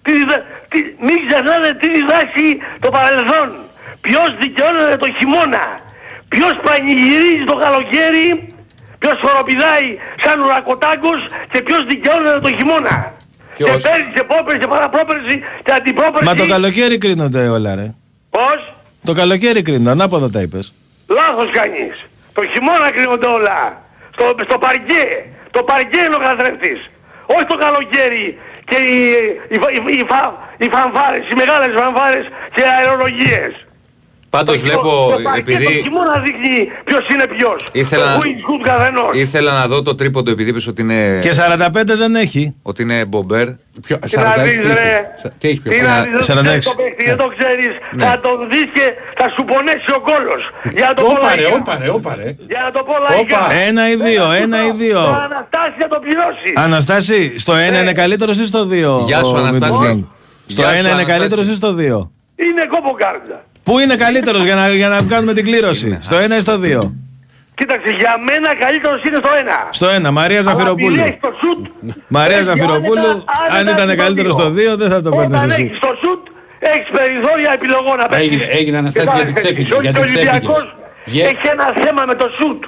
[0.03, 2.45] Τι, διδα- τι, μην ξεχνάτε τι διδάξει
[2.83, 3.47] το παρελθόν.
[4.05, 5.63] Ποιος δικαιώνεται το χειμώνα.
[6.33, 8.27] Ποιος πανηγυρίζει το καλοκαίρι.
[9.01, 9.87] Ποιος χοροπηδάει
[10.23, 11.19] σαν ουρακοτάγκος
[11.51, 13.13] και ποιος δικαιώνεται το χειμώνα.
[13.57, 15.35] Ποιος; Και πέρυσι και πρόπερσι και παραπρόπερσι
[15.65, 16.25] και αντιπρόπερσι.
[16.25, 17.95] Μα το καλοκαίρι κρίνονται όλα, ρε.
[18.29, 18.59] Πώς;
[19.05, 20.73] Το καλοκαίρι κρίνονται, ανάποδα τα είπες.
[21.07, 21.95] Λάθος κάνεις.
[22.33, 23.81] Το χειμώνα κρίνονται όλα.
[24.19, 25.25] Στο, στο παρκέ.
[25.51, 26.89] Το παρκέ είναι ο καθρέφτης.
[27.25, 29.11] Όχι το καλοκαίρι και οι,
[29.49, 33.65] οι, οι, οι, φα- οι φανφάρες, οι μεγάλες φανφάρες και οι αερολογίες.
[34.29, 34.81] Πάντως Το- βλέπω,
[35.15, 37.65] το παρκέ το επειδή χειμώνα δείχνει ποιος είναι ποιος.
[37.71, 39.11] Ήθελα το να- who is good καθενός.
[39.15, 41.19] ήθελα να δω το τρίποντο επειδή είπες ότι είναι...
[41.21, 42.55] Και 45 δεν έχει.
[42.61, 43.47] Ότι είναι μπομπέρ.
[43.87, 45.05] Ποιο, Τι να δεις ρε.
[45.37, 46.43] Τι έχει πιο Τι να δεις, δεν 46.
[46.43, 47.71] ξέρεις το παίχτη, δεν το ξέρεις.
[47.95, 48.05] Ναι.
[48.05, 48.85] Θα τον δεις και
[49.19, 50.41] θα σου πονέσει ο κόλος.
[50.77, 51.55] Για να το πω Όπα ρε, λαϊκά.
[51.59, 52.35] όπα ρε, όπα ρε.
[52.51, 53.41] Για να το πω λαϊκά.
[53.67, 54.77] Ένα ή δύο, Δεν θα ένα σου ή πω.
[54.77, 54.99] δύο.
[55.03, 56.49] Το Αναστάση θα το πληρώσει.
[56.55, 57.77] Αναστάση, στο ένα Ναι.
[57.77, 59.03] είναι καλύτερος ή στο δύο.
[59.05, 59.71] Γεια σου, ο Αναστάση.
[59.71, 60.07] Μιντζουλάν.
[60.47, 61.11] Στο Γεια σου, ένα είναι Αναστάση.
[61.17, 63.37] καλύτερος ή στο δύο; Είναι κόμποκάρδα.
[63.69, 66.95] Πού είναι καλύτερος για να, για να κάνουμε την κλήρωση; Στο ένα ή στο δύο;
[67.59, 69.57] Κοίταξε, για μένα καλύτερος είναι στο ένα.
[69.71, 70.95] Στο ένα, Μαρία Αλλά Ζαφυροπούλου.
[70.99, 71.61] επειδή έχει το σουτ,
[72.07, 74.43] Μαρία έχει Ζαφυροπούλου, άνετα- αν άνετα ήταν στο καλύτερος δύο.
[74.43, 75.61] στο δύο, δεν θα το παίρνεις Όταν εσύ.
[75.61, 76.23] έχεις το σουτ,
[76.73, 78.27] έχεις περιθώρια επιλογών να παίξεις.
[78.27, 79.45] Έγινε- έγινε, Αναστάση, Και θα γιατί παίξεις.
[79.45, 80.77] ξέφυγες, Όχι, γιατί ο Ολυμπιακός ξέφυγες.
[81.15, 82.61] Γε- Έχει ένα θέμα με το σουτ,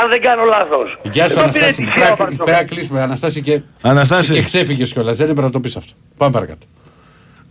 [0.00, 0.88] αν δεν κάνω λάθος.
[1.16, 1.80] Γεια σου Δεν το πήρε Αναστάση.
[1.84, 2.46] τυχαία ο Πρέπει να- Μπαρτζόκας.
[2.48, 2.98] Πρέπει να κλείσουμε.
[3.08, 3.54] Αναστάση και,
[3.92, 4.32] Αναστάση.
[4.36, 5.16] και ξέφυγες κιόλας.
[5.20, 5.92] Δεν έπρεπε να το πεις αυτό.
[6.20, 6.64] Πάμε παρακάτω.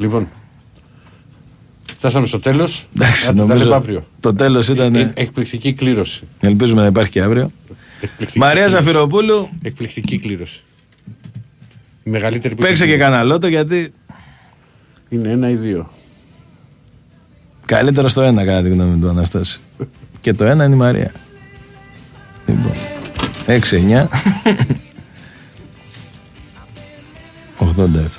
[0.04, 0.24] Λοιπόν.
[1.98, 2.88] Φτάσαμε στο τέλος.
[2.96, 4.08] Εντάξει, Θα τα νομίζω λέμε αύριο.
[4.20, 4.96] το τέλος ήταν.
[4.96, 6.24] Ε, Εκπληκτική κλήρωση.
[6.40, 7.52] Ελπίζουμε να υπάρχει και αύριο.
[8.02, 8.84] Εκπληκτική Μαρία κλήρωση.
[8.84, 10.64] Ζαφυροπούλου, Εκπληκτική κλήρωση.
[12.04, 13.02] Η μεγαλύτερη που παίξε έχει και γίνει.
[13.04, 13.94] κανένα λότο γιατί
[15.10, 15.90] Είναι ένα ή δύο.
[17.66, 19.60] καλύτερο στο ένα κατά τη γνώμη του Αναστάση.
[20.22, 21.12] και το ένα είναι η Μαρία.
[22.48, 22.72] Λοιπόν.
[23.46, 24.08] 6-9.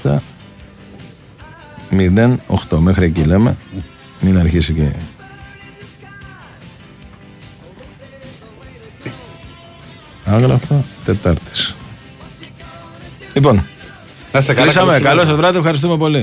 [0.03, 0.17] 87.
[1.91, 2.79] 0-8.
[2.79, 3.57] Μέχρι εκεί λέμε.
[4.21, 4.93] Μην αρχίσει και.
[10.25, 11.75] Άγραφα Τετάρτης.
[13.35, 13.65] Λοιπόν.
[14.33, 14.93] Να είστε καλά, Κλείσαμε.
[14.93, 15.29] καλό Καλό βράδυ.
[15.31, 15.59] σας βράδυ.
[15.59, 16.17] Ευχαριστούμε πολύ.